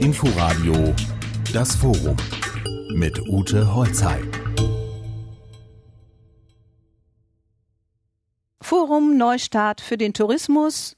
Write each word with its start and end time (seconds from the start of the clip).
Inforadio 0.00 0.94
Das 1.52 1.74
Forum 1.74 2.16
mit 2.94 3.18
Ute 3.28 3.74
Holzheim. 3.74 4.30
Forum 8.60 9.16
Neustart 9.16 9.80
für 9.80 9.98
den 9.98 10.14
Tourismus 10.14 10.97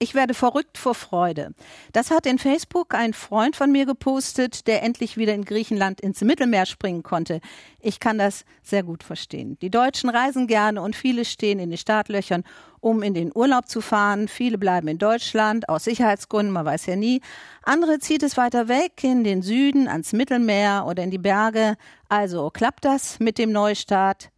ich 0.00 0.14
werde 0.14 0.32
verrückt 0.34 0.78
vor 0.78 0.94
Freude. 0.94 1.54
Das 1.92 2.10
hat 2.10 2.24
in 2.26 2.38
Facebook 2.38 2.94
ein 2.94 3.12
Freund 3.12 3.56
von 3.56 3.72
mir 3.72 3.84
gepostet, 3.84 4.68
der 4.68 4.82
endlich 4.82 5.16
wieder 5.16 5.34
in 5.34 5.44
Griechenland 5.44 6.00
ins 6.00 6.20
Mittelmeer 6.20 6.66
springen 6.66 7.02
konnte. 7.02 7.40
Ich 7.80 7.98
kann 7.98 8.16
das 8.16 8.44
sehr 8.62 8.84
gut 8.84 9.02
verstehen. 9.02 9.58
Die 9.60 9.70
Deutschen 9.70 10.08
reisen 10.08 10.46
gerne 10.46 10.82
und 10.82 10.94
viele 10.94 11.24
stehen 11.24 11.58
in 11.58 11.70
den 11.70 11.78
Startlöchern, 11.78 12.44
um 12.80 13.02
in 13.02 13.14
den 13.14 13.32
Urlaub 13.34 13.68
zu 13.68 13.80
fahren. 13.80 14.28
Viele 14.28 14.56
bleiben 14.56 14.86
in 14.86 14.98
Deutschland 14.98 15.68
aus 15.68 15.84
Sicherheitsgründen, 15.84 16.52
man 16.52 16.64
weiß 16.64 16.86
ja 16.86 16.94
nie. 16.94 17.20
Andere 17.64 17.98
zieht 17.98 18.22
es 18.22 18.36
weiter 18.36 18.68
weg 18.68 19.02
in 19.02 19.24
den 19.24 19.42
Süden, 19.42 19.88
ans 19.88 20.12
Mittelmeer 20.12 20.84
oder 20.86 21.02
in 21.02 21.10
die 21.10 21.18
Berge. 21.18 21.76
Also 22.08 22.50
klappt 22.50 22.84
das 22.84 23.18
mit 23.18 23.36
dem 23.36 23.50
Neustart? 23.50 24.30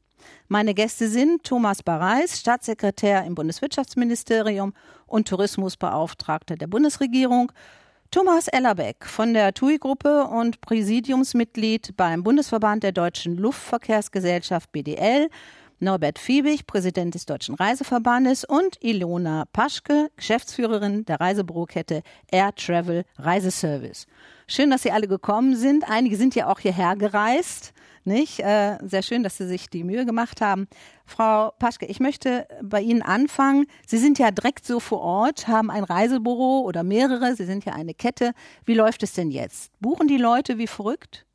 Meine 0.52 0.74
Gäste 0.74 1.06
sind 1.06 1.44
Thomas 1.44 1.80
Bareis, 1.80 2.40
Staatssekretär 2.40 3.24
im 3.24 3.36
Bundeswirtschaftsministerium 3.36 4.74
und 5.06 5.28
Tourismusbeauftragter 5.28 6.56
der 6.56 6.66
Bundesregierung, 6.66 7.52
Thomas 8.10 8.48
Ellerbeck 8.48 9.06
von 9.06 9.32
der 9.32 9.54
TUI-Gruppe 9.54 10.24
und 10.24 10.60
Präsidiumsmitglied 10.60 11.96
beim 11.96 12.24
Bundesverband 12.24 12.82
der 12.82 12.90
Deutschen 12.90 13.36
Luftverkehrsgesellschaft 13.36 14.72
BDL, 14.72 15.28
Norbert 15.78 16.18
Fiebig, 16.18 16.66
Präsident 16.66 17.14
des 17.14 17.26
Deutschen 17.26 17.54
Reiseverbandes 17.54 18.44
und 18.44 18.76
Ilona 18.82 19.44
Paschke, 19.52 20.10
Geschäftsführerin 20.16 21.04
der 21.04 21.20
Reisebürokette 21.20 22.02
Air 22.28 22.56
Travel 22.56 23.04
Reiseservice. 23.18 24.08
Schön, 24.48 24.70
dass 24.70 24.82
Sie 24.82 24.90
alle 24.90 25.06
gekommen 25.06 25.54
sind. 25.54 25.88
Einige 25.88 26.16
sind 26.16 26.34
ja 26.34 26.48
auch 26.48 26.58
hierher 26.58 26.96
gereist. 26.96 27.72
Nicht? 28.04 28.40
Äh, 28.40 28.78
sehr 28.82 29.02
schön, 29.02 29.22
dass 29.22 29.36
Sie 29.36 29.46
sich 29.46 29.68
die 29.68 29.84
Mühe 29.84 30.06
gemacht 30.06 30.40
haben. 30.40 30.68
Frau 31.04 31.52
Paschke, 31.58 31.86
ich 31.86 32.00
möchte 32.00 32.46
bei 32.62 32.80
Ihnen 32.80 33.02
anfangen. 33.02 33.66
Sie 33.86 33.98
sind 33.98 34.18
ja 34.18 34.30
direkt 34.30 34.66
so 34.66 34.80
vor 34.80 35.00
Ort, 35.00 35.48
haben 35.48 35.70
ein 35.70 35.84
Reisebüro 35.84 36.60
oder 36.60 36.82
mehrere. 36.82 37.36
Sie 37.36 37.44
sind 37.44 37.64
ja 37.64 37.74
eine 37.74 37.94
Kette. 37.94 38.32
Wie 38.64 38.74
läuft 38.74 39.02
es 39.02 39.12
denn 39.12 39.30
jetzt? 39.30 39.72
Buchen 39.80 40.08
die 40.08 40.16
Leute 40.16 40.56
wie 40.56 40.66
verrückt? 40.66 41.26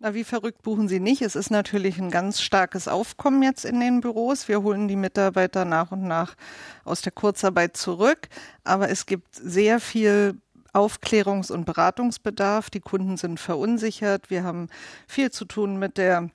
Na, 0.00 0.14
wie 0.14 0.22
verrückt 0.22 0.62
buchen 0.62 0.86
sie 0.86 1.00
nicht. 1.00 1.22
Es 1.22 1.34
ist 1.34 1.50
natürlich 1.50 1.98
ein 1.98 2.10
ganz 2.12 2.40
starkes 2.40 2.86
Aufkommen 2.86 3.42
jetzt 3.42 3.64
in 3.64 3.80
den 3.80 4.00
Büros. 4.00 4.46
Wir 4.46 4.62
holen 4.62 4.86
die 4.86 4.94
Mitarbeiter 4.94 5.64
nach 5.64 5.90
und 5.90 6.04
nach 6.04 6.36
aus 6.84 7.02
der 7.02 7.10
Kurzarbeit 7.10 7.76
zurück. 7.76 8.28
Aber 8.62 8.90
es 8.90 9.06
gibt 9.06 9.34
sehr 9.34 9.80
viel 9.80 10.40
Aufklärungs- 10.72 11.52
und 11.52 11.64
Beratungsbedarf. 11.64 12.70
Die 12.70 12.80
Kunden 12.80 13.16
sind 13.16 13.40
verunsichert. 13.40 14.30
Wir 14.30 14.44
haben 14.44 14.68
viel 15.06 15.30
zu 15.30 15.44
tun 15.44 15.78
mit 15.78 15.98
der 15.98 16.30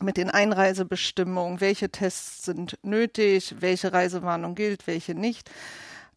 mit 0.00 0.16
den 0.16 0.30
Einreisebestimmungen, 0.30 1.60
welche 1.60 1.88
Tests 1.88 2.44
sind 2.44 2.78
nötig, 2.82 3.56
welche 3.58 3.92
Reisewarnung 3.92 4.54
gilt, 4.54 4.86
welche 4.86 5.16
nicht. 5.16 5.50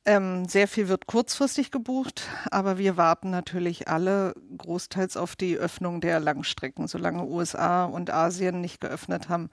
Ähm, 0.04 0.46
sehr 0.46 0.68
viel 0.68 0.88
wird 0.88 1.06
kurzfristig 1.06 1.70
gebucht, 1.70 2.28
aber 2.50 2.80
wir 2.80 2.98
warten 2.98 3.30
natürlich 3.30 3.88
alle 3.88 4.34
großteils 4.58 5.16
auf 5.16 5.36
die 5.36 5.58
Öffnung 5.58 6.02
der 6.02 6.20
Langstrecken. 6.20 6.88
Solange 6.88 7.26
USA 7.26 7.86
und 7.86 8.10
Asien 8.10 8.62
nicht 8.62 8.82
geöffnet 8.82 9.30
haben, 9.30 9.52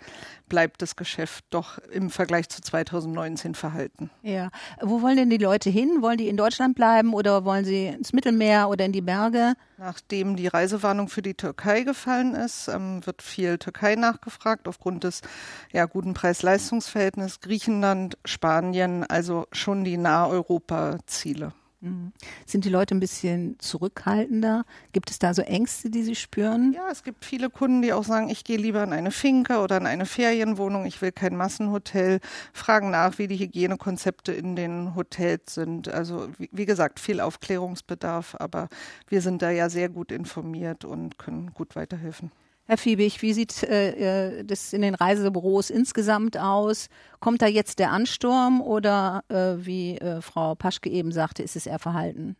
bleibt 0.48 0.80
das 0.80 0.96
Geschäft 0.96 1.44
doch 1.50 1.76
im 1.90 2.08
Vergleich 2.08 2.48
zu 2.48 2.62
2019 2.62 3.54
verhalten. 3.54 4.08
Ja, 4.22 4.48
wo 4.80 5.02
wollen 5.02 5.18
denn 5.18 5.28
die 5.28 5.36
Leute 5.36 5.68
hin? 5.68 6.00
Wollen 6.00 6.16
die 6.16 6.28
in 6.28 6.38
Deutschland 6.38 6.74
bleiben 6.74 7.12
oder 7.12 7.44
wollen 7.44 7.66
sie 7.66 7.88
ins 7.88 8.14
Mittelmeer 8.14 8.70
oder 8.70 8.86
in 8.86 8.92
die 8.92 9.02
Berge? 9.02 9.52
Nachdem 9.76 10.34
die 10.34 10.48
Reisewarnung 10.48 11.08
für 11.08 11.22
die 11.22 11.34
Türkei 11.34 11.82
gefallen 11.82 12.34
ist, 12.34 12.68
ähm, 12.68 13.04
wird 13.06 13.22
viel 13.22 13.58
Türkei 13.58 13.94
nachgefragt 13.96 14.66
aufgrund 14.66 15.04
des 15.04 15.20
ja, 15.72 15.84
guten 15.84 16.14
Preis-Leistungs-Verhältnisses. 16.14 17.40
Griechenland, 17.40 18.18
Spanien, 18.24 19.04
also 19.04 19.46
schon 19.52 19.84
die 19.84 19.96
nahe 19.96 20.37
Europa-Ziele. 20.38 21.52
Mhm. 21.80 22.12
Sind 22.44 22.64
die 22.64 22.70
Leute 22.70 22.94
ein 22.94 23.00
bisschen 23.00 23.56
zurückhaltender? 23.60 24.64
Gibt 24.92 25.10
es 25.10 25.18
da 25.18 25.32
so 25.32 25.42
Ängste, 25.42 25.90
die 25.90 26.02
sie 26.02 26.16
spüren? 26.16 26.72
Ja, 26.72 26.88
es 26.90 27.04
gibt 27.04 27.24
viele 27.24 27.50
Kunden, 27.50 27.82
die 27.82 27.92
auch 27.92 28.02
sagen, 28.02 28.30
ich 28.30 28.42
gehe 28.42 28.56
lieber 28.56 28.82
in 28.82 28.92
eine 28.92 29.12
Finke 29.12 29.58
oder 29.58 29.76
in 29.76 29.86
eine 29.86 30.06
Ferienwohnung, 30.06 30.86
ich 30.86 31.00
will 31.02 31.12
kein 31.12 31.36
Massenhotel, 31.36 32.20
fragen 32.52 32.90
nach, 32.90 33.18
wie 33.18 33.28
die 33.28 33.38
Hygienekonzepte 33.38 34.32
in 34.32 34.56
den 34.56 34.96
Hotels 34.96 35.54
sind. 35.54 35.88
Also 35.88 36.28
wie, 36.38 36.48
wie 36.52 36.66
gesagt, 36.66 36.98
viel 36.98 37.20
Aufklärungsbedarf, 37.20 38.34
aber 38.38 38.68
wir 39.08 39.22
sind 39.22 39.42
da 39.42 39.50
ja 39.50 39.70
sehr 39.70 39.88
gut 39.88 40.10
informiert 40.10 40.84
und 40.84 41.18
können 41.18 41.54
gut 41.54 41.76
weiterhelfen. 41.76 42.32
Herr 42.68 42.76
Fiebig, 42.76 43.22
wie 43.22 43.32
sieht 43.32 43.62
äh, 43.62 44.40
äh, 44.40 44.44
das 44.44 44.74
in 44.74 44.82
den 44.82 44.94
Reisebüros 44.94 45.70
insgesamt 45.70 46.36
aus? 46.36 46.90
Kommt 47.18 47.40
da 47.40 47.46
jetzt 47.46 47.78
der 47.78 47.92
Ansturm 47.92 48.60
oder 48.60 49.24
äh, 49.30 49.54
wie 49.64 49.96
äh, 49.96 50.20
Frau 50.20 50.54
Paschke 50.54 50.90
eben 50.90 51.10
sagte, 51.10 51.42
ist 51.42 51.56
es 51.56 51.66
eher 51.66 51.78
verhalten? 51.78 52.36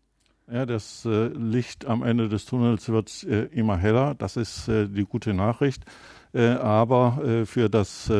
Ja, 0.53 0.67
das 0.67 1.06
äh, 1.06 1.28
Licht 1.28 1.87
am 1.87 2.03
Ende 2.03 2.28
des 2.28 2.44
Tunnels 2.44 2.91
wird 2.91 3.25
äh, 3.25 3.44
immer 3.44 3.78
heller. 3.78 4.15
Das 4.17 4.37
ist 4.37 4.69
die 4.69 5.06
gute 5.09 5.33
Nachricht. 5.33 5.84
aber 6.34 7.47
für 7.47 7.71
das 7.71 8.11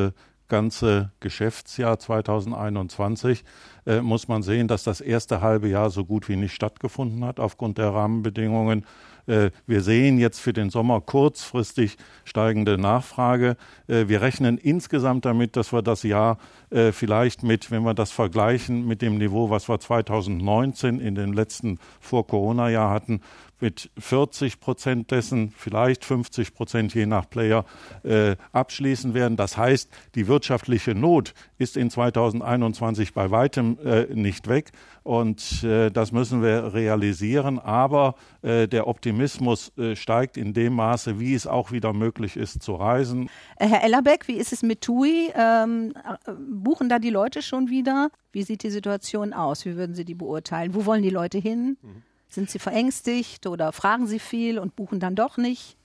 ganze 0.49 1.13
Geschäftsjahr 1.21 1.99
2021 1.99 3.45
äh, 3.87 4.01
muss 4.01 4.29
man 4.29 4.43
sehen, 4.43 4.67
dass 4.67 4.83
das 4.83 5.01
erste 5.01 5.41
halbe 5.41 5.69
Jahr 5.69 5.91
so 5.91 6.05
gut 6.05 6.29
wie 6.29 6.37
nicht 6.37 6.55
stattgefunden 6.55 7.25
hat 7.25 7.39
aufgrund 7.39 7.79
der 7.79 7.91
Rahmenbedingungen. 7.91 8.85
Äh, 9.29 9.51
wir 9.67 9.83
sehen 9.83 10.19
jetzt 10.19 10.41
für 10.41 10.53
den 10.53 10.71
Sommer 10.71 11.01
kurzfristig 11.01 11.97
steigende 12.25 12.79
Nachfrage. 12.79 13.57
Äh, 13.87 14.09
wir 14.09 14.23
rechnen 14.23 14.59
insgesamt 14.59 15.25
damit, 15.25 15.57
dass 15.57 15.73
wir 15.73 15.83
das 15.83 16.03
Jahr 16.03 16.39
äh, 16.71 16.93
vielleicht 16.93 17.43
mit, 17.43 17.71
wenn 17.71 17.83
wir 17.83 17.95
das 17.95 18.11
vergleichen 18.11 18.87
mit 18.87 19.03
dem 19.03 19.19
Niveau, 19.19 19.51
was 19.51 19.69
wir 19.69 19.79
2019 19.79 20.99
in 20.99 21.15
den 21.15 21.33
letzten 21.33 21.79
Vor-Corona-Jahr 22.01 22.91
hatten, 22.91 23.21
mit 23.61 23.91
40 23.99 24.61
Prozent 24.61 25.11
dessen, 25.11 25.51
vielleicht 25.51 26.05
50 26.05 26.55
Prozent 26.55 26.95
je 26.95 27.07
nach 27.07 27.29
Player, 27.29 27.65
äh, 28.05 28.37
abschließen 28.53 29.15
werden. 29.15 29.37
Das 29.37 29.57
heißt, 29.57 29.91
die 30.15 30.29
wirtschaftliche 30.29 30.95
Not 30.95 31.35
ist 31.59 31.77
in 31.77 31.91
2021 31.91 33.15
bei 33.15 33.31
weitem 33.31 33.79
äh, 33.85 34.07
nicht 34.15 34.49
weg. 34.49 34.73
Und 35.03 35.65
äh, 35.65 35.91
das 35.91 36.13
müssen 36.13 36.43
wir 36.43 36.75
realisieren. 36.75 37.59
Aber 37.59 38.15
äh, 38.43 38.69
der 38.69 38.87
Optimismus 38.87 39.73
äh, 39.79 39.97
steigt 39.97 40.37
in 40.37 40.53
dem 40.53 40.75
Maße, 40.75 41.19
wie 41.19 41.35
es 41.35 41.47
auch 41.47 41.73
wieder 41.73 41.93
möglich 41.93 42.37
ist 42.37 42.63
zu 42.63 42.75
reisen. 42.75 43.31
Äh, 43.57 43.69
Herr 43.69 43.85
Ellerbeck, 43.85 44.29
wie 44.29 44.37
ist 44.37 44.53
es 44.53 44.63
mit 44.63 44.83
TUI? 44.83 45.33
Ähm, 45.35 45.95
äh, 46.27 46.33
buchen 46.33 46.89
da 46.89 46.99
die 46.99 47.11
Leute 47.11 47.43
schon 47.43 47.71
wieder? 47.71 48.11
Wie 48.33 48.43
sieht 48.43 48.63
die 48.63 48.71
Situation 48.71 49.33
aus? 49.33 49.65
Wie 49.65 49.77
würden 49.77 49.95
Sie 49.95 50.05
die 50.05 50.15
beurteilen? 50.15 50.75
Wo 50.75 50.85
wollen 50.85 51.03
die 51.03 51.11
Leute 51.11 51.39
hin? 51.39 51.79
Mhm. 51.83 52.03
Sind 52.29 52.51
sie 52.51 52.59
verängstigt 52.59 53.47
oder 53.47 53.73
fragen 53.73 54.07
sie 54.07 54.19
viel 54.19 54.59
und 54.59 54.77
buchen 54.77 55.01
dann 55.01 55.15
doch 55.15 55.37
nicht? 55.37 55.77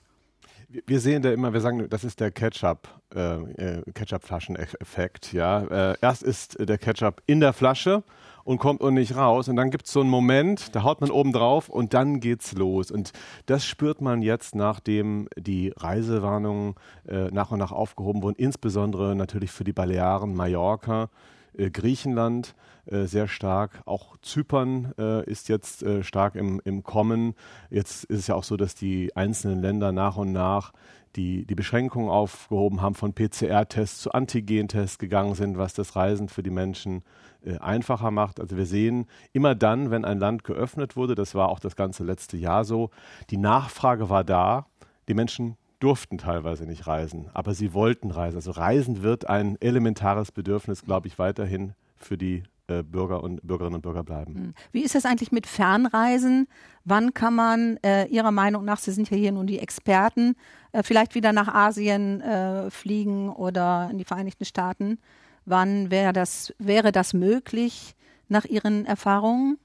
Wir 0.86 1.00
sehen 1.00 1.22
da 1.22 1.30
immer, 1.30 1.52
wir 1.52 1.60
sagen, 1.60 1.88
das 1.88 2.04
ist 2.04 2.20
der 2.20 2.30
Ketchup, 2.32 2.88
äh, 3.14 3.82
Ketchup-Flaschen-Effekt. 3.92 5.32
Ja, 5.32 5.92
äh, 5.92 5.94
erst 6.00 6.22
ist 6.22 6.56
der 6.58 6.78
Ketchup 6.78 7.22
in 7.26 7.40
der 7.40 7.52
Flasche 7.52 8.02
und 8.42 8.58
kommt 8.58 8.80
und 8.80 8.94
nicht 8.94 9.14
raus. 9.16 9.48
Und 9.48 9.56
dann 9.56 9.70
gibt 9.70 9.86
es 9.86 9.92
so 9.92 10.00
einen 10.00 10.10
Moment, 10.10 10.74
da 10.74 10.82
haut 10.82 11.00
man 11.00 11.10
oben 11.10 11.32
drauf 11.32 11.68
und 11.68 11.94
dann 11.94 12.18
geht's 12.18 12.52
los. 12.54 12.90
Und 12.90 13.12
das 13.46 13.64
spürt 13.64 14.00
man 14.00 14.20
jetzt, 14.20 14.54
nachdem 14.54 15.28
die 15.36 15.72
Reisewarnungen 15.76 16.74
äh, 17.08 17.30
nach 17.30 17.52
und 17.52 17.58
nach 17.58 17.72
aufgehoben 17.72 18.22
wurden, 18.22 18.36
insbesondere 18.36 19.14
natürlich 19.14 19.50
für 19.52 19.64
die 19.64 19.72
Balearen, 19.72 20.34
Mallorca, 20.34 21.04
äh, 21.04 21.08
Griechenland 21.56 22.54
äh, 22.86 23.04
sehr 23.04 23.28
stark. 23.28 23.82
Auch 23.86 24.16
Zypern 24.22 24.92
äh, 24.98 25.24
ist 25.24 25.48
jetzt 25.48 25.82
äh, 25.82 26.02
stark 26.02 26.34
im, 26.34 26.60
im 26.64 26.82
Kommen. 26.82 27.34
Jetzt 27.70 28.04
ist 28.04 28.20
es 28.20 28.26
ja 28.26 28.34
auch 28.34 28.44
so, 28.44 28.56
dass 28.56 28.74
die 28.74 29.14
einzelnen 29.16 29.60
Länder 29.60 29.92
nach 29.92 30.16
und 30.16 30.32
nach 30.32 30.72
die, 31.16 31.46
die 31.46 31.54
Beschränkungen 31.54 32.10
aufgehoben 32.10 32.82
haben, 32.82 32.94
von 32.94 33.14
PCR-Tests 33.14 34.00
zu 34.00 34.12
Antigen-Tests 34.12 34.98
gegangen 34.98 35.34
sind, 35.34 35.56
was 35.56 35.74
das 35.74 35.96
Reisen 35.96 36.28
für 36.28 36.42
die 36.42 36.50
Menschen 36.50 37.02
äh, 37.44 37.58
einfacher 37.58 38.10
macht. 38.10 38.40
Also 38.40 38.56
wir 38.56 38.66
sehen 38.66 39.06
immer 39.32 39.54
dann, 39.54 39.90
wenn 39.90 40.04
ein 40.04 40.18
Land 40.18 40.44
geöffnet 40.44 40.96
wurde, 40.96 41.14
das 41.14 41.34
war 41.34 41.48
auch 41.48 41.60
das 41.60 41.76
ganze 41.76 42.04
letzte 42.04 42.36
Jahr 42.36 42.64
so, 42.64 42.90
die 43.30 43.38
Nachfrage 43.38 44.10
war 44.10 44.24
da, 44.24 44.66
die 45.08 45.14
Menschen 45.14 45.56
durften 45.84 46.16
teilweise 46.16 46.64
nicht 46.64 46.86
reisen, 46.86 47.28
aber 47.34 47.52
sie 47.52 47.74
wollten 47.74 48.10
reisen. 48.10 48.36
Also 48.36 48.52
Reisen 48.52 49.02
wird 49.02 49.28
ein 49.28 49.60
elementares 49.60 50.32
Bedürfnis, 50.32 50.82
glaube 50.82 51.08
ich, 51.08 51.18
weiterhin 51.18 51.74
für 51.96 52.16
die 52.16 52.42
äh, 52.68 52.82
Bürger 52.82 53.22
und 53.22 53.46
Bürgerinnen 53.46 53.74
und 53.74 53.82
Bürger 53.82 54.02
bleiben. 54.02 54.34
Hm. 54.34 54.54
Wie 54.72 54.82
ist 54.82 54.94
das 54.94 55.04
eigentlich 55.04 55.30
mit 55.30 55.46
Fernreisen? 55.46 56.48
Wann 56.86 57.12
kann 57.12 57.34
man 57.34 57.76
äh, 57.84 58.06
Ihrer 58.06 58.30
Meinung 58.30 58.64
nach, 58.64 58.78
Sie 58.78 58.92
sind 58.92 59.10
ja 59.10 59.16
hier 59.18 59.32
nun 59.32 59.46
die 59.46 59.58
Experten, 59.58 60.36
äh, 60.72 60.82
vielleicht 60.82 61.14
wieder 61.14 61.34
nach 61.34 61.48
Asien 61.48 62.22
äh, 62.22 62.70
fliegen 62.70 63.28
oder 63.28 63.88
in 63.90 63.98
die 63.98 64.04
Vereinigten 64.04 64.46
Staaten? 64.46 64.98
Wann 65.44 65.90
wäre 65.90 66.14
das, 66.14 66.54
wäre 66.58 66.92
das 66.92 67.12
möglich 67.12 67.94
nach 68.28 68.46
Ihren 68.46 68.86
Erfahrungen? 68.86 69.58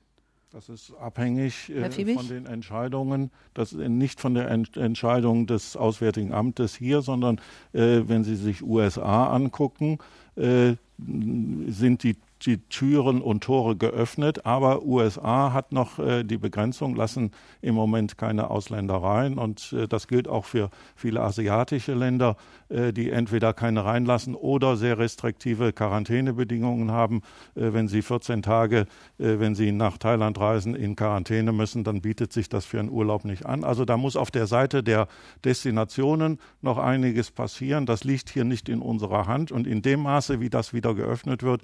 Das 0.52 0.68
ist 0.68 0.94
abhängig 1.00 1.70
äh, 1.70 1.92
von 2.16 2.28
den 2.28 2.48
Entscheidungen, 2.48 3.30
das 3.54 3.72
nicht 3.74 4.20
von 4.20 4.34
der 4.34 4.50
Ent 4.50 4.78
Entscheidung 4.78 5.46
des 5.46 5.78
Auswärtigen 5.78 6.34
Amtes 6.34 6.76
hier, 6.76 7.04
sondern 7.04 7.40
äh, 7.72 8.02
wenn 8.08 8.24
Sie 8.24 8.36
sich 8.36 8.64
USA 8.64 9.28
angucken, 9.28 10.00
äh, 10.36 10.74
sind 10.98 12.02
die 12.02 12.16
die 12.46 12.58
Türen 12.58 13.22
und 13.22 13.44
Tore 13.44 13.76
geöffnet, 13.76 14.46
aber 14.46 14.84
USA 14.84 15.52
hat 15.52 15.72
noch 15.72 16.00
äh, 16.00 16.24
die 16.24 16.38
Begrenzung, 16.38 16.96
lassen 16.96 17.32
im 17.62 17.76
Moment 17.76 18.18
keine 18.18 18.50
Ausländer 18.50 18.96
rein 18.96 19.38
und 19.38 19.74
äh, 19.74 19.88
das 19.88 20.08
gilt 20.08 20.28
auch 20.28 20.46
für 20.46 20.70
viele 20.96 21.22
asiatische 21.22 21.94
Länder, 21.94 22.38
äh, 22.70 22.94
die 22.94 23.10
entweder 23.10 23.54
keine 23.54 23.84
reinlassen 23.84 24.36
oder 24.36 24.78
sehr 24.78 24.98
restriktive 24.98 25.74
Quarantänebedingungen 25.74 26.92
haben. 26.92 27.22
Wenn 27.56 27.88
sie 27.88 28.02
14 28.02 28.42
Tage, 28.42 28.86
wenn 29.18 29.56
sie 29.56 29.72
nach 29.72 29.98
Thailand 29.98 30.40
reisen, 30.40 30.76
in 30.76 30.96
Quarantäne 30.96 31.52
müssen, 31.52 31.84
dann 31.84 32.02
bietet 32.02 32.32
sich 32.32 32.48
das 32.50 32.66
für 32.66 32.80
einen 32.80 32.90
Urlaub 32.90 33.26
nicht 33.26 33.46
an. 33.46 33.64
Also 33.64 33.86
da 33.86 33.98
muss 33.98 34.16
auf 34.16 34.32
der 34.32 34.48
Seite 34.48 34.84
der 34.84 35.08
Destinationen 35.44 36.40
noch 36.62 36.78
einiges 36.78 37.32
passieren. 37.32 37.86
Das 37.86 38.04
liegt 38.04 38.30
hier 38.30 38.44
nicht 38.44 38.70
in 38.70 38.82
unserer 38.82 39.28
Hand 39.28 39.52
und 39.52 39.68
in 39.68 39.82
dem 39.82 40.02
Maße, 40.02 40.40
wie 40.40 40.50
das 40.50 40.74
wieder 40.74 40.94
geöffnet 40.94 41.44
wird, 41.44 41.62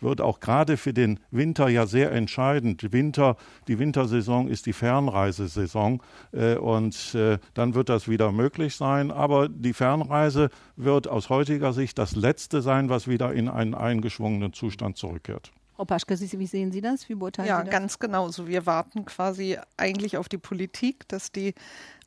wird 0.00 0.20
auch 0.20 0.40
gerade 0.40 0.76
für 0.76 0.92
den 0.92 1.20
Winter 1.30 1.68
ja 1.68 1.86
sehr 1.86 2.12
entscheidend. 2.12 2.92
Winter, 2.92 3.36
die 3.68 3.78
Wintersaison 3.78 4.48
ist 4.48 4.66
die 4.66 4.72
Fernreisesaison 4.72 6.02
äh, 6.32 6.56
und 6.56 7.14
äh, 7.14 7.38
dann 7.54 7.74
wird 7.74 7.88
das 7.88 8.08
wieder 8.08 8.32
möglich 8.32 8.76
sein. 8.76 9.10
Aber 9.10 9.48
die 9.48 9.72
Fernreise 9.72 10.50
wird 10.76 11.08
aus 11.08 11.30
heutiger 11.30 11.72
Sicht 11.72 11.98
das 11.98 12.16
Letzte 12.16 12.62
sein, 12.62 12.88
was 12.88 13.08
wieder 13.08 13.32
in 13.32 13.48
einen 13.48 13.74
eingeschwungenen 13.74 14.52
Zustand 14.52 14.96
zurückkehrt. 14.96 15.52
Frau 15.76 15.84
Paschke, 15.84 16.18
wie 16.18 16.46
sehen 16.46 16.72
Sie 16.72 16.80
das? 16.80 17.06
Wie 17.10 17.14
beurteilen 17.14 17.48
ja, 17.48 17.58
Sie 17.58 17.64
das? 17.64 17.72
Ja, 17.72 17.78
ganz 17.78 17.98
genau. 17.98 18.28
So, 18.30 18.48
wir 18.48 18.64
warten 18.64 19.04
quasi 19.04 19.58
eigentlich 19.76 20.16
auf 20.16 20.28
die 20.28 20.38
Politik, 20.38 21.06
dass 21.08 21.32
die 21.32 21.54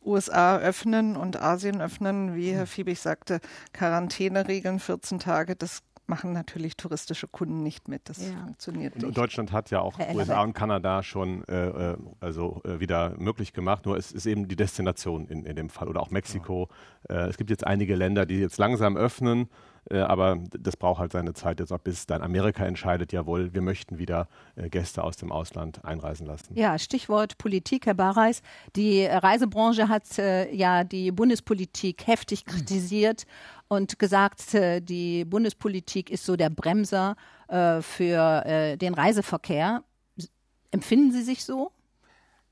USA 0.04 0.58
öffnen 0.58 1.16
und 1.16 1.40
Asien 1.40 1.82
öffnen, 1.82 2.36
wie 2.36 2.52
Herr 2.54 2.66
Fiebig 2.66 3.00
sagte, 3.00 3.40
Quarantäneregeln 3.74 4.80
14 4.80 5.20
Tage, 5.20 5.56
das 5.56 5.82
machen 6.10 6.34
natürlich 6.34 6.76
touristische 6.76 7.28
Kunden 7.28 7.64
nicht 7.64 7.88
mit. 7.88 8.10
Das 8.10 8.22
ja. 8.22 8.38
funktioniert 8.44 8.96
nicht. 8.96 9.06
Und 9.06 9.18
Deutschland 9.18 9.52
hat 9.52 9.72
ja 9.72 9.80
auch 9.82 9.98
Herr 9.98 10.16
USA 10.16 10.42
und 10.42 10.54
Kanada 10.54 11.04
schon 11.04 11.48
äh, 11.48 11.92
äh, 11.92 11.98
also 12.20 12.62
äh, 12.66 12.80
wieder 12.80 13.16
möglich 13.18 13.54
gemacht. 13.54 13.86
Nur 13.86 13.96
es 13.96 14.12
ist 14.12 14.26
eben 14.26 14.48
die 14.48 14.56
Destination 14.56 15.28
in, 15.28 15.46
in 15.46 15.56
dem 15.56 15.70
Fall 15.70 15.88
oder 15.88 16.02
auch 16.02 16.10
Mexiko. 16.10 16.70
Ja. 17.10 17.26
Äh, 17.26 17.30
es 17.30 17.38
gibt 17.38 17.50
jetzt 17.50 17.66
einige 17.66 17.96
Länder, 17.96 18.26
die 18.26 18.40
jetzt 18.40 18.58
langsam 18.58 18.98
öffnen. 18.98 19.48
Äh, 19.90 20.00
aber 20.00 20.38
das 20.52 20.78
braucht 20.78 21.00
halt 21.00 21.12
seine 21.12 21.34
Zeit 21.34 21.60
jetzt 21.60 21.72
auch, 21.72 21.80
bis 21.80 22.06
dann 22.06 22.22
Amerika 22.22 22.66
entscheidet, 22.66 23.12
jawohl, 23.12 23.54
wir 23.54 23.62
möchten 23.62 23.98
wieder 23.98 24.28
äh, 24.56 24.70
Gäste 24.70 25.04
aus 25.04 25.18
dem 25.18 25.32
Ausland 25.32 25.84
einreisen 25.84 26.28
lassen. 26.28 26.56
Ja, 26.56 26.78
Stichwort 26.78 27.38
Politik, 27.38 27.86
Herr 27.88 27.96
Barreis. 27.96 28.42
Die 28.76 29.06
Reisebranche 29.06 29.90
hat 29.90 30.20
äh, 30.20 30.54
ja 30.54 30.84
die 30.84 31.12
Bundespolitik 31.12 32.06
heftig 32.08 32.46
kritisiert 32.46 33.26
und 33.68 34.00
gesagt, 34.00 34.54
die 34.54 35.26
Bundespolitik 35.26 36.10
ist 36.10 36.26
so 36.26 36.36
der 36.36 36.50
Bremser 36.50 37.16
für 37.82 38.78
den 38.78 38.94
Reiseverkehr. 38.96 39.84
Empfinden 40.72 41.12
Sie 41.12 41.22
sich 41.22 41.44
so? 41.44 41.72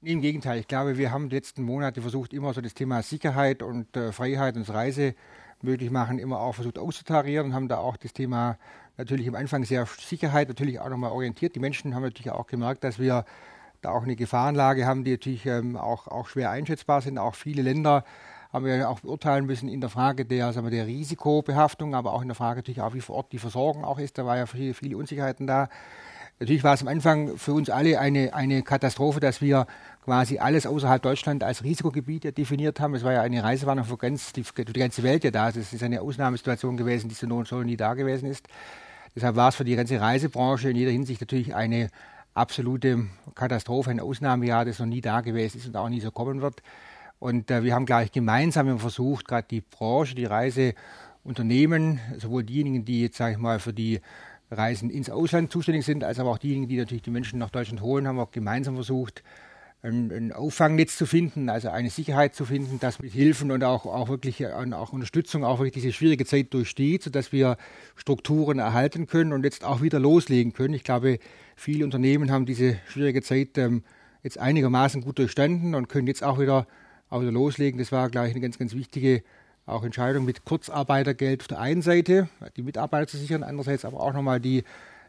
Im 0.04 0.22
Gegenteil, 0.22 0.60
ich 0.60 0.68
glaube, 0.68 1.00
wir 1.00 1.12
haben 1.12 1.30
die 1.30 1.36
letzten 1.36 1.64
Monate 1.64 2.02
versucht, 2.02 2.34
immer 2.34 2.54
so 2.54 2.62
das 2.62 2.76
Thema 2.76 3.02
Sicherheit 3.02 3.64
und 3.64 3.88
Freiheit 4.12 4.58
und 4.58 4.70
Reise 4.70 5.16
möglich 5.64 5.92
machen, 5.92 6.20
immer 6.20 6.40
auch 6.40 6.56
versucht 6.56 6.78
auszutarieren 6.78 7.48
und 7.48 7.54
haben 7.54 7.68
da 7.68 7.78
auch 7.78 7.98
das 7.98 8.14
Thema 8.14 8.58
natürlich 8.98 9.28
am 9.28 9.36
Anfang 9.36 9.64
sehr 9.64 9.86
Sicherheit 9.86 10.48
natürlich 10.48 10.80
auch 10.80 10.90
nochmal 10.90 11.12
orientiert. 11.12 11.56
Die 11.56 11.60
Menschen 11.60 11.96
haben 11.96 12.04
natürlich 12.04 12.32
auch 12.32 12.48
gemerkt, 12.48 12.84
dass 12.84 13.00
wir 13.00 13.26
da 13.82 13.92
auch 13.92 14.04
eine 14.04 14.16
Gefahrenlage 14.16 14.86
haben, 14.86 15.04
die 15.04 15.12
natürlich 15.12 15.46
ähm, 15.46 15.78
auch, 15.78 16.08
auch 16.08 16.28
schwer 16.28 16.50
einschätzbar 16.50 17.02
sind. 17.02 17.18
Auch 17.18 17.36
viele 17.36 17.62
Länder 17.62 18.04
haben 18.52 18.66
wir 18.66 18.90
auch 18.90 19.02
beurteilen 19.02 19.46
müssen 19.46 19.70
in 19.70 19.82
der 19.82 19.90
Frage 19.90 20.26
der, 20.26 20.54
sagen 20.54 20.66
wir, 20.66 20.72
der 20.72 20.88
Risikobehaftung, 20.88 21.96
aber 21.96 22.14
auch 22.14 22.22
in 22.22 22.28
der 22.28 22.36
Frage 22.36 22.60
natürlich 22.60 22.82
auch, 22.82 22.94
wie 22.94 23.02
vor 23.02 23.18
Ort 23.18 23.32
die 23.32 23.40
Versorgung 23.40 23.84
auch 23.84 24.00
ist. 24.00 24.18
Da 24.18 24.26
war 24.26 24.38
ja 24.38 24.46
viele, 24.46 24.74
viele 24.74 24.98
Unsicherheiten 24.98 25.48
da. 25.48 25.70
Natürlich 26.40 26.64
war 26.64 26.74
es 26.74 26.82
am 26.82 26.88
Anfang 26.88 27.38
für 27.38 27.54
uns 27.54 27.70
alle 27.70 28.00
eine, 28.00 28.34
eine 28.34 28.62
Katastrophe, 28.62 29.20
dass 29.20 29.42
wir 29.42 29.66
quasi 30.08 30.40
alles 30.40 30.66
außerhalb 30.66 31.02
Deutschland 31.02 31.44
als 31.44 31.66
Risikogebiet 31.66 32.38
definiert 32.38 32.80
haben. 32.80 32.96
Es 32.96 33.04
war 33.04 33.12
ja 33.12 33.22
eine 33.24 33.44
Reisewarnung 33.44 33.84
für 33.84 33.98
ganz, 33.98 34.32
die, 34.32 34.42
die 34.42 34.80
ganze 34.80 35.04
Welt 35.04 35.26
ja 35.26 35.32
da. 35.32 35.50
Es 35.50 35.74
ist 35.74 35.84
eine 35.84 36.02
Ausnahmesituation 36.02 36.78
gewesen, 36.78 37.10
die 37.10 37.14
so, 37.14 37.44
so 37.44 37.62
nie 37.62 37.76
da 37.76 37.94
gewesen 37.94 38.30
ist. 38.30 38.48
Deshalb 39.14 39.36
war 39.36 39.50
es 39.50 39.56
für 39.56 39.66
die 39.66 39.76
ganze 39.76 40.00
Reisebranche 40.00 40.70
in 40.70 40.78
jeder 40.78 40.92
Hinsicht 40.92 41.20
natürlich 41.20 41.54
eine 41.54 41.90
absolute 42.34 43.08
Katastrophe, 43.36 43.90
ein 43.90 44.00
Ausnahmejahr, 44.00 44.64
das 44.64 44.80
noch 44.80 44.86
nie 44.86 45.02
da 45.02 45.20
gewesen 45.20 45.58
ist 45.58 45.68
und 45.68 45.76
auch 45.76 45.90
nie 45.90 46.00
so 46.00 46.10
kommen 46.10 46.42
wird. 46.42 46.64
Und 47.20 47.52
äh, 47.52 47.66
wir 47.66 47.76
haben 47.76 47.86
gleich 47.86 48.10
gemeinsam 48.14 48.80
versucht, 48.80 49.28
gerade 49.28 49.48
die 49.52 49.60
Branche, 49.60 50.16
die 50.16 50.24
Reiseunternehmen, 50.24 52.00
sowohl 52.18 52.46
diejenigen, 52.46 52.86
die 52.86 53.02
jetzt, 53.02 53.18
sage 53.18 53.34
ich 53.34 53.40
mal, 53.40 53.60
für 53.60 53.74
die 53.74 54.00
Reisen 54.52 54.90
ins 54.90 55.10
Ausland 55.10 55.52
zuständig 55.52 55.86
sind, 55.86 56.06
als 56.06 56.18
aber 56.18 56.30
auch 56.30 56.38
diejenigen, 56.38 56.70
die 56.70 56.78
natürlich 56.78 57.04
die 57.04 57.12
Menschen 57.12 57.40
nach 57.40 57.50
Deutschland 57.50 57.82
holen, 57.82 58.08
haben 58.08 58.16
wir 58.16 58.30
gemeinsam 58.32 58.76
versucht, 58.76 59.22
ein, 59.88 60.12
ein, 60.12 60.32
Auffangnetz 60.32 60.98
zu 60.98 61.06
finden, 61.06 61.50
also 61.50 61.70
eine 61.70 61.90
Sicherheit 61.90 62.36
zu 62.36 62.46
finden, 62.46 62.80
das 62.80 63.00
mit 63.00 63.12
Hilfen 63.14 63.52
und 63.52 63.64
auch, 63.64 63.86
auch 63.86 64.10
wirklich 64.10 64.46
und 64.46 64.74
auch 64.74 64.94
Unterstützung 64.94 65.44
auch 65.44 65.60
wirklich 65.60 65.74
diese 65.74 65.94
schwierige 65.94 66.26
Zeit 66.26 66.54
durchsteht, 66.54 67.04
sodass 67.04 67.32
wir 67.32 67.58
Strukturen 67.96 68.60
erhalten 68.60 69.08
können 69.08 69.34
und 69.34 69.44
jetzt 69.44 69.64
auch 69.64 69.82
wieder 69.82 70.00
loslegen 70.00 70.54
können. 70.54 70.74
Ich 70.74 70.84
glaube, 70.84 71.20
viele 71.56 71.86
Unternehmen 71.86 72.32
haben 72.32 72.46
diese 72.46 72.78
schwierige 72.88 73.22
Zeit 73.22 73.58
ähm, 73.58 73.84
jetzt 74.24 74.38
einigermaßen 74.38 75.02
gut 75.02 75.20
durchstanden 75.20 75.76
und 75.76 75.90
können 75.90 76.08
jetzt 76.08 76.24
auch 76.24 76.40
wieder, 76.40 76.68
auch 77.10 77.22
wieder 77.22 77.32
loslegen. 77.32 77.80
Das 77.80 77.92
war, 77.92 78.10
glaube 78.10 78.28
ich, 78.28 78.34
eine 78.34 78.42
ganz, 78.42 78.58
ganz 78.58 78.76
wichtige 78.76 79.24
auch 79.66 79.84
Entscheidung 79.84 80.26
mit 80.26 80.46
Kurzarbeitergeld 80.46 81.42
auf 81.42 81.48
der 81.48 81.60
einen 81.60 81.82
Seite, 81.82 82.30
die 82.56 82.64
Mitarbeiter 82.64 83.08
zu 83.08 83.18
sichern, 83.18 83.44
andererseits 83.44 83.84
aber 83.84 84.00
auch 84.00 84.14
nochmal 84.14 84.40
die, 84.40 84.64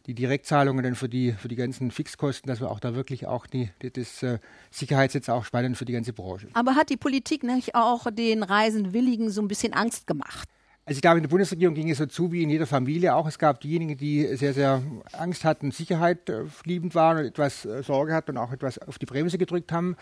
die 0.09 0.15
Direktzahlungen 0.15 0.83
dann 0.83 0.95
für 0.95 1.09
die, 1.09 1.33
für 1.33 1.49
die 1.49 1.55
ganzen 1.55 1.91
Fixkosten, 1.91 2.49
dass 2.49 2.61
wir 2.61 2.71
auch 2.71 2.81
da 2.81 2.95
wirklich 2.95 3.27
auch 3.27 3.47
die, 3.47 3.69
die 3.83 3.93
das 3.93 4.23
äh, 4.23 4.39
Sicherheitsnetz 4.71 5.29
auch 5.29 5.45
spannen 5.45 5.75
für 5.75 5.85
die 5.85 5.93
ganze 5.93 6.15
Branche. 6.15 6.49
Aber 6.55 6.77
hat 6.77 6.89
die 6.89 6.97
Politik 6.97 7.43
nicht 7.43 7.75
auch 7.75 8.07
den 8.11 8.43
Reisenwilligen 8.43 9.31
so 9.31 9.43
ein 9.43 9.49
bisschen 9.49 9.75
Angst 9.75 10.07
gemacht? 10.07 10.49
Also 10.87 10.97
ich 10.97 11.03
glaube, 11.03 11.19
in 11.19 11.25
der 11.25 11.29
Bundesregierung 11.29 11.75
ging 11.75 11.91
es 11.91 11.99
so 11.99 12.07
zu 12.07 12.33
wie 12.33 12.43
in 12.43 12.49
jeder 12.49 12.67
Familie 12.67 13.15
auch. 13.15 13.27
Es 13.27 13.39
gab 13.39 13.61
diejenigen, 13.61 13.99
die 13.99 14.35
sehr, 14.37 14.55
sehr 14.55 14.83
Angst 15.13 15.45
hatten, 15.45 15.73
Sicherheit 15.73 16.31
äh, 16.31 16.45
liebend 16.65 16.95
waren 16.95 17.19
und 17.19 17.27
etwas 17.27 17.67
äh, 17.67 17.83
Sorge 17.83 18.15
hatten 18.15 18.31
und 18.31 18.39
auch 18.39 18.53
etwas 18.53 18.79
auf 18.79 18.99
die 18.99 19.05
Bremse 19.05 19.37
gedrückt 19.37 19.71
haben. 19.73 19.95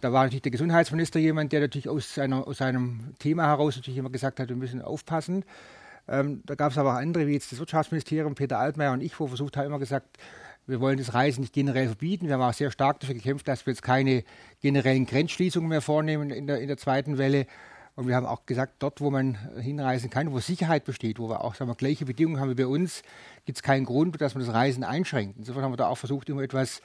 Da 0.00 0.12
war 0.12 0.24
natürlich 0.24 0.42
der 0.42 0.50
Gesundheitsminister 0.50 1.20
jemand, 1.20 1.52
der 1.52 1.60
natürlich 1.60 1.88
aus, 1.88 2.12
seiner, 2.12 2.48
aus 2.48 2.58
seinem 2.58 3.14
Thema 3.20 3.46
heraus 3.46 3.76
natürlich 3.76 3.98
immer 3.98 4.10
gesagt 4.10 4.40
hat, 4.40 4.48
wir 4.48 4.56
müssen 4.56 4.82
aufpassen. 4.82 5.44
Ähm, 6.08 6.42
da 6.46 6.54
gab 6.54 6.72
es 6.72 6.78
aber 6.78 6.94
auch 6.94 6.98
andere, 6.98 7.26
wie 7.26 7.32
jetzt 7.32 7.50
das 7.52 7.58
Wirtschaftsministerium, 7.58 8.34
Peter 8.34 8.58
Altmaier 8.58 8.92
und 8.92 9.00
ich, 9.00 9.18
wo 9.18 9.26
versucht 9.26 9.56
haben, 9.56 9.66
immer 9.66 9.78
gesagt, 9.78 10.18
wir 10.66 10.80
wollen 10.80 10.98
das 10.98 11.14
Reisen 11.14 11.42
nicht 11.42 11.52
generell 11.52 11.86
verbieten. 11.86 12.26
Wir 12.26 12.34
haben 12.34 12.42
auch 12.42 12.52
sehr 12.52 12.70
stark 12.70 13.00
dafür 13.00 13.14
gekämpft, 13.14 13.46
dass 13.46 13.66
wir 13.66 13.72
jetzt 13.72 13.82
keine 13.82 14.24
generellen 14.60 15.06
Grenzschließungen 15.06 15.68
mehr 15.68 15.80
vornehmen 15.80 16.30
in 16.30 16.46
der, 16.46 16.60
in 16.60 16.66
der 16.66 16.76
zweiten 16.76 17.18
Welle. 17.18 17.46
Und 17.94 18.08
wir 18.08 18.16
haben 18.16 18.26
auch 18.26 18.44
gesagt, 18.46 18.74
dort, 18.80 19.00
wo 19.00 19.10
man 19.10 19.38
hinreisen 19.58 20.10
kann, 20.10 20.32
wo 20.32 20.38
Sicherheit 20.38 20.84
besteht, 20.84 21.18
wo 21.18 21.28
wir 21.28 21.44
auch 21.44 21.54
sagen 21.54 21.70
wir, 21.70 21.76
gleiche 21.76 22.04
Bedingungen 22.04 22.40
haben 22.40 22.50
wie 22.50 22.62
bei 22.62 22.66
uns, 22.66 23.02
gibt 23.46 23.58
es 23.58 23.62
keinen 23.62 23.86
Grund, 23.86 24.20
dass 24.20 24.34
man 24.34 24.44
das 24.44 24.52
Reisen 24.52 24.84
einschränkt. 24.84 25.38
Insofern 25.38 25.62
haben 25.62 25.72
wir 25.72 25.76
da 25.78 25.86
auch 25.86 25.98
versucht, 25.98 26.28
immer 26.28 26.42
etwas 26.42 26.82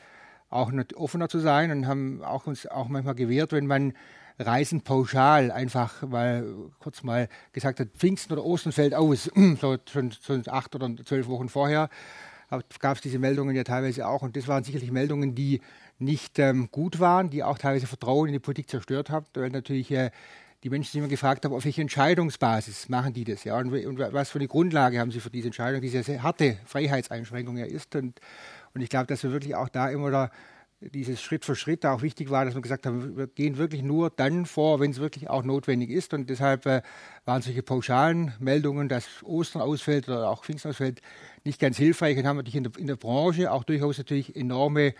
auch 0.50 0.72
offener 0.96 1.28
zu 1.28 1.40
sein 1.40 1.72
und 1.72 1.88
haben 1.88 2.24
auch 2.24 2.46
uns 2.46 2.68
auch 2.68 2.88
manchmal 2.88 3.16
gewehrt, 3.16 3.52
wenn 3.52 3.68
man 3.68 3.94
Reisen 4.40 4.82
pauschal 4.82 5.52
einfach 5.52 5.96
weil 6.02 6.46
kurz 6.80 7.04
mal 7.04 7.28
gesagt 7.54 7.80
hat, 7.80 7.90
Pfingsten 7.98 8.34
oder 8.34 8.44
Ostern 8.44 8.74
fällt 8.74 8.94
aus, 8.94 9.30
so 9.62 9.78
schon, 9.90 10.12
schon 10.12 10.44
acht 10.48 10.76
oder 10.76 10.90
zwölf 11.06 11.28
Wochen 11.28 11.50
vorher 11.50 11.90
gab 12.80 12.98
es 12.98 13.02
diese 13.02 13.18
Meldungen 13.18 13.56
ja 13.56 13.64
teilweise 13.64 14.06
auch. 14.08 14.24
Und 14.24 14.36
das 14.36 14.48
waren 14.48 14.64
sicherlich 14.64 14.92
Meldungen, 14.92 15.36
die 15.36 15.62
nicht 16.00 16.38
ähm, 16.40 16.70
gut 16.70 17.00
waren, 17.00 17.30
die 17.30 17.44
auch 17.44 17.58
teilweise 17.58 17.88
Vertrauen 17.88 18.28
in 18.28 18.34
die 18.34 18.40
Politik 18.40 18.70
zerstört 18.70 19.10
haben, 19.10 19.26
weil 19.34 19.50
natürlich 19.50 19.90
äh, 19.92 20.12
die 20.64 20.70
Menschen 20.70 20.92
sich 20.92 21.00
immer 21.00 21.08
gefragt 21.08 21.46
haben, 21.46 21.54
auf 21.54 21.64
welche 21.64 21.82
Entscheidungsbasis 21.82 22.90
machen 22.90 23.14
die 23.14 23.24
das, 23.24 23.46
ja, 23.46 23.58
und, 23.58 23.74
und, 23.74 24.00
was 24.00 24.30
für 24.30 24.40
eine 24.40 24.48
Grundlage 24.48 25.00
haben 25.00 25.12
sie 25.12 25.20
für 25.20 25.30
diese 25.30 25.48
Entscheidung, 25.48 25.82
die 25.82 25.88
sehr, 25.88 26.22
harte 26.22 26.58
Freiheitseinschränkung 26.66 27.58
ja 27.58 27.66
ist. 27.66 27.96
Und 27.96 28.20
und 28.74 28.82
ich 28.82 28.90
glaube, 28.90 29.08
dass 29.08 29.24
wir 29.24 29.32
wirklich 29.32 29.56
auch 29.56 29.70
da 29.70 29.90
immer 29.90 30.12
da 30.12 30.32
dieses 30.82 31.22
Schritt 31.22 31.46
für 31.46 31.56
Schritt 31.56 31.86
auch 31.86 32.02
wichtig 32.02 32.30
war, 32.30 32.46
dass 32.46 32.56
wir 32.56 32.62
gesagt 32.62 32.86
haben, 32.86 33.16
wir 33.16 33.28
gehen 33.28 33.58
wirklich 33.58 33.84
nur 33.84 34.10
dann 34.10 34.46
vor, 34.46 34.80
wenn 34.80 34.92
es 34.92 35.00
wirklich 35.00 35.30
auch 35.30 35.44
notwendig 35.44 35.92
ist. 35.92 36.14
Und 36.14 36.30
deshalb 36.30 36.66
äh, 36.66 36.82
waren 37.26 37.42
solche 37.42 37.62
pauschalen 37.62 38.34
Meldungen, 38.40 38.90
dass 38.90 39.06
Ostern 39.24 39.62
ausfällt 39.62 40.10
oder 40.10 40.30
auch 40.30 40.44
Pfingsten 40.44 40.70
ausfällt, 40.70 41.02
nicht 41.44 41.60
ganz 41.60 41.78
hilfreich 41.78 42.18
und 42.18 42.26
haben 42.26 42.38
natürlich 42.38 42.56
in 42.56 42.64
der, 42.64 42.78
in 42.78 42.88
der 42.88 42.96
Branche 42.96 43.52
auch 43.52 43.64
durchaus 43.64 43.98
natürlich 43.98 44.36
enorme 44.36 44.94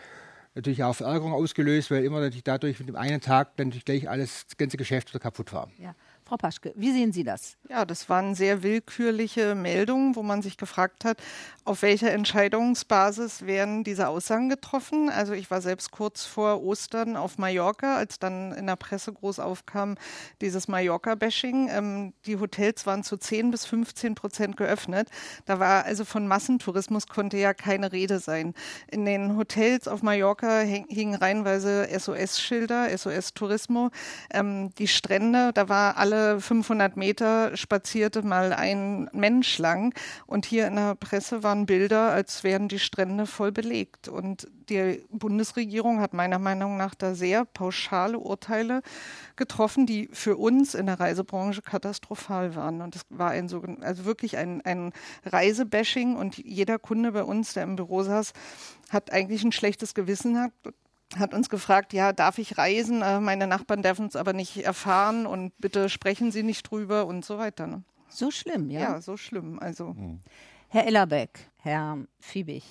natürlich 0.54 0.84
auch 0.84 0.94
Verärgerung 0.94 1.34
ausgelöst, 1.34 1.92
weil 1.92 2.04
immer 2.04 2.20
natürlich 2.20 2.44
dadurch 2.44 2.80
mit 2.80 2.90
dem 2.90 2.96
einen 2.96 3.22
Tag 3.22 3.56
dann 3.56 3.68
natürlich 3.68 3.86
gleich 3.86 4.10
alles, 4.10 4.46
das 4.48 4.58
ganze 4.58 4.78
Geschäft 4.78 5.10
wieder 5.10 5.20
kaputt 5.20 5.54
war. 5.54 5.70
Ja. 5.78 5.96
Frau 6.32 6.38
Paschke, 6.38 6.72
wie 6.78 6.94
sehen 6.94 7.12
Sie 7.12 7.26
das? 7.26 7.58
Ja, 7.68 7.84
das 7.84 8.08
waren 8.08 8.36
sehr 8.36 8.64
willkürliche 8.64 9.54
Meldungen, 9.54 10.16
wo 10.16 10.24
man 10.24 10.42
sich 10.42 10.56
gefragt 10.56 11.04
hat, 11.04 11.18
auf 11.66 11.82
welcher 11.82 12.14
Entscheidungsbasis 12.14 13.46
werden 13.46 13.84
diese 13.84 14.08
Aussagen 14.08 14.48
getroffen. 14.48 15.10
Also 15.10 15.34
ich 15.34 15.52
war 15.52 15.60
selbst 15.60 15.92
kurz 15.92 16.24
vor 16.24 16.64
Ostern 16.64 17.18
auf 17.18 17.38
Mallorca, 17.38 17.98
als 17.98 18.18
dann 18.18 18.54
in 18.54 18.66
der 18.68 18.78
Presse 18.78 19.12
groß 19.12 19.40
aufkam, 19.40 19.96
dieses 20.40 20.70
Mallorca-Bashing. 20.70 21.68
Ähm, 21.70 22.14
die 22.26 22.40
Hotels 22.40 22.86
waren 22.86 23.04
zu 23.04 23.18
10 23.18 23.52
bis 23.52 23.66
15 23.66 24.16
Prozent 24.16 24.56
geöffnet. 24.56 25.10
Da 25.46 25.60
war 25.60 25.84
also 25.84 26.06
von 26.06 26.28
Massentourismus 26.28 27.08
konnte 27.08 27.36
ja 27.36 27.54
keine 27.54 27.92
Rede 27.92 28.20
sein. 28.20 28.54
In 28.88 29.04
den 29.04 29.36
Hotels 29.36 29.90
auf 29.90 30.02
Mallorca 30.02 30.62
hingen 30.62 31.16
reihenweise 31.16 31.90
SOS-Schilder, 31.92 32.88
SOS-Tourismo. 32.98 33.90
Ähm, 34.34 34.74
die 34.76 34.88
Strände, 34.88 35.52
da 35.54 35.68
war 35.68 35.98
alle 35.98 36.21
500 36.40 36.98
Meter 36.98 37.56
spazierte 37.56 38.22
mal 38.22 38.54
ein 38.54 39.10
Mensch 39.14 39.58
lang. 39.58 39.94
Und 40.26 40.46
hier 40.46 40.68
in 40.68 40.76
der 40.76 40.96
Presse 40.96 41.44
waren 41.44 41.66
Bilder, 41.66 42.12
als 42.12 42.44
wären 42.44 42.68
die 42.68 42.80
Strände 42.80 43.26
voll 43.26 43.52
belegt. 43.52 44.08
Und 44.08 44.48
die 44.70 45.04
Bundesregierung 45.10 46.00
hat 46.00 46.14
meiner 46.14 46.40
Meinung 46.40 46.78
nach 46.78 46.96
da 46.96 47.14
sehr 47.16 47.46
pauschale 47.46 48.20
Urteile 48.20 48.82
getroffen, 49.36 49.86
die 49.86 50.10
für 50.14 50.38
uns 50.38 50.76
in 50.76 50.86
der 50.86 51.00
Reisebranche 51.00 51.62
katastrophal 51.62 52.56
waren. 52.56 52.82
Und 52.82 52.96
es 52.96 53.02
war 53.10 53.32
ein 53.32 53.50
so, 53.50 53.64
also 53.82 54.06
wirklich 54.06 54.38
ein, 54.38 54.62
ein 54.62 54.94
Reisebashing 55.26 56.16
und 56.16 56.38
jeder 56.38 56.80
Kunde 56.80 57.12
bei 57.12 57.24
uns, 57.24 57.54
der 57.54 57.64
im 57.64 57.76
Büro 57.76 58.04
saß, 58.04 58.34
hat 58.90 59.12
eigentlich 59.12 59.44
ein 59.44 59.52
schlechtes 59.52 59.94
Gewissen 59.94 60.34
gehabt 60.34 60.74
hat 61.18 61.34
uns 61.34 61.50
gefragt, 61.50 61.94
ja, 61.94 62.14
darf 62.14 62.38
ich 62.38 62.58
reisen? 62.58 63.02
Äh, 63.02 63.20
meine 63.20 63.48
Nachbarn 63.48 63.82
dürfen 63.82 64.08
es 64.08 64.16
aber 64.16 64.34
nicht 64.34 64.58
erfahren 64.64 65.26
und 65.26 65.54
bitte 65.58 65.90
sprechen 65.90 66.32
Sie 66.32 66.44
nicht 66.44 66.70
drüber 66.70 67.06
und 67.06 67.26
so 67.26 67.38
weiter. 67.38 67.68
Ne? 67.68 67.84
So 68.10 68.32
schlimm, 68.32 68.70
ja? 68.70 68.82
Ja, 68.82 69.02
so 69.02 69.18
schlimm. 69.18 69.60
Also. 69.60 69.94
Mhm. 69.94 70.20
Herr 70.70 70.88
Ellerbeck, 70.88 71.52
Herr 71.58 71.98
Fiebig, 72.20 72.64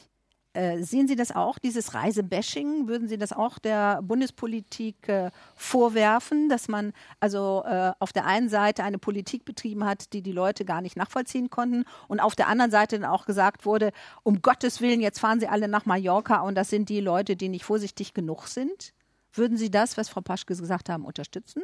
äh, 0.53 0.83
sehen 0.83 1.07
Sie 1.07 1.15
das 1.15 1.31
auch, 1.31 1.59
dieses 1.59 1.95
Reisebashing? 1.95 2.89
Würden 2.89 3.07
Sie 3.07 3.19
das 3.19 3.33
auch 3.33 3.59
der 3.59 4.03
Bundespolitik 4.03 5.09
äh, 5.09 5.31
vorwerfen, 5.55 6.49
dass 6.49 6.67
man 6.67 6.93
also 7.21 7.63
äh, 7.65 7.93
auf 8.01 8.13
der 8.13 8.27
einen 8.27 8.49
Seite 8.49 8.83
eine 8.83 8.99
Politik 8.99 9.45
betrieben 9.45 9.85
hat, 9.85 10.13
die 10.13 10.23
die 10.23 10.33
Leute 10.33 10.65
gar 10.65 10.81
nicht 10.81 10.97
nachvollziehen 10.97 11.51
konnten 11.51 11.85
und 12.09 12.19
auf 12.19 12.35
der 12.35 12.49
anderen 12.49 12.73
Seite 12.73 12.99
dann 12.99 13.09
auch 13.09 13.27
gesagt 13.27 13.65
wurde, 13.65 13.93
um 14.25 14.43
Gottes 14.43 14.81
Willen, 14.81 15.01
jetzt 15.01 15.21
fahren 15.21 15.39
Sie 15.39 15.47
alle 15.47 15.69
nach 15.69 15.87
Mallorca 15.87 16.41
und 16.41 16.57
das 16.57 16.71
sind 16.71 16.89
die 16.89 17.01
Leute, 17.01 17.37
die 17.37 17.49
nicht 17.49 17.65
vorsichtig 17.65 18.13
genug 18.13 18.49
sind? 18.49 18.93
Würden 19.33 19.57
Sie 19.57 19.71
das, 19.71 19.97
was 19.97 20.09
Frau 20.09 20.21
Paschke 20.21 20.57
gesagt 20.57 20.89
haben, 20.89 21.05
unterstützen? 21.05 21.63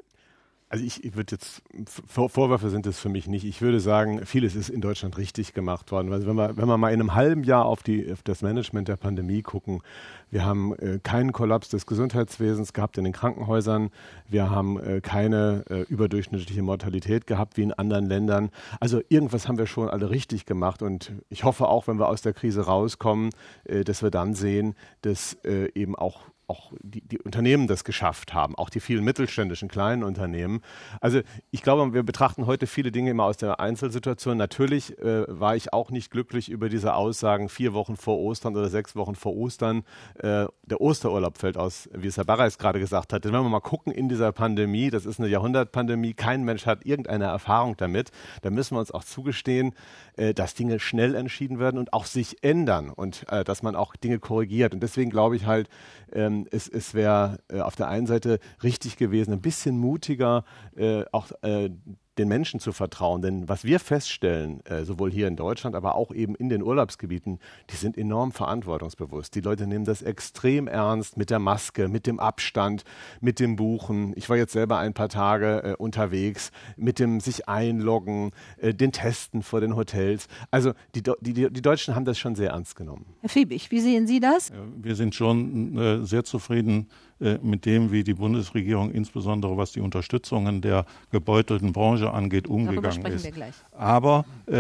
Also 0.69 0.85
ich, 0.85 1.05
ich 1.05 1.15
würde 1.15 1.37
jetzt, 1.37 1.63
Vorwürfe 1.87 2.71
sind 2.71 2.87
es 2.87 2.99
für 2.99 3.09
mich 3.09 3.29
nicht. 3.29 3.45
Ich 3.45 3.63
würde 3.63 3.79
sagen, 3.79 4.27
vieles 4.27 4.57
ist 4.57 4.69
in 4.69 4.81
Deutschland 4.81 5.17
richtig 5.17 5.55
gemacht 5.55 5.93
worden. 5.93 6.13
Also 6.13 6.27
wenn 6.27 6.35
wir, 6.35 6.57
wenn 6.57 6.67
wir 6.67 6.77
mal 6.77 6.93
in 6.93 7.01
einem 7.01 7.15
halben 7.15 7.45
Jahr 7.45 7.67
auf, 7.67 7.85
die, 7.85 8.13
auf 8.13 8.25
das 8.25 8.43
Management 8.43 8.89
der 8.89 8.97
Pandemie 8.97 9.43
gucken, 9.43 9.81
wir 10.29 10.45
haben 10.45 10.75
äh, 10.79 10.99
keinen 11.01 11.31
Kollaps 11.31 11.69
des 11.69 11.87
Gesundheitswesens 11.87 12.73
gehabt 12.73 12.99
in 12.99 13.05
den 13.05 13.13
Krankenhäusern. 13.13 13.91
Wir 14.29 14.51
haben 14.51 14.81
äh, 14.81 15.01
keine 15.01 15.63
äh, 15.71 15.83
überdurchschnittliche 15.83 16.63
Mortalität 16.63 17.29
gehabt 17.29 17.57
wie 17.57 17.63
in 17.63 17.73
anderen 17.73 18.07
Ländern. 18.07 18.51
Also 18.81 19.01
irgendwas 19.09 19.47
haben 19.47 19.59
wir 19.59 19.67
schon 19.67 19.89
alle 19.89 20.11
richtig 20.11 20.47
gemacht. 20.47 20.83
Und 20.83 21.13
ich 21.29 21.45
hoffe 21.45 21.69
auch, 21.69 21.87
wenn 21.87 22.01
wir 22.01 22.09
aus 22.09 22.23
der 22.23 22.33
Krise 22.33 22.63
rauskommen, 22.63 23.31
äh, 23.67 23.85
dass 23.85 24.03
wir 24.03 24.11
dann 24.11 24.35
sehen, 24.35 24.75
dass 25.03 25.35
äh, 25.45 25.71
eben 25.77 25.95
auch 25.95 26.23
auch 26.49 26.73
die, 26.81 27.01
die, 27.01 27.19
Unternehmen 27.19 27.67
das 27.67 27.85
geschafft 27.85 28.33
haben, 28.33 28.55
auch 28.55 28.71
die 28.71 28.81
vielen 28.81 29.05
mittelständischen 29.05 29.69
kleinen 29.69 30.05
Unternehmen. 30.05 30.61
Also 31.01 31.21
ich 31.51 31.63
glaube, 31.63 31.93
wir 31.93 32.03
betrachten 32.03 32.47
heute 32.47 32.67
viele 32.67 32.93
Dinge 32.93 33.11
immer 33.11 33.25
aus 33.25 33.37
der 33.37 33.59
Einzelsituation. 33.61 34.37
Natürlich 34.37 34.99
äh, 34.99 35.25
war 35.29 35.57
ich 35.57 35.73
auch 35.73 35.91
nicht 35.91 36.11
glücklich 36.11 36.49
über 36.49 36.69
diese 36.69 36.95
Aussagen 36.95 37.49
vier 37.49 37.75
Wochen 37.75 37.97
vor 37.97 38.19
Ostern 38.19 38.57
oder 38.57 38.69
sechs 38.69 38.95
Wochen 38.95 39.15
vor 39.15 39.35
Ostern. 39.37 39.83
Äh, 40.15 40.47
der 40.63 40.81
Osterurlaub 40.81 41.39
fällt 41.39 41.57
aus, 41.57 41.89
wie 41.93 42.07
es 42.07 42.17
Herr 42.17 42.25
Barreis 42.25 42.59
gerade 42.59 42.79
gesagt 42.79 43.13
hat. 43.13 43.25
Denn 43.25 43.33
wenn 43.33 43.43
wir 43.43 43.49
mal 43.49 43.61
gucken 43.61 43.93
in 43.93 44.09
dieser 44.09 44.33
Pandemie, 44.33 44.91
das 44.91 45.07
ist 45.07 45.19
eine 45.19 45.29
Jahrhundertpandemie, 45.29 46.15
kein 46.15 46.45
Mensch 46.45 46.67
hat 46.67 46.87
irgendeine 46.87 47.25
Erfahrung 47.25 47.77
damit, 47.77 48.11
dann 48.43 48.55
müssen 48.55 48.77
wir 48.77 48.81
uns 48.81 48.93
auch 48.93 49.05
zugestehen, 49.05 49.75
äh, 50.17 50.33
dass 50.33 50.55
Dinge 50.55 50.79
schnell 50.79 51.15
entschieden 51.15 51.59
werden 51.59 51.79
und 51.79 51.93
auch 51.93 52.05
sich 52.05 52.43
ändern 52.45 52.91
und 52.91 53.25
äh, 53.31 53.43
dass 53.43 53.63
man 53.63 53.75
auch 53.75 53.97
Dinge 53.97 54.21
korrigiert. 54.21 54.75
Und 54.75 54.83
deswegen 54.83 55.11
glaube 55.11 55.37
ich 55.37 55.47
halt, 55.47 55.69
ähm, 56.13 56.36
es, 56.51 56.69
es 56.69 56.95
wäre 56.95 57.39
äh, 57.49 57.61
auf 57.61 57.77
der 57.77 57.89
einen 57.89 58.07
Seite 58.07 58.39
richtig 58.63 58.97
gewesen, 58.97 59.33
ein 59.33 59.41
bisschen 59.41 59.79
mutiger 59.79 60.45
äh, 60.77 61.05
auch 61.13 61.31
äh, 61.43 61.71
den 62.19 62.29
Menschen 62.29 62.61
zu 62.61 62.73
vertrauen. 62.73 63.23
Denn 63.23 63.49
was 63.49 63.65
wir 63.65 63.81
feststellen, 63.81 64.65
äh, 64.67 64.85
sowohl 64.85 65.11
hier 65.11 65.29
in 65.29 65.37
Deutschland, 65.37 65.77
aber 65.77 65.95
auch 65.95 66.13
eben 66.13 66.35
in 66.35 66.49
den 66.49 66.63
Urlaubsgebieten, 66.63 67.39
die 67.71 67.77
sind 67.77 67.99
enorm 67.99 68.33
verantwortungsbewusst. 68.33 69.35
Die 69.35 69.41
Leute 69.41 69.67
nehmen 69.67 69.85
das 69.85 70.03
extrem 70.03 70.67
ernst 70.67 71.17
mit 71.17 71.31
der 71.31 71.39
Maske, 71.39 71.89
mit 71.89 72.07
dem 72.07 72.21
Abstand, 72.21 72.85
mit 73.21 73.41
dem 73.41 73.57
Buchen. 73.57 74.13
Ich 74.17 74.29
war 74.29 74.37
jetzt 74.37 74.53
selber 74.53 74.79
ein 74.79 74.95
paar 74.95 75.09
Tage 75.09 75.63
äh, 75.63 75.75
unterwegs, 75.77 76.51
mit 76.77 76.99
dem 76.99 77.21
sich 77.21 77.49
einloggen, 77.49 78.33
äh, 78.59 78.75
den 78.75 78.93
Testen 78.93 79.43
vor 79.43 79.61
den 79.61 79.77
Hotels. 79.77 80.29
Also 80.51 80.73
die, 80.95 81.03
die, 81.21 81.51
die 81.51 81.63
Deutschen 81.63 81.95
haben 81.95 82.05
das 82.05 82.19
schon 82.19 82.35
sehr 82.35 82.51
ernst 82.51 82.77
genommen. 82.77 83.07
Herr 83.21 83.29
Fiebig, 83.29 83.71
wie 83.71 83.81
sehen 83.81 84.07
Sie 84.07 84.21
das? 84.21 84.53
Wir 84.77 84.95
sind 84.95 85.15
schon 85.15 86.07
sehr 86.07 86.25
zufrieden 86.25 86.89
mit 87.19 87.65
dem, 87.65 87.93
wie 87.93 88.05
die 88.05 88.15
Bundesregierung 88.15 88.91
insbesondere 88.91 89.57
was 89.57 89.73
die 89.73 89.81
Unterstützungen 89.81 90.61
der 90.61 90.85
gebeutelten 91.11 91.73
Branche 91.73 92.13
angeht, 92.13 92.47
umgegangen 92.47 93.07
ist. 93.07 93.33
Aber 93.73 94.25
äh, 94.47 94.53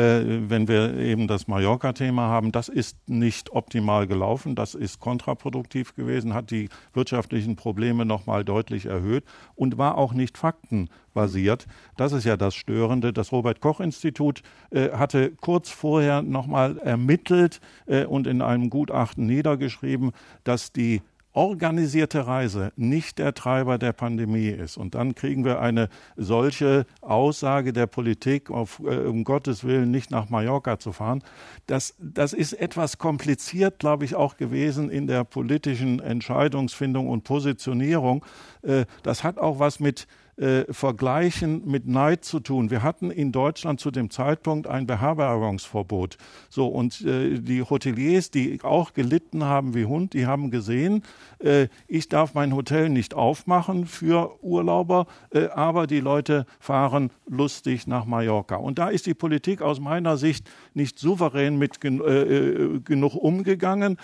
wenn 0.48 0.68
wir 0.68 0.96
eben 0.96 1.28
das 1.28 1.48
Mallorca-Thema 1.48 2.22
haben, 2.22 2.52
das 2.52 2.68
ist 2.68 2.96
nicht 3.08 3.50
optimal 3.52 4.06
gelaufen, 4.06 4.54
das 4.54 4.74
ist 4.74 5.00
kontraproduktiv 5.00 5.94
gewesen, 5.94 6.34
hat 6.34 6.50
die 6.50 6.68
wirtschaftlichen 6.92 7.56
Probleme 7.56 8.04
nochmal 8.04 8.44
deutlich 8.44 8.86
erhöht 8.86 9.24
und 9.54 9.78
war 9.78 9.98
auch 9.98 10.12
nicht 10.12 10.38
faktenbasiert. 10.38 11.66
Das 11.96 12.12
ist 12.12 12.24
ja 12.24 12.36
das 12.36 12.54
Störende. 12.54 13.12
Das 13.12 13.32
Robert-Koch-Institut 13.32 14.42
äh, 14.70 14.90
hatte 14.90 15.32
kurz 15.40 15.70
vorher 15.70 16.22
nochmal 16.22 16.78
ermittelt 16.78 17.60
äh, 17.86 18.04
und 18.04 18.26
in 18.26 18.42
einem 18.42 18.70
Gutachten 18.70 19.26
niedergeschrieben, 19.26 20.12
dass 20.44 20.72
die 20.72 21.02
organisierte 21.36 22.26
Reise 22.26 22.72
nicht 22.76 23.18
der 23.18 23.34
Treiber 23.34 23.76
der 23.76 23.92
Pandemie 23.92 24.48
ist. 24.48 24.78
Und 24.78 24.94
dann 24.94 25.14
kriegen 25.14 25.44
wir 25.44 25.60
eine 25.60 25.90
solche 26.16 26.86
Aussage 27.02 27.74
der 27.74 27.86
Politik, 27.86 28.50
auf, 28.50 28.80
äh, 28.80 29.00
um 29.00 29.22
Gottes 29.22 29.62
Willen 29.62 29.90
nicht 29.90 30.10
nach 30.10 30.30
Mallorca 30.30 30.78
zu 30.78 30.92
fahren. 30.92 31.22
Das, 31.66 31.94
das 31.98 32.32
ist 32.32 32.54
etwas 32.54 32.96
kompliziert, 32.96 33.78
glaube 33.80 34.06
ich, 34.06 34.14
auch 34.14 34.38
gewesen 34.38 34.88
in 34.88 35.06
der 35.06 35.24
politischen 35.24 36.00
Entscheidungsfindung 36.00 37.06
und 37.06 37.24
Positionierung. 37.24 38.24
Äh, 38.62 38.86
das 39.02 39.22
hat 39.22 39.36
auch 39.36 39.58
was 39.58 39.78
mit 39.78 40.06
äh, 40.36 40.70
Vergleichen 40.72 41.62
mit 41.64 41.86
Neid 41.86 42.24
zu 42.24 42.40
tun. 42.40 42.70
Wir 42.70 42.82
hatten 42.82 43.10
in 43.10 43.32
Deutschland 43.32 43.80
zu 43.80 43.90
dem 43.90 44.10
Zeitpunkt 44.10 44.66
ein 44.66 44.86
Beherbergungsverbot. 44.86 46.18
So, 46.50 46.66
und 46.66 47.00
äh, 47.02 47.38
die 47.38 47.62
Hoteliers, 47.62 48.30
die 48.30 48.58
auch 48.62 48.92
gelitten 48.92 49.44
haben 49.44 49.74
wie 49.74 49.86
Hund, 49.86 50.12
die 50.12 50.26
haben 50.26 50.50
gesehen, 50.50 51.02
äh, 51.38 51.68
ich 51.88 52.10
darf 52.10 52.34
mein 52.34 52.54
Hotel 52.54 52.90
nicht 52.90 53.14
aufmachen 53.14 53.86
für 53.86 54.42
Urlauber, 54.42 55.06
äh, 55.30 55.46
aber 55.46 55.86
die 55.86 56.00
Leute 56.00 56.44
fahren 56.60 57.10
lustig 57.26 57.86
nach 57.86 58.04
Mallorca. 58.04 58.56
Und 58.56 58.78
da 58.78 58.88
ist 58.88 59.06
die 59.06 59.14
Politik 59.14 59.62
aus 59.62 59.80
meiner 59.80 60.18
Sicht 60.18 60.50
nicht 60.74 60.98
souverän 60.98 61.56
mit 61.56 61.80
gen 61.80 62.02
äh, 62.02 62.22
äh, 62.22 62.80
genug 62.80 63.14
umgegangen. 63.14 63.96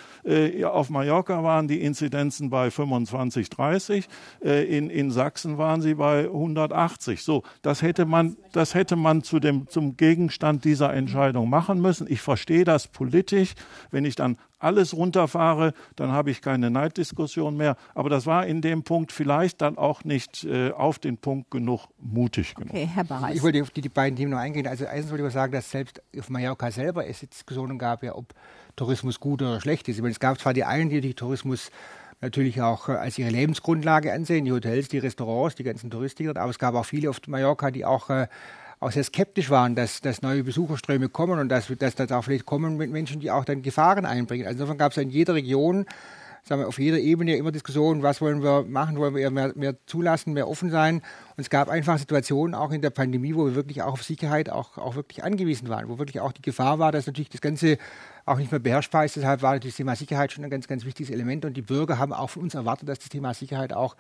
auf 0.65 0.89
Mallorca 0.89 1.43
waren 1.43 1.69
die 1.69 1.83
Inzidenzen 1.83 2.49
bei 2.49 2.71
25, 2.71 3.51
30. 3.51 4.09
in, 4.41 4.89
in 4.89 5.11
Sachsen 5.11 5.59
waren 5.59 5.83
sie 5.83 5.95
bei 5.95 6.22
180. 6.27 7.23
So, 7.23 7.43
das 7.63 7.83
hätte 7.83 8.05
man, 8.05 8.37
das 8.53 8.75
hätte 8.75 8.97
man 8.97 9.23
zu 9.23 9.41
dem, 9.41 9.69
zum 9.69 9.97
Gegenstand 9.97 10.65
dieser 10.65 10.93
Entscheidung 10.93 11.49
machen 11.49 11.81
müssen. 11.81 12.07
Ich 12.11 12.21
verstehe 12.21 12.65
das 12.65 12.89
politisch. 12.89 13.55
Wenn 13.91 14.05
ich 14.05 14.15
dann 14.15 14.39
alles 14.59 14.95
runterfahre, 14.95 15.73
dann 15.97 16.13
habe 16.13 16.31
ich 16.31 16.41
keine 16.41 16.71
Neiddiskussion 16.71 17.57
mehr. 17.57 17.77
Aber 17.95 18.09
das 18.09 18.27
war 18.27 18.47
in 18.47 18.63
dem 18.63 18.85
Punkt 18.85 19.13
vielleicht 19.13 19.61
dann 19.61 19.77
auch 19.77 20.05
nicht 20.05 20.45
äh, 20.45 20.71
auf 20.71 20.99
den 20.99 21.19
Punkt 21.19 21.51
genug 21.51 21.89
mutig 21.99 22.55
genug. 22.55 22.71
Okay, 22.71 22.89
Herr 22.93 23.05
Barreis. 23.05 23.37
Ich 23.37 23.43
wollte 23.43 23.61
auf 23.63 23.71
die, 23.71 23.81
die 23.81 23.89
beiden 23.89 24.17
Themen 24.17 24.31
noch 24.31 24.39
eingehen. 24.39 24.67
Also 24.67 24.85
erstens 24.85 25.11
wollte 25.11 25.27
ich 25.27 25.33
sagen, 25.33 25.53
dass 25.53 25.71
selbst 25.71 26.01
auf 26.19 26.31
Mallorca 26.31 26.71
selber 26.71 27.07
es 27.07 27.21
Diskussionen 27.21 27.79
gab, 27.79 28.03
ja, 28.03 28.15
ob 28.15 28.35
Tourismus 28.77 29.21
gut 29.21 29.43
oder 29.43 29.61
schlecht 29.61 29.89
ist. 29.89 29.97
Ich 29.97 30.03
meine, 30.03 30.13
es 30.13 30.21
gab 30.21 30.39
zwar 30.39 30.55
die 30.55 30.65
einen, 30.65 30.91
die 30.91 31.01
die 31.01 31.15
Tourismus 31.15 31.71
natürlich 32.23 32.63
auch 32.63 32.89
äh, 32.89 32.93
als 32.93 33.19
ihre 33.19 33.31
Lebensgrundlage 33.31 34.13
ansehen, 34.13 34.47
die 34.47 34.53
Hotels, 34.53 34.89
die 34.89 34.99
Restaurants, 34.99 35.57
die 35.57 35.65
ganzen 35.65 35.91
Touristiker. 35.91 36.31
Aber 36.37 36.51
es 36.51 36.59
gab 36.59 36.75
auch 36.75 36.87
viele 36.87 37.11
auf 37.11 37.21
Mallorca, 37.27 37.71
die 37.71 37.85
auch, 37.85 38.09
äh, 38.09 38.29
auch 38.81 38.93
sehr 38.93 39.05
skeptisch 39.05 39.51
waren, 39.51 39.75
dass, 39.75 40.01
dass 40.01 40.23
neue 40.23 40.45
Besucherströme 40.45 41.09
kommen 41.09 41.39
und 41.39 41.49
dass, 41.51 41.67
dass, 41.79 41.95
dass 41.95 42.11
auch 42.13 42.23
vielleicht 42.23 42.47
kommen 42.47 42.77
mit 42.79 42.91
Menschen, 42.91 43.21
die 43.21 43.31
auch 43.31 43.45
dann 43.45 43.63
Gefahren 43.63 44.07
einbringen. 44.07 44.47
Also 44.47 44.63
insofern 44.63 44.79
gab 44.79 44.93
es 44.93 44.99
in 44.99 45.11
jeder 45.11 45.35
Region 45.35 45.85
sagen 46.45 46.63
wir, 46.63 46.69
auf 46.69 46.79
jeder 46.79 46.99
Ebene 46.99 47.37
immer 47.37 47.53
Diskussionen, 47.53 48.03
was 48.03 48.21
wollen 48.21 48.43
wir 48.43 48.65
machen, 48.65 48.97
wollen 48.97 49.15
wir 49.15 49.31
mehr, 49.31 49.53
mehr 49.55 49.77
zulassen, 49.87 50.33
mehr 50.33 50.49
offen 50.49 50.71
sein. 50.71 50.97
Und 50.97 51.03
es 51.39 51.51
gab 51.51 51.69
einfach 51.69 51.99
Situationen 51.99 52.55
auch 52.55 52.73
in 52.73 52.83
der 52.83 52.91
Pandemie, 52.91 53.35
wo 53.35 53.47
wir 53.47 53.55
wirklich 53.55 53.83
auch 53.83 53.93
auf 53.93 54.03
Sicherheit 54.03 54.51
auch, 54.51 54.77
auch 54.77 54.97
wirklich 54.97 55.23
angewiesen 55.23 55.69
waren, 55.69 55.89
wo 55.89 55.99
wirklich 55.99 56.21
auch 56.21 56.33
die 56.33 56.43
Gefahr 56.43 56.79
war, 56.79 56.91
dass 56.91 57.07
natürlich 57.07 57.31
das 57.31 57.41
Ganze 57.41 57.79
auch 58.25 58.39
nicht 58.39 58.51
mehr 58.51 58.61
beherrschbar 58.61 59.05
ist. 59.05 59.17
Deshalb 59.17 59.43
war 59.43 59.59
das 59.59 59.77
Thema 59.77 59.95
Sicherheit 59.95 60.33
schon 60.33 60.45
ein 60.45 60.51
ganz, 60.51 60.67
ganz 60.67 60.85
wichtiges 60.85 61.13
Element 61.13 61.45
und 61.45 61.57
die 61.57 61.63
Bürger 61.63 61.99
haben 61.99 62.13
auch 62.13 62.31
von 62.31 62.43
uns 62.43 62.55
erwartet, 62.55 62.89
dass 62.89 62.99
das 62.99 63.09
Thema 63.09 63.35
Sicherheit 63.35 63.73
auch 63.73 63.97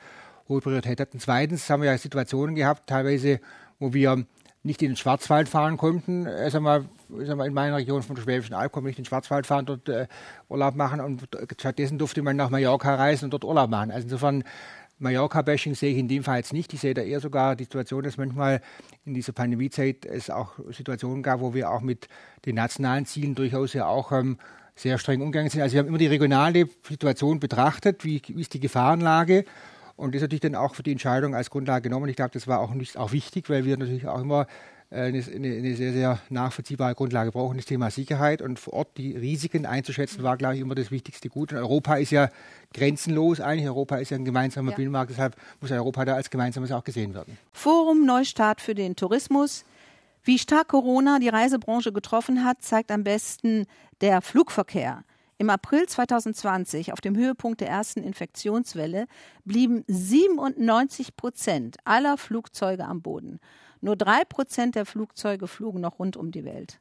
hohe 0.48 0.60
Priorität 0.60 1.00
hat. 1.00 1.14
Und 1.14 1.20
zweitens 1.20 1.70
haben 1.70 1.82
wir 1.82 1.92
ja 1.92 1.98
Situationen 1.98 2.56
gehabt, 2.56 2.88
teilweise, 2.88 3.40
wo 3.78 3.94
wir 3.94 4.24
nicht 4.62 4.82
in 4.82 4.90
den 4.90 4.96
Schwarzwald 4.96 5.48
fahren 5.48 5.76
konnten. 5.76 6.26
Äh, 6.26 6.50
sag 6.50 6.62
mal, 6.62 6.84
sag 7.24 7.36
mal, 7.36 7.46
in 7.46 7.54
meiner 7.54 7.76
Region 7.76 8.02
von 8.02 8.14
der 8.14 8.22
Schwäbischen 8.22 8.54
Alb 8.54 8.72
konnte 8.72 8.88
nicht 8.88 8.98
in 8.98 9.02
den 9.02 9.08
Schwarzwald 9.08 9.46
fahren, 9.46 9.66
dort 9.66 9.88
äh, 9.88 10.06
Urlaub 10.48 10.74
machen 10.74 11.00
und 11.00 11.28
stattdessen 11.58 11.98
durfte 11.98 12.22
man 12.22 12.36
nach 12.36 12.50
Mallorca 12.50 12.94
reisen 12.94 13.26
und 13.26 13.30
dort 13.32 13.44
Urlaub 13.44 13.70
machen. 13.70 13.90
Also 13.90 14.04
insofern 14.04 14.44
Mallorca-Bashing 14.98 15.74
sehe 15.74 15.92
ich 15.92 15.98
in 15.98 16.08
dem 16.08 16.22
Fall 16.22 16.38
jetzt 16.38 16.52
nicht. 16.52 16.72
Ich 16.72 16.80
sehe 16.80 16.94
da 16.94 17.02
eher 17.02 17.20
sogar 17.20 17.56
die 17.56 17.64
Situation, 17.64 18.04
dass 18.04 18.16
manchmal 18.16 18.60
in 19.04 19.14
dieser 19.14 19.32
Pandemiezeit 19.32 20.06
es 20.06 20.30
auch 20.30 20.52
Situationen 20.70 21.22
gab, 21.22 21.40
wo 21.40 21.54
wir 21.54 21.70
auch 21.70 21.80
mit 21.80 22.08
den 22.46 22.54
nationalen 22.54 23.04
Zielen 23.04 23.34
durchaus 23.34 23.72
ja 23.72 23.86
auch 23.86 24.12
ähm, 24.12 24.38
sehr 24.76 24.98
streng 24.98 25.20
umgegangen 25.20 25.50
sind. 25.50 25.60
Also 25.60 25.74
wir 25.74 25.80
haben 25.80 25.88
immer 25.88 25.98
die 25.98 26.06
regionale 26.06 26.68
Situation 26.88 27.40
betrachtet, 27.40 28.04
wie, 28.04 28.22
wie 28.28 28.40
ist 28.40 28.54
die 28.54 28.60
Gefahrenlage 28.60 29.44
und 30.02 30.14
das 30.14 30.18
ist 30.18 30.22
natürlich 30.22 30.40
dann 30.40 30.56
auch 30.56 30.74
für 30.74 30.82
die 30.82 30.90
Entscheidung 30.90 31.34
als 31.34 31.48
Grundlage 31.48 31.82
genommen. 31.82 32.08
Ich 32.08 32.16
glaube, 32.16 32.32
das 32.32 32.48
war 32.48 32.58
auch, 32.58 32.74
nicht, 32.74 32.96
auch 32.96 33.12
wichtig, 33.12 33.48
weil 33.48 33.64
wir 33.64 33.76
natürlich 33.76 34.08
auch 34.08 34.20
immer 34.20 34.48
äh, 34.90 35.04
eine, 35.04 35.22
eine, 35.22 35.76
sehr, 35.76 35.92
sehr 35.92 36.18
nachvollziehbare 36.28 36.96
Grundlage 36.96 37.30
brauchen, 37.30 37.56
das 37.56 37.66
Thema 37.66 37.88
Sicherheit 37.90 38.42
und 38.42 38.58
vor 38.58 38.72
Ort 38.72 38.98
die 38.98 39.16
Risiken 39.16 39.64
einzuschätzen, 39.64 40.24
war, 40.24 40.36
glaube 40.36 40.56
ich, 40.56 40.60
immer 40.60 40.74
das 40.74 40.90
wichtigste 40.90 41.28
Gut. 41.28 41.52
Und 41.52 41.58
Europa 41.58 41.94
ist 41.94 42.10
ja 42.10 42.30
grenzenlos 42.74 43.40
eigentlich. 43.40 43.68
Europa 43.68 43.96
ist 43.96 44.10
ja 44.10 44.16
ein 44.16 44.24
gemeinsamer 44.24 44.72
ja. 44.72 44.76
Binnenmarkt, 44.76 45.12
deshalb 45.12 45.36
muss 45.60 45.70
Europa 45.70 46.04
da 46.04 46.14
als 46.14 46.30
gemeinsames 46.30 46.72
auch 46.72 46.82
gesehen 46.82 47.14
werden. 47.14 47.38
Forum 47.52 48.04
Neustart 48.04 48.60
für 48.60 48.74
den 48.74 48.96
Tourismus. 48.96 49.64
Wie 50.24 50.38
stark 50.38 50.68
Corona 50.68 51.20
die 51.20 51.28
Reisebranche 51.28 51.92
getroffen 51.92 52.44
hat, 52.44 52.60
zeigt 52.62 52.90
am 52.90 53.04
besten 53.04 53.66
der 54.00 54.20
Flugverkehr. 54.20 55.04
Im 55.42 55.50
April 55.50 55.88
2020, 55.88 56.92
auf 56.92 57.00
dem 57.00 57.16
Höhepunkt 57.16 57.60
der 57.60 57.68
ersten 57.68 58.04
Infektionswelle, 58.04 59.08
blieben 59.44 59.82
97 59.88 61.16
Prozent 61.16 61.78
aller 61.82 62.16
Flugzeuge 62.16 62.84
am 62.84 63.02
Boden. 63.02 63.40
Nur 63.80 63.96
drei 63.96 64.22
Prozent 64.22 64.76
der 64.76 64.86
Flugzeuge 64.86 65.48
flogen 65.48 65.80
noch 65.80 65.98
rund 65.98 66.16
um 66.16 66.30
die 66.30 66.44
Welt. 66.44 66.78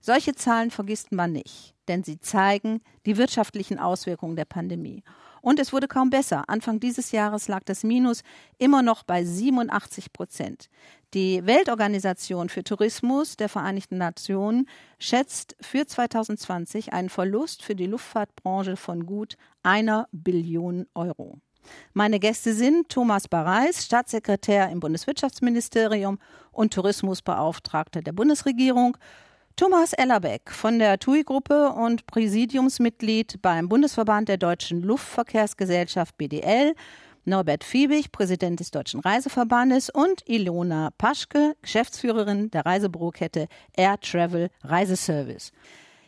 Solche 0.00 0.36
Zahlen 0.36 0.70
vergisst 0.70 1.10
man 1.10 1.32
nicht, 1.32 1.74
denn 1.88 2.04
sie 2.04 2.20
zeigen 2.20 2.80
die 3.06 3.16
wirtschaftlichen 3.16 3.80
Auswirkungen 3.80 4.36
der 4.36 4.44
Pandemie. 4.44 5.02
Und 5.46 5.60
es 5.60 5.72
wurde 5.72 5.86
kaum 5.86 6.10
besser. 6.10 6.42
Anfang 6.48 6.80
dieses 6.80 7.12
Jahres 7.12 7.46
lag 7.46 7.62
das 7.62 7.84
Minus 7.84 8.24
immer 8.58 8.82
noch 8.82 9.04
bei 9.04 9.24
87 9.24 10.12
Prozent. 10.12 10.68
Die 11.14 11.46
Weltorganisation 11.46 12.48
für 12.48 12.64
Tourismus 12.64 13.36
der 13.36 13.48
Vereinigten 13.48 13.96
Nationen 13.96 14.68
schätzt 14.98 15.54
für 15.60 15.86
2020 15.86 16.92
einen 16.92 17.10
Verlust 17.10 17.62
für 17.62 17.76
die 17.76 17.86
Luftfahrtbranche 17.86 18.76
von 18.76 19.06
gut 19.06 19.36
einer 19.62 20.08
Billion 20.10 20.86
Euro. 20.96 21.38
Meine 21.92 22.18
Gäste 22.18 22.52
sind 22.52 22.88
Thomas 22.88 23.28
Bareis, 23.28 23.84
Staatssekretär 23.84 24.68
im 24.70 24.80
Bundeswirtschaftsministerium 24.80 26.18
und 26.50 26.74
Tourismusbeauftragter 26.74 28.02
der 28.02 28.12
Bundesregierung, 28.12 28.96
Thomas 29.58 29.94
Ellerbeck 29.94 30.50
von 30.50 30.78
der 30.78 30.98
TUI-Gruppe 30.98 31.70
und 31.70 32.06
Präsidiumsmitglied 32.06 33.40
beim 33.40 33.70
Bundesverband 33.70 34.28
der 34.28 34.36
Deutschen 34.36 34.82
Luftverkehrsgesellschaft 34.82 36.18
BDL, 36.18 36.74
Norbert 37.24 37.64
Fiebig, 37.64 38.12
Präsident 38.12 38.60
des 38.60 38.70
Deutschen 38.70 39.00
Reiseverbandes 39.00 39.88
und 39.88 40.28
Ilona 40.28 40.90
Paschke, 40.98 41.56
Geschäftsführerin 41.62 42.50
der 42.50 42.66
Reisebürokette 42.66 43.48
Air 43.74 43.98
Travel 43.98 44.50
Reiseservice. 44.62 45.52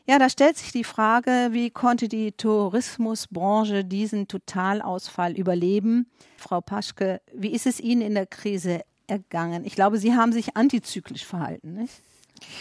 Ja, 0.06 0.18
da 0.18 0.28
stellt 0.28 0.58
sich 0.58 0.70
die 0.70 0.84
Frage, 0.84 1.48
wie 1.52 1.70
konnte 1.70 2.08
die 2.08 2.32
Tourismusbranche 2.32 3.82
diesen 3.82 4.28
Totalausfall 4.28 5.32
überleben? 5.32 6.10
Frau 6.36 6.60
Paschke, 6.60 7.22
wie 7.32 7.52
ist 7.52 7.66
es 7.66 7.80
Ihnen 7.80 8.02
in 8.02 8.14
der 8.14 8.26
Krise 8.26 8.82
ergangen? 9.06 9.64
Ich 9.64 9.74
glaube, 9.74 9.96
Sie 9.96 10.14
haben 10.14 10.32
sich 10.32 10.54
antizyklisch 10.54 11.24
verhalten, 11.24 11.72
nicht? 11.72 11.94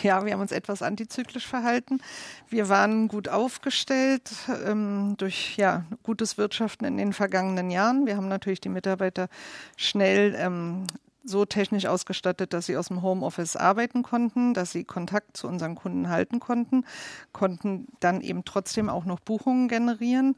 Ja, 0.03 0.25
wir 0.25 0.33
haben 0.33 0.41
uns 0.41 0.51
etwas 0.51 0.81
antizyklisch 0.81 1.47
verhalten. 1.47 2.01
Wir 2.49 2.69
waren 2.69 3.07
gut 3.07 3.29
aufgestellt 3.29 4.31
ähm, 4.65 5.15
durch 5.17 5.57
ja, 5.57 5.85
gutes 6.03 6.37
Wirtschaften 6.37 6.85
in 6.85 6.97
den 6.97 7.13
vergangenen 7.13 7.69
Jahren. 7.69 8.05
Wir 8.05 8.17
haben 8.17 8.27
natürlich 8.27 8.61
die 8.61 8.69
Mitarbeiter 8.69 9.27
schnell 9.75 10.35
ähm, 10.37 10.87
so 11.23 11.45
technisch 11.45 11.85
ausgestattet, 11.85 12.53
dass 12.53 12.67
sie 12.67 12.77
aus 12.77 12.87
dem 12.87 13.01
Homeoffice 13.01 13.55
arbeiten 13.55 14.03
konnten, 14.03 14.53
dass 14.53 14.71
sie 14.71 14.83
Kontakt 14.83 15.35
zu 15.35 15.47
unseren 15.47 15.75
Kunden 15.75 16.09
halten 16.09 16.39
konnten, 16.39 16.85
konnten 17.33 17.87
dann 17.99 18.21
eben 18.21 18.45
trotzdem 18.45 18.89
auch 18.89 19.05
noch 19.05 19.19
Buchungen 19.19 19.67
generieren. 19.67 20.35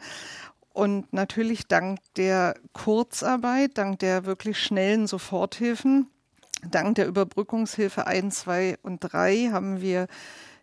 Und 0.74 1.12
natürlich 1.14 1.68
dank 1.68 2.00
der 2.16 2.56
Kurzarbeit, 2.74 3.78
dank 3.78 4.00
der 4.00 4.26
wirklich 4.26 4.58
schnellen 4.60 5.08
Soforthilfen, 5.08 6.08
Dank 6.68 6.96
der 6.96 7.08
Überbrückungshilfe 7.08 8.06
1, 8.06 8.40
2 8.40 8.80
und 8.82 9.00
3 9.00 9.50
haben 9.52 9.82
wir 9.82 10.08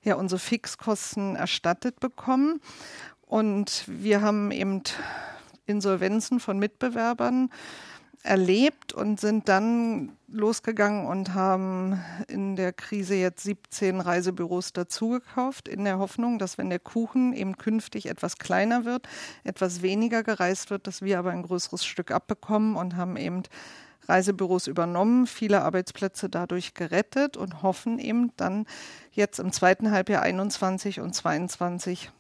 ja 0.03 0.17
unsere 0.17 0.39
Fixkosten 0.39 1.37
erstattet 1.37 2.01
bekommen. 2.01 2.61
Und 3.23 3.85
wir 3.87 4.21
haben 4.21 4.51
eben 4.51 4.83
Insolvenzen 5.65 6.39
von 6.39 6.59
Mitbewerbern 6.59 7.51
erlebt 8.23 8.93
und 8.93 9.21
sind 9.21 9.49
dann 9.49 10.13
losgegangen 10.29 11.07
und 11.07 11.35
haben 11.35 12.01
in 12.29 12.57
der 12.57 12.73
Krise 12.73 13.15
jetzt 13.15 13.45
17 13.45 14.01
Reisebüros 14.01 14.73
dazugekauft, 14.73 15.69
in 15.69 15.85
der 15.85 15.99
Hoffnung, 15.99 16.39
dass 16.39 16.59
wenn 16.59 16.69
der 16.69 16.81
Kuchen 16.81 17.33
eben 17.33 17.57
künftig 17.57 18.07
etwas 18.07 18.37
kleiner 18.37 18.85
wird, 18.85 19.09
etwas 19.45 19.81
weniger 19.81 20.23
gereist 20.25 20.71
wird, 20.71 20.87
dass 20.87 21.03
wir 21.03 21.19
aber 21.19 21.31
ein 21.31 21.43
größeres 21.43 21.87
Stück 21.87 22.11
abbekommen 22.11 22.77
und 22.77 22.97
haben 22.97 23.17
eben 23.17 23.45
Reisebüros 24.09 24.67
übernommen, 24.67 25.27
viele 25.27 25.63
Arbeitsplätze 25.63 26.29
dadurch 26.29 26.75
gerettet 26.75 27.37
und 27.37 27.63
hoffen 27.63 27.99
eben 27.99 28.33
dann 28.37 28.67
jetzt 29.13 29.39
im 29.39 29.53
zweiten 29.53 29.91
Halbjahr 29.91 30.23
21 30.23 31.01
und 31.01 31.15
22 31.15 32.11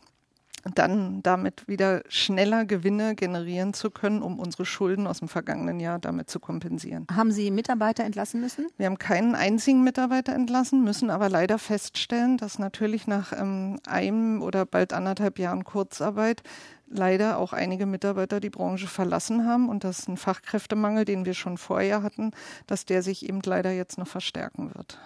dann 0.75 1.23
damit 1.23 1.69
wieder 1.69 2.03
schneller 2.09 2.65
Gewinne 2.65 3.15
generieren 3.15 3.75
zu 3.75 3.91
können, 3.91 4.23
um 4.23 4.39
unsere 4.39 4.67
Schulden 4.67 5.07
aus 5.07 5.21
dem 5.21 5.29
vergangenen 5.29 5.81
Jahr 5.81 5.99
damit 5.99 6.31
zu 6.31 6.41
kompensieren. 6.41 7.07
Haben 7.15 7.33
Sie 7.33 7.51
Mitarbeiter 7.51 8.05
entlassen 8.05 8.41
müssen? 8.41 8.67
Wir 8.77 8.87
haben 8.87 8.99
keinen 8.99 9.35
einzigen 9.35 9.85
Mitarbeiter 9.85 10.35
entlassen, 10.35 10.85
müssen 10.85 11.11
aber 11.11 11.29
leider 11.29 11.59
feststellen, 11.59 12.37
dass 12.37 12.59
natürlich 12.59 13.07
nach 13.07 13.33
ähm, 13.33 13.79
einem 13.87 14.43
oder 14.43 14.67
bald 14.67 14.93
anderthalb 14.93 15.39
Jahren 15.39 15.65
Kurzarbeit 15.65 16.43
leider 16.89 17.39
auch 17.39 17.53
einige 17.53 17.87
Mitarbeiter 17.87 18.41
die 18.41 18.51
Branche 18.51 18.87
verlassen 18.87 19.47
haben 19.47 19.69
und 19.69 19.85
dass 19.85 20.09
ein 20.09 20.17
Fachkräftemangel, 20.17 21.05
den 21.05 21.25
wir 21.25 21.35
schon 21.35 21.59
vorher 21.59 22.03
hatten, 22.03 22.31
dass 22.67 22.85
der 22.85 23.03
sich 23.03 23.29
eben 23.29 23.41
leider 23.45 23.73
jetzt 23.73 23.99
noch 23.99 24.07
verstärken 24.07 24.75
wird. 24.75 24.99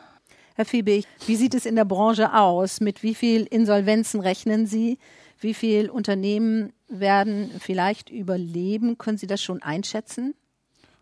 Herr 0.57 0.67
Fiebig, 0.67 1.07
wie 1.27 1.37
sieht 1.37 1.55
es 1.55 1.65
in 1.65 1.77
der 1.77 1.87
Branche 1.87 2.35
aus? 2.35 2.81
Mit 2.81 3.03
wie 3.03 3.15
viel 3.15 3.45
Insolvenzen 3.45 4.21
rechnen 4.21 4.67
Sie? 4.67 4.99
Wie 5.41 5.55
viele 5.55 5.93
Unternehmen 5.93 6.73
werden 6.89 7.51
vielleicht 7.59 8.11
überleben? 8.11 8.99
Können 8.99 9.19
Sie 9.19 9.27
das 9.27 9.43
schon 9.43 9.63
einschätzen? 9.63 10.35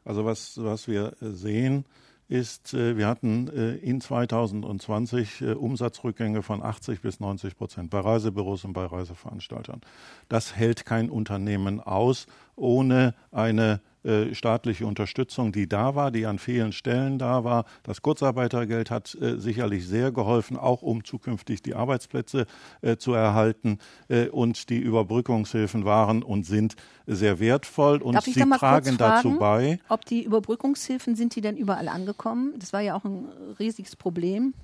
Also 0.05 0.25
was, 0.25 0.63
was 0.63 0.87
wir 0.87 1.17
sehen, 1.21 1.85
ist, 2.29 2.75
äh, 2.75 2.97
wir 2.97 3.09
hatten 3.09 3.49
äh, 3.49 3.77
in 3.77 4.01
2020 4.01 5.41
äh, 5.41 5.53
Umsatzrückgänge 5.53 6.43
von 6.43 6.63
80 6.63 7.01
bis 7.01 7.21
90 7.21 7.57
Prozent 7.57 7.91
bei 7.91 8.01
Reisebüros 8.01 8.65
und 8.65 8.75
bei 8.75 8.85
Reiseveranstaltern. 8.85 9.81
Das 10.29 10.55
hält 10.55 10.85
kein 10.85 11.11
Unternehmen 11.11 11.81
aus 11.81 12.27
ohne 12.59 13.15
eine 13.31 13.81
äh, 14.05 14.35
staatliche 14.35 14.87
Unterstützung, 14.87 15.53
die 15.53 15.69
da 15.69 15.95
war, 15.95 16.11
die 16.11 16.25
an 16.25 16.39
vielen 16.39 16.73
Stellen 16.73 17.19
da 17.19 17.45
war. 17.45 17.65
Das 17.83 18.01
Kurzarbeitergeld 18.01 18.91
hat 18.91 19.15
äh, 19.21 19.39
sicherlich 19.39 19.87
sehr 19.87 20.13
geholfen, 20.13 20.57
auch 20.57 20.83
um 20.83 21.05
zukünftig 21.05 21.63
die 21.63 21.75
Arbeitsplätze 21.75 22.47
äh, 22.81 22.97
zu 22.97 23.13
erhalten. 23.13 23.79
Äh, 24.09 24.29
und 24.29 24.71
die 24.71 24.79
Überbrückungshilfen 24.79 25.85
waren 25.85 26.23
und 26.23 26.47
sind 26.47 26.77
sehr 27.07 27.41
wertvoll 27.41 28.01
und 28.01 28.23
sie 28.23 28.33
tragen 28.35 28.55
fragen, 28.55 28.97
dazu 28.99 29.37
bei. 29.39 29.81
Ob 29.89 30.05
die 30.05 30.23
Überbrückungshilfen, 30.23 31.17
sind 31.17 31.35
die 31.35 31.41
denn 31.41 31.57
überall 31.57 31.89
angekommen? 31.89 32.55
Das 32.59 32.73
war 32.73 32.81
ja 32.81 32.95
auch 32.95 33.05
ein 33.05 33.27
riesiges 33.59 33.97
Problem. 33.97 34.55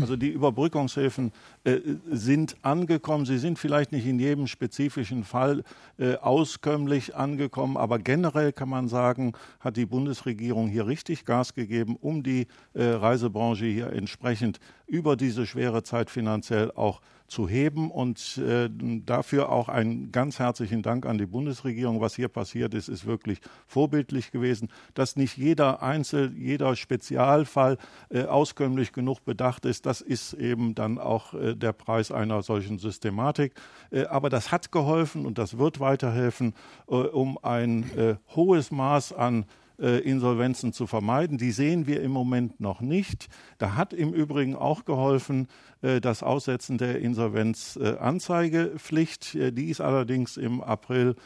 Also 0.00 0.16
die 0.16 0.28
Überbrückungshilfen 0.30 1.32
äh, 1.64 1.80
sind 2.10 2.56
angekommen. 2.62 3.26
Sie 3.26 3.38
sind 3.38 3.58
vielleicht 3.58 3.92
nicht 3.92 4.06
in 4.06 4.20
jedem 4.20 4.46
spezifischen 4.46 5.24
Fall 5.24 5.64
äh, 5.98 6.14
auskömmlich 6.16 7.16
angekommen, 7.16 7.35
aber 7.76 7.98
generell 7.98 8.52
kann 8.52 8.68
man 8.68 8.88
sagen, 8.88 9.32
hat 9.60 9.76
die 9.76 9.86
Bundesregierung 9.86 10.68
hier 10.68 10.86
richtig 10.86 11.24
Gas 11.24 11.54
gegeben, 11.54 11.96
um 11.96 12.22
die 12.22 12.46
äh, 12.74 12.84
Reisebranche 12.84 13.66
hier 13.66 13.92
entsprechend 13.92 14.58
über 14.86 15.16
diese 15.16 15.46
schwere 15.46 15.82
Zeit 15.82 16.10
finanziell 16.10 16.72
auch 16.72 17.00
zu 17.00 17.15
heben. 17.48 17.90
Und 17.90 18.38
äh, 18.38 18.68
dafür 19.04 19.50
auch 19.50 19.68
einen 19.68 20.12
ganz 20.12 20.38
herzlichen 20.38 20.82
Dank 20.82 21.06
an 21.06 21.18
die 21.18 21.26
Bundesregierung. 21.26 22.00
Was 22.00 22.14
hier 22.14 22.28
passiert 22.28 22.74
ist, 22.74 22.88
ist 22.88 23.06
wirklich 23.06 23.40
vorbildlich 23.66 24.30
gewesen, 24.30 24.68
dass 24.94 25.16
nicht 25.16 25.36
jeder 25.36 25.82
Einzel, 25.82 26.32
jeder 26.36 26.76
Spezialfall 26.76 27.78
äh, 28.10 28.24
auskömmlich 28.24 28.92
genug 28.92 29.24
bedacht 29.24 29.64
ist. 29.64 29.86
Das 29.86 30.00
ist 30.00 30.34
eben 30.34 30.74
dann 30.74 30.98
auch 30.98 31.34
äh, 31.34 31.54
der 31.54 31.72
Preis 31.72 32.10
einer 32.10 32.42
solchen 32.42 32.78
Systematik. 32.78 33.54
Äh, 33.90 34.06
aber 34.06 34.30
das 34.30 34.52
hat 34.52 34.72
geholfen 34.72 35.26
und 35.26 35.38
das 35.38 35.58
wird 35.58 35.80
weiterhelfen, 35.80 36.54
äh, 36.88 36.94
um 36.94 37.38
ein 37.42 37.90
äh, 37.96 38.16
hohes 38.34 38.70
Maß 38.70 39.12
an 39.12 39.46
äh, 39.78 39.98
Insolvenzen 39.98 40.72
zu 40.72 40.86
vermeiden. 40.86 41.36
Die 41.38 41.52
sehen 41.52 41.86
wir 41.86 42.00
im 42.00 42.10
Moment 42.10 42.58
noch 42.60 42.80
nicht. 42.80 43.28
Da 43.58 43.74
hat 43.74 43.92
im 43.92 44.14
Übrigen 44.14 44.56
auch 44.56 44.86
geholfen 44.86 45.48
äh, 45.82 46.00
das 46.00 46.22
Aussetzen 46.22 46.78
der 46.78 47.00
Insolvenzanzeigepflicht. 47.00 49.34
Äh, 49.34 49.52
die 49.52 49.68
ist 49.68 49.80
allerdings 49.80 50.36
im 50.36 50.60
April 50.62 51.16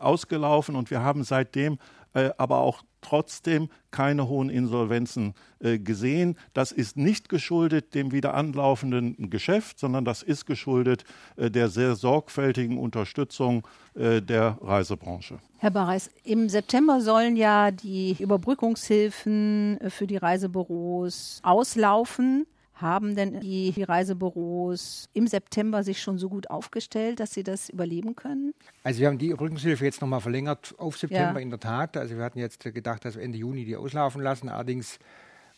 ausgelaufen 0.00 0.74
und 0.74 0.90
wir 0.90 1.00
haben 1.00 1.22
seitdem 1.22 1.78
aber 2.36 2.58
auch 2.58 2.82
trotzdem 3.00 3.68
keine 3.90 4.28
hohen 4.28 4.50
Insolvenzen 4.50 5.34
äh, 5.60 5.78
gesehen. 5.78 6.36
Das 6.52 6.72
ist 6.72 6.96
nicht 6.96 7.28
geschuldet 7.28 7.94
dem 7.94 8.12
wieder 8.12 8.34
anlaufenden 8.34 9.30
Geschäft, 9.30 9.78
sondern 9.78 10.04
das 10.04 10.22
ist 10.22 10.46
geschuldet 10.46 11.04
äh, 11.36 11.50
der 11.50 11.68
sehr 11.68 11.94
sorgfältigen 11.94 12.78
Unterstützung 12.78 13.66
äh, 13.94 14.20
der 14.20 14.58
Reisebranche. 14.60 15.38
Herr 15.58 15.70
Barreis, 15.70 16.10
im 16.24 16.48
September 16.48 17.00
sollen 17.00 17.36
ja 17.36 17.70
die 17.70 18.16
Überbrückungshilfen 18.18 19.80
äh, 19.80 19.90
für 19.90 20.06
die 20.06 20.16
Reisebüros 20.16 21.40
auslaufen. 21.42 22.46
Haben 22.80 23.16
denn 23.16 23.40
die, 23.40 23.82
Reisebüros 23.82 25.08
im 25.12 25.26
September 25.26 25.82
sich 25.82 26.00
schon 26.00 26.16
so 26.16 26.28
gut 26.28 26.48
aufgestellt, 26.48 27.18
dass 27.18 27.32
sie 27.32 27.42
das 27.42 27.68
überleben 27.68 28.14
können? 28.14 28.54
Also 28.84 29.00
wir 29.00 29.08
haben 29.08 29.18
die 29.18 29.32
Rückenshilfe 29.32 29.84
jetzt 29.84 30.00
nochmal 30.00 30.20
verlängert 30.20 30.74
auf 30.78 30.96
September 30.96 31.38
ja. 31.38 31.42
in 31.42 31.50
der 31.50 31.58
Tat. 31.58 31.96
Also 31.96 32.16
wir 32.16 32.24
hatten 32.24 32.38
jetzt 32.38 32.62
gedacht, 32.62 33.04
dass 33.04 33.16
wir 33.16 33.22
Ende 33.22 33.38
Juni 33.38 33.64
die 33.64 33.76
auslaufen 33.76 34.22
lassen. 34.22 34.48
Allerdings 34.48 35.00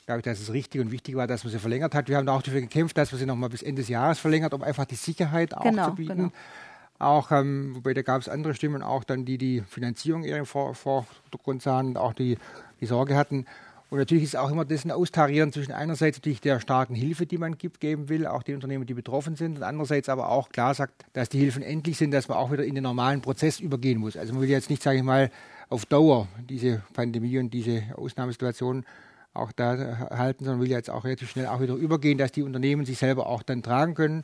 glaube 0.07 0.21
ich, 0.21 0.25
dass 0.25 0.41
es 0.41 0.53
richtig 0.53 0.81
und 0.81 0.93
wichtig 0.93 1.15
war, 1.15 1.27
dass 1.27 1.45
man 1.45 1.53
sie 1.53 1.59
verlängert 1.59 1.95
hat. 1.95 2.09
Wir 2.09 2.17
haben 2.17 2.29
auch 2.29 2.43
dafür 2.43 2.63
gekämpft, 2.63 2.97
dass 2.97 3.13
wir 3.13 3.19
sie 3.19 3.27
nochmal 3.27 3.51
bis 3.51 3.63
Ende 3.63 3.83
des 3.83 3.89
Jahres 3.89 4.19
verlängert, 4.19 4.55
um 4.55 4.63
einfach 4.63 4.87
die 4.87 4.95
Sicherheit 4.95 5.55
auch 5.55 5.63
genau, 5.63 5.91
zu 5.91 5.97
bieten. 5.97 6.17
Genau. 6.17 6.33
Auch, 6.99 7.31
ähm, 7.33 7.77
wobei 7.77 7.95
da 7.95 8.03
gab 8.03 8.21
es 8.21 8.29
andere 8.29 8.55
Stimmen, 8.55 8.83
auch 8.83 9.05
dann 9.05 9.25
die 9.25 9.39
die 9.39 9.63
Finanzierung 9.63 10.25
eher 10.25 10.39
im 10.39 10.47
Vordergrund 10.47 11.63
sahen 11.63 11.89
und 11.89 11.97
auch 11.97 12.13
die, 12.13 12.39
die 12.81 12.87
Sorge 12.87 13.15
hatten. 13.15 13.47
Und 13.91 13.99
natürlich 13.99 14.23
ist 14.23 14.37
auch 14.37 14.51
immer 14.53 14.65
das 14.65 14.85
ein 14.85 14.93
Austarieren 14.93 15.53
zwischen 15.53 15.73
einerseits 15.73 16.19
natürlich 16.19 16.41
der 16.41 16.61
starken 16.61 16.95
Hilfe, 16.95 17.27
die 17.27 17.39
man 17.39 17.59
gibt, 17.59 17.81
geben 17.81 18.09
will, 18.09 18.25
auch 18.25 18.45
die 18.45 18.55
Unternehmen, 18.55 18.87
die 18.87 18.95
betroffen 18.95 19.35
sind, 19.35 19.57
und 19.57 19.63
andererseits 19.65 20.09
aber 20.09 20.29
auch 20.29 20.49
klar 20.51 20.75
sagt, 20.75 21.05
dass 21.13 21.29
die 21.29 21.41
Hilfen 21.41 21.65
endlich 21.65 21.99
sind, 21.99 22.13
dass 22.13 22.29
man 22.29 22.39
auch 22.39 22.53
wieder 22.53 22.65
in 22.65 22.77
den 22.77 22.85
normalen 22.85 23.21
Prozess 23.21 23.59
übergehen 23.59 23.99
muss. 23.99 24.17
Also 24.17 24.33
man 24.33 24.43
will 24.43 24.49
jetzt 24.49 24.71
nicht, 24.71 24.81
sage 24.81 24.99
ich 24.99 25.03
mal, 25.03 25.31
auf 25.69 25.87
Dauer 25.87 26.29
diese 26.49 26.83
Pandemie 26.93 27.39
und 27.39 27.53
diese 27.53 27.83
Ausnahmesituation 27.97 28.85
auch 29.35 29.51
da 29.51 30.09
halten, 30.11 30.45
sondern 30.45 30.61
will 30.61 30.71
jetzt 30.71 30.91
auch 30.91 31.05
relativ 31.05 31.31
schnell 31.31 31.47
auch 31.47 31.61
wieder 31.61 31.75
übergehen, 31.75 32.17
dass 32.17 32.31
die 32.31 32.43
Unternehmen 32.43 32.87
sich 32.87 32.99
selber 32.99 33.27
auch 33.27 33.43
dann 33.43 33.63
tragen 33.63 33.95
können. 33.95 34.23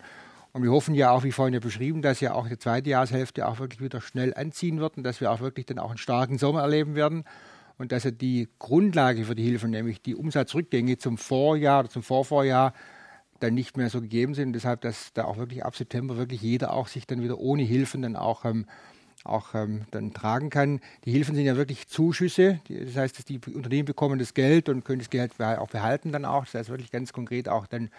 Und 0.52 0.62
wir 0.62 0.70
hoffen 0.70 0.94
ja 0.94 1.10
auch, 1.10 1.24
wie 1.24 1.32
vorhin 1.32 1.54
ja 1.54 1.60
beschrieben, 1.60 2.02
dass 2.02 2.20
ja 2.20 2.34
auch 2.34 2.48
die 2.48 2.58
zweite 2.58 2.90
Jahreshälfte 2.90 3.46
auch 3.46 3.58
wirklich 3.58 3.80
wieder 3.80 4.00
schnell 4.00 4.32
anziehen 4.34 4.78
wird 4.78 4.96
und 4.96 5.02
dass 5.02 5.20
wir 5.20 5.30
auch 5.30 5.40
wirklich 5.40 5.66
dann 5.66 5.80
auch 5.80 5.90
einen 5.90 5.98
starken 5.98 6.38
Sommer 6.38 6.62
erleben 6.62 6.94
werden 6.94 7.24
und 7.78 7.92
dass 7.92 8.04
er 8.04 8.12
die 8.12 8.48
Grundlage 8.58 9.24
für 9.24 9.34
die 9.34 9.42
Hilfe, 9.42 9.68
nämlich 9.68 10.00
die 10.02 10.14
Umsatzrückgänge 10.14 10.98
zum 10.98 11.18
Vorjahr 11.18 11.80
oder 11.80 11.90
zum 11.90 12.02
Vorvorjahr, 12.02 12.72
dann 13.40 13.54
nicht 13.54 13.76
mehr 13.76 13.90
so 13.90 14.00
gegeben 14.00 14.34
sind. 14.34 14.48
Und 14.48 14.52
deshalb, 14.54 14.80
dass 14.80 15.12
da 15.12 15.24
auch 15.24 15.36
wirklich 15.36 15.64
ab 15.64 15.76
September 15.76 16.16
wirklich 16.16 16.40
jeder 16.40 16.72
auch 16.72 16.88
sich 16.88 17.06
dann 17.06 17.22
wieder 17.22 17.38
ohne 17.38 17.62
Hilfen 17.62 18.02
dann 18.02 18.16
auch, 18.16 18.44
ähm, 18.44 18.66
auch 19.24 19.54
ähm, 19.54 19.84
dann 19.90 20.14
tragen 20.14 20.48
kann. 20.50 20.80
Die 21.04 21.12
Hilfen 21.12 21.34
sind 21.34 21.44
ja 21.44 21.56
wirklich 21.56 21.86
Zuschüsse. 21.88 22.60
Das 22.68 22.96
heißt, 22.96 23.18
dass 23.18 23.24
die 23.24 23.38
Unternehmen 23.52 23.84
bekommen 23.84 24.18
das 24.18 24.32
Geld 24.32 24.68
und 24.68 24.84
können 24.84 25.00
das 25.00 25.10
Geld 25.10 25.38
auch 25.40 25.68
behalten 25.68 26.12
dann 26.12 26.24
auch. 26.24 26.44
Das 26.44 26.54
heißt 26.54 26.70
wirklich 26.70 26.90
ganz 26.90 27.12
konkret 27.12 27.48
auch 27.48 27.66
dann 27.66 27.90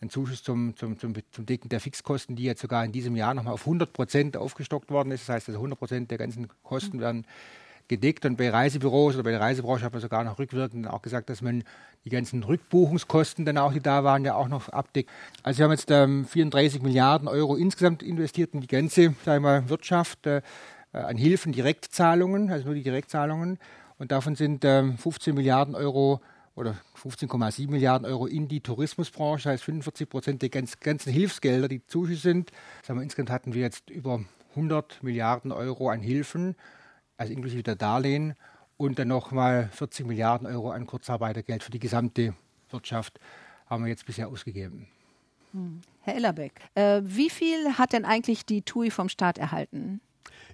ein 0.00 0.10
Zuschuss 0.10 0.42
zum, 0.42 0.76
zum, 0.76 0.98
zum, 0.98 1.14
zum 1.30 1.46
Decken 1.46 1.68
der 1.70 1.80
Fixkosten, 1.80 2.36
die 2.36 2.44
jetzt 2.44 2.60
sogar 2.60 2.84
in 2.84 2.92
diesem 2.92 3.16
Jahr 3.16 3.34
nochmal 3.34 3.54
auf 3.54 3.62
100 3.62 3.92
Prozent 3.92 4.36
aufgestockt 4.36 4.90
worden 4.90 5.10
ist. 5.10 5.22
Das 5.28 5.34
heißt, 5.34 5.48
also 5.48 5.58
100 5.58 5.78
Prozent 5.78 6.10
der 6.10 6.18
ganzen 6.18 6.48
Kosten 6.62 7.00
werden 7.00 7.26
gedeckt. 7.88 8.24
Und 8.24 8.36
bei 8.36 8.50
Reisebüros 8.50 9.14
oder 9.14 9.24
bei 9.24 9.30
der 9.30 9.40
Reisebranche 9.40 9.84
hat 9.84 9.92
man 9.92 10.02
sogar 10.02 10.24
noch 10.24 10.38
rückwirkend 10.38 10.88
auch 10.88 11.02
gesagt, 11.02 11.30
dass 11.30 11.42
man 11.42 11.64
die 12.04 12.10
ganzen 12.10 12.42
Rückbuchungskosten 12.42 13.44
dann 13.44 13.58
auch, 13.58 13.72
die 13.72 13.80
da 13.80 14.04
waren, 14.04 14.24
ja 14.24 14.34
auch 14.34 14.48
noch 14.48 14.68
abdeckt. 14.68 15.10
Also 15.42 15.58
wir 15.58 15.64
haben 15.64 15.72
jetzt 15.72 15.90
ähm, 15.90 16.24
34 16.24 16.82
Milliarden 16.82 17.28
Euro 17.28 17.56
insgesamt 17.56 18.02
investiert 18.02 18.54
in 18.54 18.60
die 18.60 18.66
ganze 18.66 19.14
sagen 19.24 19.44
wir, 19.44 19.68
Wirtschaft 19.68 20.26
äh, 20.26 20.42
an 20.92 21.16
Hilfen, 21.16 21.52
Direktzahlungen, 21.52 22.50
also 22.50 22.66
nur 22.66 22.74
die 22.74 22.82
Direktzahlungen. 22.82 23.58
Und 23.98 24.12
davon 24.12 24.34
sind 24.34 24.64
ähm, 24.64 24.98
15 24.98 25.34
Milliarden 25.34 25.74
Euro 25.74 26.20
oder 26.54 26.76
15,7 27.02 27.70
Milliarden 27.70 28.06
Euro 28.06 28.26
in 28.26 28.48
die 28.48 28.60
Tourismusbranche, 28.60 29.44
das 29.44 29.52
heißt 29.52 29.64
45 29.64 30.08
Prozent 30.08 30.42
der 30.42 30.48
ganz, 30.48 30.80
ganzen 30.80 31.12
Hilfsgelder, 31.12 31.68
die 31.68 31.86
Zuschüsse 31.86 32.22
sind. 32.22 32.50
Sagen 32.82 32.98
wir, 32.98 33.02
insgesamt 33.02 33.30
hatten 33.30 33.52
wir 33.52 33.62
jetzt 33.62 33.90
über 33.90 34.24
100 34.50 35.02
Milliarden 35.02 35.52
Euro 35.52 35.90
an 35.90 36.00
Hilfen 36.00 36.56
also 37.16 37.32
inklusive 37.32 37.62
der 37.62 37.76
Darlehen 37.76 38.34
und 38.76 38.98
dann 38.98 39.08
nochmal 39.08 39.68
40 39.72 40.06
Milliarden 40.06 40.46
Euro 40.46 40.70
an 40.70 40.86
Kurzarbeitergeld 40.86 41.62
für 41.62 41.70
die 41.70 41.78
gesamte 41.78 42.34
Wirtschaft 42.70 43.18
haben 43.66 43.84
wir 43.84 43.90
jetzt 43.90 44.06
bisher 44.06 44.28
ausgegeben. 44.28 44.86
Hm. 45.52 45.80
Herr 46.02 46.14
Ellerbeck, 46.14 46.60
äh, 46.74 47.00
wie 47.04 47.30
viel 47.30 47.78
hat 47.78 47.92
denn 47.92 48.04
eigentlich 48.04 48.46
die 48.46 48.62
TUI 48.62 48.90
vom 48.90 49.08
Staat 49.08 49.38
erhalten? 49.38 50.00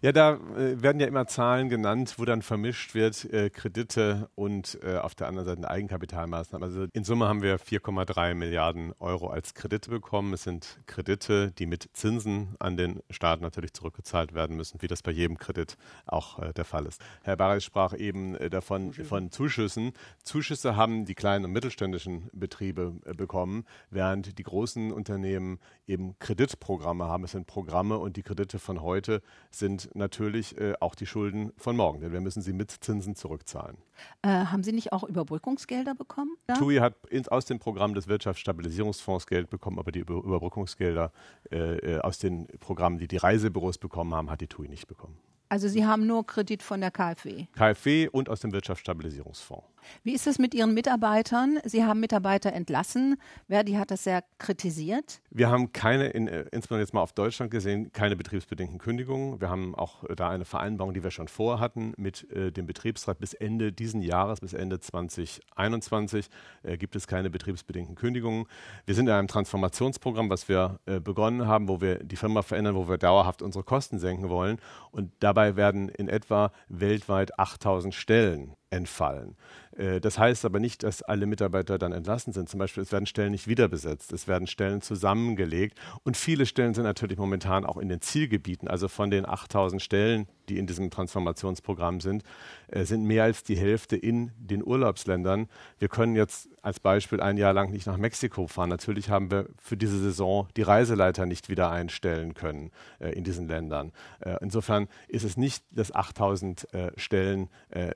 Ja, 0.04 0.10
da 0.10 0.32
äh, 0.32 0.82
werden 0.82 1.00
ja 1.00 1.06
immer 1.06 1.28
Zahlen 1.28 1.68
genannt, 1.68 2.14
wo 2.16 2.24
dann 2.24 2.42
vermischt 2.42 2.96
wird 2.96 3.24
äh, 3.32 3.50
Kredite 3.50 4.28
und 4.34 4.76
äh, 4.82 4.96
auf 4.96 5.14
der 5.14 5.28
anderen 5.28 5.46
Seite 5.46 5.70
Eigenkapitalmaßnahmen. 5.70 6.68
Also 6.68 6.86
in 6.92 7.04
Summe 7.04 7.28
haben 7.28 7.40
wir 7.40 7.60
4,3 7.60 8.34
Milliarden 8.34 8.94
Euro 8.98 9.28
als 9.28 9.54
Kredite 9.54 9.90
bekommen. 9.90 10.32
Es 10.32 10.42
sind 10.42 10.80
Kredite, 10.86 11.52
die 11.52 11.66
mit 11.66 11.88
Zinsen 11.92 12.56
an 12.58 12.76
den 12.76 13.00
Staat 13.10 13.42
natürlich 13.42 13.74
zurückgezahlt 13.74 14.34
werden 14.34 14.56
müssen, 14.56 14.82
wie 14.82 14.88
das 14.88 15.02
bei 15.02 15.12
jedem 15.12 15.38
Kredit 15.38 15.76
auch 16.04 16.40
äh, 16.40 16.52
der 16.52 16.64
Fall 16.64 16.86
ist. 16.86 17.00
Herr 17.22 17.36
Barres 17.36 17.62
sprach 17.62 17.94
eben 17.96 18.34
äh, 18.34 18.50
davon 18.50 18.88
Zuschüsse. 18.88 19.08
von 19.08 19.30
Zuschüssen. 19.30 19.92
Zuschüsse 20.24 20.74
haben 20.74 21.04
die 21.04 21.14
kleinen 21.14 21.44
und 21.44 21.52
mittelständischen 21.52 22.28
Betriebe 22.32 22.94
äh, 23.04 23.14
bekommen, 23.14 23.66
während 23.90 24.36
die 24.36 24.42
großen 24.42 24.90
Unternehmen 24.90 25.60
eben 25.86 26.18
Kreditprogramme 26.18 27.04
haben. 27.04 27.22
Es 27.22 27.30
sind 27.30 27.46
Programme 27.46 27.98
und 27.98 28.16
die 28.16 28.24
Kredite 28.24 28.58
von 28.58 28.82
heute 28.82 29.22
sind 29.52 29.91
natürlich 29.94 30.58
äh, 30.58 30.74
auch 30.80 30.94
die 30.94 31.06
Schulden 31.06 31.52
von 31.56 31.76
morgen, 31.76 32.00
denn 32.00 32.12
wir 32.12 32.20
müssen 32.20 32.42
sie 32.42 32.52
mit 32.52 32.70
Zinsen 32.70 33.14
zurückzahlen. 33.14 33.76
Äh, 34.22 34.28
haben 34.28 34.62
Sie 34.62 34.72
nicht 34.72 34.92
auch 34.92 35.04
Überbrückungsgelder 35.04 35.94
bekommen? 35.94 36.36
Ja? 36.48 36.56
TUI 36.56 36.76
hat 36.76 36.94
in, 37.10 37.26
aus 37.28 37.44
dem 37.44 37.58
Programm 37.58 37.94
des 37.94 38.08
Wirtschaftsstabilisierungsfonds 38.08 39.26
Geld 39.26 39.50
bekommen, 39.50 39.78
aber 39.78 39.92
die 39.92 40.00
Über 40.00 40.14
Überbrückungsgelder 40.14 41.12
äh, 41.50 41.56
äh, 41.56 42.00
aus 42.00 42.18
den 42.18 42.46
Programmen, 42.60 42.98
die 42.98 43.08
die 43.08 43.18
Reisebüros 43.18 43.78
bekommen 43.78 44.14
haben, 44.14 44.30
hat 44.30 44.40
die 44.40 44.48
TUI 44.48 44.68
nicht 44.68 44.86
bekommen. 44.86 45.18
Also 45.52 45.68
Sie 45.68 45.84
haben 45.84 46.06
nur 46.06 46.26
Kredit 46.26 46.62
von 46.62 46.80
der 46.80 46.90
KfW? 46.90 47.44
KfW 47.52 48.08
und 48.08 48.30
aus 48.30 48.40
dem 48.40 48.52
Wirtschaftsstabilisierungsfonds. 48.52 49.66
Wie 50.02 50.12
ist 50.12 50.26
es 50.26 50.38
mit 50.38 50.54
Ihren 50.54 50.74
Mitarbeitern? 50.74 51.58
Sie 51.64 51.84
haben 51.84 52.00
Mitarbeiter 52.00 52.52
entlassen. 52.52 53.16
Verdi 53.48 53.74
hat 53.74 53.90
das 53.90 54.04
sehr 54.04 54.24
kritisiert. 54.38 55.20
Wir 55.30 55.50
haben 55.50 55.72
keine, 55.72 56.08
in, 56.08 56.28
äh, 56.28 56.42
insbesondere 56.52 56.80
jetzt 56.80 56.94
mal 56.94 57.02
auf 57.02 57.12
Deutschland 57.12 57.50
gesehen, 57.50 57.92
keine 57.92 58.16
betriebsbedingten 58.16 58.78
Kündigungen. 58.78 59.40
Wir 59.40 59.50
haben 59.50 59.74
auch 59.74 60.04
äh, 60.04 60.14
da 60.14 60.30
eine 60.30 60.44
Vereinbarung, 60.44 60.94
die 60.94 61.02
wir 61.02 61.10
schon 61.10 61.28
vorhatten 61.28 61.94
mit 61.96 62.30
äh, 62.30 62.50
dem 62.50 62.66
Betriebsrat. 62.66 63.18
Bis 63.18 63.34
Ende 63.34 63.72
diesen 63.72 64.02
Jahres, 64.02 64.40
bis 64.40 64.52
Ende 64.52 64.80
2021, 64.80 66.28
äh, 66.62 66.76
gibt 66.76 66.96
es 66.96 67.06
keine 67.06 67.30
betriebsbedingten 67.30 67.94
Kündigungen. 67.94 68.46
Wir 68.86 68.94
sind 68.94 69.06
in 69.06 69.12
einem 69.12 69.28
Transformationsprogramm, 69.28 70.30
was 70.30 70.48
wir 70.48 70.78
äh, 70.86 71.00
begonnen 71.00 71.46
haben, 71.46 71.68
wo 71.68 71.80
wir 71.80 72.02
die 72.02 72.16
Firma 72.16 72.42
verändern, 72.42 72.74
wo 72.74 72.88
wir 72.88 72.98
dauerhaft 72.98 73.42
unsere 73.42 73.64
Kosten 73.64 73.98
senken 73.98 74.28
wollen. 74.28 74.58
Und 74.90 75.10
dabei 75.20 75.41
werden 75.56 75.88
in 75.88 76.08
etwa 76.08 76.52
weltweit 76.68 77.38
8000 77.38 77.94
Stellen 77.94 78.56
entfallen. 78.72 79.36
Äh, 79.76 80.00
das 80.00 80.18
heißt 80.18 80.44
aber 80.44 80.60
nicht, 80.60 80.82
dass 80.82 81.02
alle 81.02 81.26
Mitarbeiter 81.26 81.78
dann 81.78 81.92
entlassen 81.92 82.32
sind. 82.32 82.48
Zum 82.48 82.58
Beispiel, 82.58 82.82
es 82.82 82.92
werden 82.92 83.06
Stellen 83.06 83.32
nicht 83.32 83.48
wieder 83.48 83.68
besetzt, 83.68 84.12
es 84.12 84.26
werden 84.28 84.46
Stellen 84.46 84.80
zusammengelegt 84.80 85.78
und 86.04 86.16
viele 86.16 86.46
Stellen 86.46 86.74
sind 86.74 86.84
natürlich 86.84 87.18
momentan 87.18 87.64
auch 87.64 87.76
in 87.76 87.88
den 87.88 88.00
Zielgebieten. 88.00 88.68
Also 88.68 88.88
von 88.88 89.10
den 89.10 89.28
8000 89.28 89.80
Stellen, 89.80 90.26
die 90.48 90.58
in 90.58 90.66
diesem 90.66 90.90
Transformationsprogramm 90.90 92.00
sind, 92.00 92.24
äh, 92.68 92.84
sind 92.84 93.04
mehr 93.04 93.24
als 93.24 93.44
die 93.44 93.56
Hälfte 93.56 93.96
in 93.96 94.32
den 94.38 94.64
Urlaubsländern. 94.64 95.48
Wir 95.78 95.88
können 95.88 96.16
jetzt 96.16 96.48
als 96.62 96.80
Beispiel 96.80 97.20
ein 97.20 97.36
Jahr 97.36 97.52
lang 97.52 97.70
nicht 97.70 97.86
nach 97.86 97.96
Mexiko 97.96 98.46
fahren. 98.46 98.68
Natürlich 98.68 99.10
haben 99.10 99.30
wir 99.30 99.48
für 99.58 99.76
diese 99.76 99.98
Saison 99.98 100.48
die 100.56 100.62
Reiseleiter 100.62 101.26
nicht 101.26 101.48
wieder 101.48 101.70
einstellen 101.70 102.34
können 102.34 102.70
äh, 103.00 103.10
in 103.10 103.24
diesen 103.24 103.48
Ländern. 103.48 103.92
Insofern 104.40 104.88
ist 105.08 105.24
es 105.24 105.36
nicht, 105.36 105.64
dass 105.70 105.94
8000 105.94 106.72
äh, 106.72 106.92
Stellen 106.96 107.48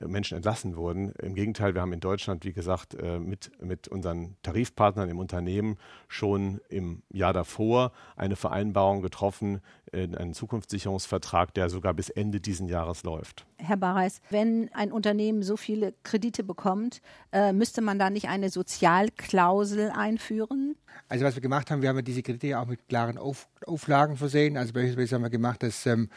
Menschen 0.05 0.35
entlassen 0.35 0.66
wurden. 0.75 1.11
Im 1.21 1.35
Gegenteil, 1.35 1.73
wir 1.73 1.81
haben 1.81 1.93
in 1.93 1.99
Deutschland, 1.99 2.43
wie 2.45 2.53
gesagt, 2.53 2.95
äh, 2.95 3.19
mit, 3.19 3.51
mit 3.61 3.87
unseren 3.87 4.35
Tarifpartnern 4.43 5.09
im 5.09 5.19
Unternehmen 5.19 5.77
schon 6.07 6.59
im 6.69 7.03
Jahr 7.09 7.33
davor 7.33 7.91
eine 8.15 8.35
Vereinbarung 8.35 9.01
getroffen, 9.01 9.61
äh, 9.91 10.03
einen 10.03 10.33
Zukunftssicherungsvertrag, 10.33 11.53
der 11.53 11.69
sogar 11.69 11.93
bis 11.93 12.09
Ende 12.09 12.39
diesen 12.39 12.67
Jahres 12.67 13.03
läuft. 13.03 13.45
Herr 13.57 13.77
Barreis, 13.77 14.21
wenn 14.29 14.69
ein 14.73 14.91
Unternehmen 14.91 15.43
so 15.43 15.57
viele 15.57 15.93
Kredite 16.03 16.43
bekommt, 16.43 17.01
äh, 17.31 17.53
müsste 17.53 17.81
man 17.81 17.97
da 17.97 18.09
nicht 18.09 18.27
eine 18.27 18.49
Sozialklausel 18.49 19.91
einführen? 19.91 20.75
Also 21.09 21.25
was 21.25 21.35
wir 21.35 21.41
gemacht 21.41 21.71
haben, 21.71 21.81
wir 21.81 21.89
haben 21.89 22.03
diese 22.03 22.23
Kredite 22.23 22.59
auch 22.59 22.65
mit 22.65 22.87
klaren 22.87 23.17
Auf 23.17 23.47
Auflagen 23.65 24.17
versehen. 24.17 24.57
Also 24.57 24.73
beispielsweise 24.73 25.15
haben 25.15 25.23
wir 25.23 25.29
gemacht, 25.29 25.63
dass 25.63 25.85
ähm, 25.85 26.09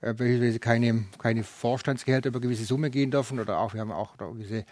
äh, 0.00 0.14
beispielsweise 0.14 0.58
keine, 0.58 1.04
keine 1.18 1.44
Vorstandsgehälter 1.44 2.28
über 2.28 2.40
gewisse 2.40 2.64
Summe 2.64 2.90
gehen 2.90 3.10
dürfen 3.10 3.40
oder 3.40 3.58
auch, 3.58 3.74
wir 3.74 3.80
haben 3.80 3.92
auch 3.92 4.16
gewisse, 4.16 4.64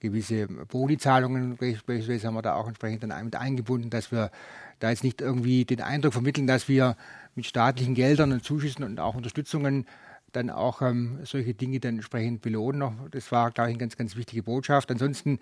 gewisse 0.00 0.46
Boni-Zahlungen, 0.46 1.56
beispielsweise 1.56 2.26
haben 2.26 2.34
wir 2.34 2.42
da 2.42 2.54
auch 2.54 2.66
entsprechend 2.66 3.02
dann 3.02 3.24
mit 3.24 3.36
eingebunden, 3.36 3.90
dass 3.90 4.10
wir 4.10 4.30
da 4.78 4.90
jetzt 4.90 5.04
nicht 5.04 5.20
irgendwie 5.20 5.64
den 5.64 5.82
Eindruck 5.82 6.14
vermitteln, 6.14 6.46
dass 6.46 6.68
wir 6.68 6.96
mit 7.34 7.46
staatlichen 7.46 7.94
Geldern 7.94 8.32
und 8.32 8.44
Zuschüssen 8.44 8.84
und 8.84 8.98
auch 8.98 9.14
Unterstützungen 9.14 9.86
dann 10.32 10.50
auch 10.50 10.80
ähm, 10.82 11.18
solche 11.24 11.54
Dinge 11.54 11.80
dann 11.80 11.96
entsprechend 11.96 12.40
belohnen. 12.40 12.92
Das 13.10 13.30
war, 13.32 13.50
glaube 13.50 13.70
ich, 13.70 13.74
eine 13.74 13.80
ganz, 13.80 13.96
ganz 13.96 14.16
wichtige 14.16 14.42
Botschaft. 14.42 14.90
Ansonsten 14.90 15.38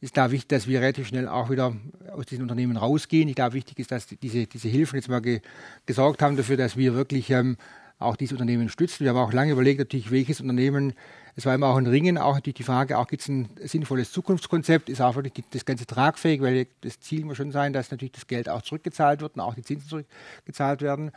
ist 0.00 0.16
da 0.16 0.30
wichtig, 0.30 0.48
dass 0.48 0.66
wir 0.66 0.80
relativ 0.80 1.08
schnell 1.08 1.28
auch 1.28 1.50
wieder 1.50 1.76
aus 2.12 2.26
diesen 2.26 2.42
Unternehmen 2.42 2.76
rausgehen. 2.76 3.28
Ich 3.28 3.34
glaube, 3.34 3.54
wichtig 3.54 3.78
ist, 3.78 3.92
dass 3.92 4.06
diese, 4.06 4.46
diese 4.46 4.68
Hilfen 4.68 4.96
jetzt 4.96 5.08
mal 5.08 5.20
ge, 5.20 5.42
gesorgt 5.84 6.22
haben 6.22 6.36
dafür, 6.36 6.56
dass 6.56 6.76
wir 6.76 6.94
wirklich 6.94 7.30
ähm, 7.30 7.58
auch 8.00 8.16
diese 8.16 8.34
Unternehmen 8.34 8.68
stützen. 8.68 9.04
Wir 9.04 9.10
haben 9.10 9.18
auch 9.18 9.32
lange 9.32 9.52
überlegt, 9.52 9.78
natürlich, 9.78 10.10
welches 10.10 10.40
Unternehmen, 10.40 10.94
es 11.36 11.46
war 11.46 11.54
immer 11.54 11.68
auch 11.68 11.76
ein 11.76 11.86
Ringen, 11.86 12.18
auch 12.18 12.34
natürlich 12.34 12.56
die 12.56 12.64
Frage, 12.64 12.98
auch 12.98 13.06
gibt 13.06 13.22
es 13.22 13.28
ein 13.28 13.48
sinnvolles 13.62 14.10
Zukunftskonzept, 14.10 14.88
ist 14.88 15.00
auch 15.00 15.14
wirklich 15.14 15.44
das 15.50 15.64
Ganze 15.64 15.86
tragfähig, 15.86 16.40
weil 16.40 16.66
das 16.80 16.98
Ziel 16.98 17.24
muss 17.24 17.36
schon 17.36 17.52
sein, 17.52 17.72
dass 17.72 17.90
natürlich 17.90 18.12
das 18.12 18.26
Geld 18.26 18.48
auch 18.48 18.62
zurückgezahlt 18.62 19.20
wird 19.20 19.34
und 19.34 19.40
auch 19.40 19.54
die 19.54 19.62
Zinsen 19.62 19.88
zurückgezahlt 19.88 20.82
werden. 20.82 21.12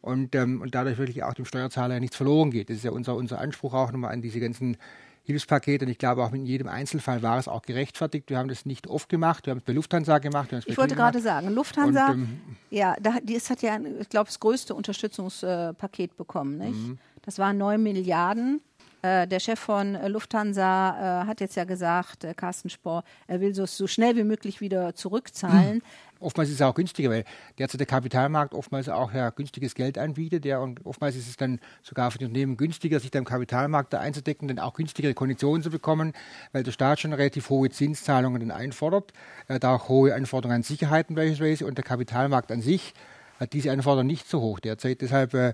Und, 0.00 0.34
ähm, 0.34 0.60
und 0.60 0.74
dadurch 0.74 0.98
wirklich 0.98 1.22
auch 1.22 1.32
dem 1.32 1.46
Steuerzahler 1.46 1.98
nichts 1.98 2.16
verloren 2.16 2.50
geht. 2.50 2.68
Das 2.68 2.76
ist 2.76 2.84
ja 2.84 2.90
unser, 2.90 3.14
unser 3.14 3.40
Anspruch 3.40 3.72
auch 3.72 3.90
nochmal 3.90 4.12
an 4.12 4.20
diese 4.20 4.38
ganzen 4.38 4.76
Hilfspaket. 5.24 5.82
Und 5.82 5.88
ich 5.88 5.98
glaube, 5.98 6.22
auch 6.22 6.32
in 6.32 6.44
jedem 6.44 6.68
Einzelfall 6.68 7.22
war 7.22 7.38
es 7.38 7.48
auch 7.48 7.62
gerechtfertigt. 7.62 8.30
Wir 8.30 8.38
haben 8.38 8.48
das 8.48 8.66
nicht 8.66 8.86
oft 8.86 9.08
gemacht. 9.08 9.46
Wir 9.46 9.52
haben 9.52 9.58
es 9.58 9.64
bei 9.64 9.72
Lufthansa 9.72 10.18
gemacht. 10.18 10.50
ich 10.66 10.76
wollte 10.78 10.94
gerade 10.94 11.20
sagen, 11.20 11.48
Lufthansa, 11.48 12.08
und, 12.08 12.14
ähm, 12.14 12.40
ja, 12.70 12.94
da, 13.00 13.16
die 13.22 13.34
ist, 13.34 13.50
hat 13.50 13.62
ja, 13.62 13.78
ich 14.00 14.08
glaube, 14.08 14.26
das 14.26 14.38
größte 14.38 14.74
Unterstützungspaket 14.74 16.16
bekommen. 16.16 16.58
Nicht? 16.58 16.78
Mhm. 16.78 16.98
Das 17.22 17.38
waren 17.38 17.58
9 17.58 17.82
Milliarden. 17.82 18.60
Äh, 19.04 19.26
der 19.26 19.40
Chef 19.40 19.58
von 19.58 19.94
äh, 19.94 20.08
Lufthansa 20.08 21.22
äh, 21.22 21.26
hat 21.26 21.40
jetzt 21.40 21.56
ja 21.56 21.64
gesagt, 21.64 22.24
äh, 22.24 22.32
Carsten 22.32 22.70
Spohr, 22.70 23.04
er 23.26 23.40
will 23.40 23.54
so, 23.54 23.66
so 23.66 23.86
schnell 23.86 24.16
wie 24.16 24.24
möglich 24.24 24.60
wieder 24.60 24.94
zurückzahlen. 24.94 25.82
Oftmals 26.24 26.48
ist 26.48 26.56
es 26.56 26.62
auch 26.62 26.74
günstiger, 26.74 27.10
weil 27.10 27.24
derzeit 27.58 27.80
der 27.80 27.86
Kapitalmarkt 27.86 28.54
oftmals 28.54 28.88
auch 28.88 29.12
ja, 29.12 29.30
günstiges 29.30 29.74
Geld 29.74 29.98
anbietet. 29.98 30.44
Ja, 30.44 30.58
und 30.58 30.84
oftmals 30.86 31.16
ist 31.16 31.28
es 31.28 31.36
dann 31.36 31.60
sogar 31.82 32.10
für 32.10 32.18
die 32.18 32.24
Unternehmen 32.24 32.56
günstiger, 32.56 32.98
sich 32.98 33.10
da 33.10 33.18
im 33.18 33.24
Kapitalmarkt 33.24 33.92
da 33.92 34.00
einzudecken, 34.00 34.48
dann 34.48 34.58
auch 34.58 34.74
günstigere 34.74 35.12
Konditionen 35.12 35.62
zu 35.62 35.70
bekommen, 35.70 36.14
weil 36.52 36.62
der 36.62 36.72
Staat 36.72 37.00
schon 37.00 37.12
relativ 37.12 37.50
hohe 37.50 37.68
Zinszahlungen 37.68 38.40
dann 38.40 38.50
einfordert, 38.50 39.12
äh, 39.48 39.60
da 39.60 39.74
auch 39.74 39.88
hohe 39.88 40.14
Anforderungen 40.14 40.56
an 40.56 40.62
Sicherheiten 40.62 41.14
beispielsweise 41.14 41.66
und 41.66 41.76
der 41.76 41.84
Kapitalmarkt 41.84 42.50
an 42.50 42.62
sich 42.62 42.94
hat 43.38 43.52
diese 43.52 43.70
Anforderungen 43.70 44.06
nicht 44.06 44.28
so 44.28 44.40
hoch 44.40 44.60
derzeit. 44.60 45.02
Deshalb 45.02 45.34
äh, 45.34 45.52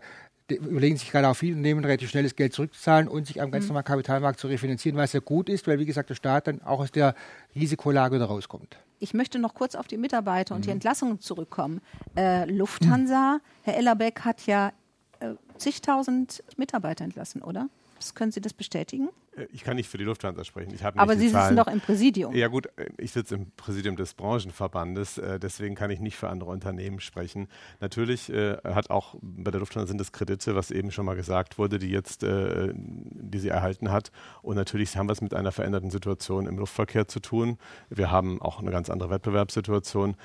überlegen 0.50 0.96
sich 0.96 1.10
gerade 1.10 1.28
auch 1.28 1.34
viele 1.34 1.52
Unternehmen, 1.52 1.84
relativ 1.84 2.10
schnell 2.10 2.24
das 2.24 2.36
Geld 2.36 2.52
zurückzuzahlen 2.52 3.08
und 3.08 3.26
sich 3.26 3.40
am 3.40 3.50
ganz 3.50 3.64
mhm. 3.64 3.70
normalen 3.70 3.86
Kapitalmarkt 3.86 4.38
zu 4.38 4.48
refinanzieren, 4.48 4.98
was 4.98 5.12
ja 5.12 5.20
gut 5.20 5.48
ist, 5.48 5.66
weil, 5.66 5.78
wie 5.78 5.86
gesagt, 5.86 6.10
der 6.10 6.14
Staat 6.14 6.46
dann 6.46 6.62
auch 6.62 6.80
aus 6.80 6.90
der 6.90 7.14
Risikolage 7.54 8.16
wieder 8.16 8.26
rauskommt. 8.26 8.76
Ich 9.00 9.14
möchte 9.14 9.38
noch 9.38 9.54
kurz 9.54 9.74
auf 9.74 9.88
die 9.88 9.96
Mitarbeiter 9.96 10.54
und 10.54 10.66
die 10.66 10.68
mhm. 10.68 10.74
Entlassungen 10.74 11.20
zurückkommen. 11.20 11.80
Äh, 12.16 12.44
Lufthansa, 12.44 13.40
Herr 13.62 13.76
Ellerbeck 13.76 14.20
hat 14.20 14.46
ja 14.46 14.72
äh, 15.20 15.34
zigtausend 15.56 16.44
Mitarbeiter 16.56 17.04
entlassen, 17.04 17.42
oder? 17.42 17.68
Können 18.14 18.30
Sie 18.30 18.40
das 18.40 18.52
bestätigen? 18.52 19.08
Äh, 19.40 19.46
ich 19.52 19.64
kann 19.64 19.76
nicht 19.76 19.88
für 19.88 19.98
die 19.98 20.04
Lufthansa 20.04 20.44
sprechen. 20.44 20.76
Aber 20.96 21.16
Sie 21.16 21.28
sitzen 21.28 21.56
doch 21.56 21.66
im 21.66 21.80
Präsidium. 21.80 22.34
Ja 22.34 22.48
gut, 22.48 22.66
äh, 22.76 22.90
ich 22.98 23.12
sitze 23.12 23.34
im 23.34 23.50
Präsidium 23.52 23.96
des 23.96 24.14
Branchenverbandes, 24.14 25.18
äh, 25.18 25.38
deswegen 25.38 25.74
kann 25.74 25.90
ich 25.90 26.00
nicht 26.00 26.16
für 26.16 26.28
andere 26.28 26.50
Unternehmen 26.50 27.00
sprechen. 27.00 27.48
Natürlich 27.80 28.30
hat 28.30 28.90
auch 28.90 29.16
bei 29.20 29.50
der 29.50 29.60
Lufthansa 29.60 29.88
sind 29.88 30.00
es 30.00 30.12
Kredite, 30.12 30.54
was 30.54 30.70
eben 30.70 30.90
schon 30.90 31.04
mal 31.06 31.16
gesagt 31.16 31.58
wurde, 31.58 31.78
die 31.78 31.90
jetzt, 31.90 32.22
die 32.22 33.38
sie 33.38 33.48
erhalten 33.48 33.90
hat. 33.90 34.10
Und 34.42 34.56
natürlich 34.56 34.96
haben 34.96 35.08
wir 35.08 35.12
es 35.12 35.20
mit 35.20 35.34
einer 35.34 35.52
veränderten 35.52 35.90
Situation 35.90 36.46
im 36.46 36.58
Luftverkehr 36.58 37.08
zu 37.08 37.20
tun. 37.20 37.58
Wir 37.88 38.10
haben 38.10 38.40
auch 38.40 38.60
eine 38.60 38.70
ganz 38.70 38.90
andere 38.90 39.10
Wettbewerbssituation. 39.10 40.16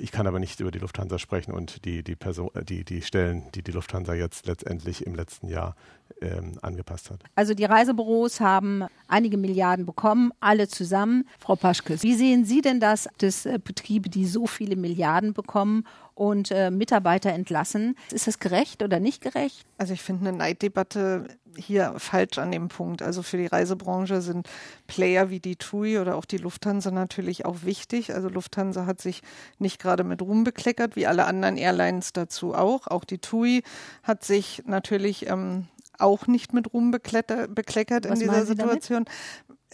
Ich 0.00 0.12
kann 0.12 0.26
aber 0.26 0.40
nicht 0.40 0.60
über 0.60 0.70
die 0.70 0.78
Lufthansa 0.78 1.18
sprechen 1.18 1.52
und 1.52 1.84
die, 1.84 2.02
die, 2.02 2.16
Person, 2.16 2.50
die, 2.62 2.84
die 2.84 3.02
Stellen, 3.02 3.44
die 3.54 3.62
die 3.62 3.72
Lufthansa 3.72 4.14
jetzt 4.14 4.46
letztendlich 4.46 5.06
im 5.06 5.14
letzten 5.14 5.48
Jahr 5.48 5.74
ähm, 6.20 6.58
angepasst 6.62 7.10
hat. 7.10 7.22
Also 7.34 7.54
die 7.54 7.64
Reisebüros 7.64 8.40
haben 8.40 8.63
einige 9.08 9.36
Milliarden 9.36 9.86
bekommen, 9.86 10.32
alle 10.40 10.68
zusammen. 10.68 11.28
Frau 11.38 11.56
Paschke, 11.56 12.02
wie 12.02 12.14
sehen 12.14 12.44
Sie 12.44 12.60
denn 12.60 12.80
das, 12.80 13.08
dass 13.18 13.46
äh, 13.46 13.58
Betriebe, 13.62 14.08
die 14.08 14.26
so 14.26 14.46
viele 14.46 14.76
Milliarden 14.76 15.32
bekommen 15.34 15.84
und 16.14 16.50
äh, 16.50 16.70
Mitarbeiter 16.70 17.32
entlassen? 17.32 17.96
Ist 18.10 18.26
das 18.26 18.38
gerecht 18.38 18.82
oder 18.82 19.00
nicht 19.00 19.22
gerecht? 19.22 19.64
Also 19.78 19.92
ich 19.92 20.02
finde 20.02 20.28
eine 20.28 20.38
Neiddebatte 20.38 21.28
hier 21.56 21.94
falsch 21.98 22.38
an 22.38 22.50
dem 22.50 22.68
Punkt. 22.68 23.02
Also 23.02 23.22
für 23.22 23.36
die 23.36 23.46
Reisebranche 23.46 24.20
sind 24.20 24.48
Player 24.86 25.30
wie 25.30 25.40
die 25.40 25.56
TUI 25.56 25.98
oder 25.98 26.16
auch 26.16 26.24
die 26.24 26.38
Lufthansa 26.38 26.90
natürlich 26.90 27.44
auch 27.44 27.62
wichtig. 27.62 28.14
Also 28.14 28.28
Lufthansa 28.28 28.86
hat 28.86 29.00
sich 29.00 29.22
nicht 29.58 29.80
gerade 29.80 30.04
mit 30.04 30.22
Ruhm 30.22 30.44
bekleckert, 30.44 30.96
wie 30.96 31.06
alle 31.06 31.26
anderen 31.26 31.56
Airlines 31.56 32.12
dazu 32.12 32.54
auch. 32.54 32.86
Auch 32.86 33.04
die 33.04 33.18
TUI 33.18 33.62
hat 34.02 34.24
sich 34.24 34.62
natürlich 34.66 35.28
ähm, 35.28 35.68
auch 35.98 36.26
nicht 36.26 36.52
mit 36.52 36.72
Ruhm 36.72 36.90
bekleckert 36.90 38.06
in 38.06 38.14
dieser 38.14 38.46
Situation. 38.46 39.04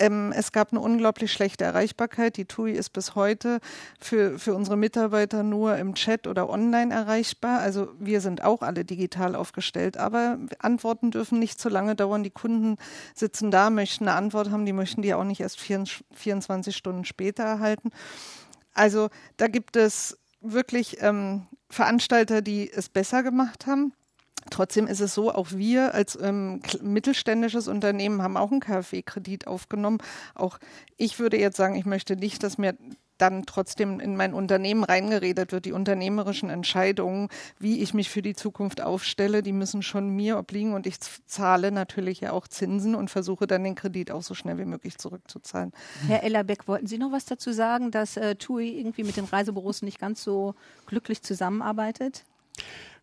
Ähm, 0.00 0.32
es 0.34 0.50
gab 0.50 0.72
eine 0.72 0.80
unglaublich 0.80 1.30
schlechte 1.30 1.64
Erreichbarkeit. 1.64 2.38
Die 2.38 2.46
TUI 2.46 2.72
ist 2.72 2.90
bis 2.90 3.14
heute 3.14 3.60
für, 4.00 4.38
für 4.38 4.54
unsere 4.54 4.78
Mitarbeiter 4.78 5.42
nur 5.42 5.76
im 5.76 5.94
Chat 5.94 6.26
oder 6.26 6.48
online 6.48 6.92
erreichbar. 6.92 7.60
Also 7.60 7.88
wir 7.98 8.22
sind 8.22 8.42
auch 8.42 8.62
alle 8.62 8.86
digital 8.86 9.34
aufgestellt, 9.34 9.98
aber 9.98 10.38
Antworten 10.58 11.10
dürfen 11.10 11.38
nicht 11.38 11.60
zu 11.60 11.68
lange 11.68 11.94
dauern. 11.94 12.22
Die 12.22 12.30
Kunden 12.30 12.76
sitzen 13.14 13.50
da, 13.50 13.68
möchten 13.68 14.08
eine 14.08 14.16
Antwort 14.16 14.50
haben, 14.50 14.64
die 14.64 14.72
möchten 14.72 15.02
die 15.02 15.12
auch 15.12 15.24
nicht 15.24 15.40
erst 15.40 15.60
24 15.60 16.74
Stunden 16.74 17.04
später 17.04 17.42
erhalten. 17.42 17.90
Also 18.72 19.10
da 19.36 19.48
gibt 19.48 19.76
es 19.76 20.16
wirklich 20.40 20.96
ähm, 21.02 21.46
Veranstalter, 21.68 22.40
die 22.40 22.72
es 22.72 22.88
besser 22.88 23.22
gemacht 23.22 23.66
haben. 23.66 23.92
Trotzdem 24.50 24.86
ist 24.86 25.00
es 25.00 25.14
so, 25.14 25.32
auch 25.32 25.52
wir 25.52 25.94
als 25.94 26.18
ähm, 26.20 26.60
mittelständisches 26.82 27.68
Unternehmen 27.68 28.22
haben 28.22 28.36
auch 28.36 28.50
einen 28.50 28.60
KfW-Kredit 28.60 29.46
aufgenommen. 29.46 29.98
Auch 30.34 30.58
ich 30.96 31.18
würde 31.18 31.38
jetzt 31.38 31.56
sagen, 31.56 31.76
ich 31.76 31.86
möchte 31.86 32.16
nicht, 32.16 32.42
dass 32.42 32.58
mir 32.58 32.74
dann 33.20 33.44
trotzdem 33.46 34.00
in 34.00 34.16
mein 34.16 34.34
Unternehmen 34.34 34.84
reingeredet 34.84 35.52
wird. 35.52 35.64
Die 35.64 35.72
unternehmerischen 35.72 36.50
Entscheidungen, 36.50 37.28
wie 37.58 37.82
ich 37.82 37.94
mich 37.94 38.10
für 38.10 38.22
die 38.22 38.34
Zukunft 38.34 38.80
aufstelle, 38.80 39.42
die 39.42 39.52
müssen 39.52 39.82
schon 39.82 40.08
mir 40.10 40.38
obliegen 40.38 40.74
und 40.74 40.86
ich 40.86 40.96
zahle 41.26 41.70
natürlich 41.70 42.20
ja 42.20 42.32
auch 42.32 42.48
Zinsen 42.48 42.94
und 42.94 43.10
versuche 43.10 43.46
dann 43.46 43.64
den 43.64 43.74
Kredit 43.74 44.10
auch 44.10 44.22
so 44.22 44.34
schnell 44.34 44.58
wie 44.58 44.64
möglich 44.64 44.98
zurückzuzahlen. 44.98 45.72
Herr 46.06 46.22
Ellerbeck, 46.22 46.66
wollten 46.66 46.86
Sie 46.86 46.98
noch 46.98 47.12
was 47.12 47.26
dazu 47.26 47.52
sagen, 47.52 47.90
dass 47.90 48.16
äh, 48.16 48.36
TUI 48.36 48.78
irgendwie 48.78 49.04
mit 49.04 49.16
den 49.16 49.24
Reisebüros 49.24 49.82
nicht 49.82 50.00
ganz 50.00 50.22
so 50.22 50.54
glücklich 50.86 51.22
zusammenarbeitet? 51.22 52.24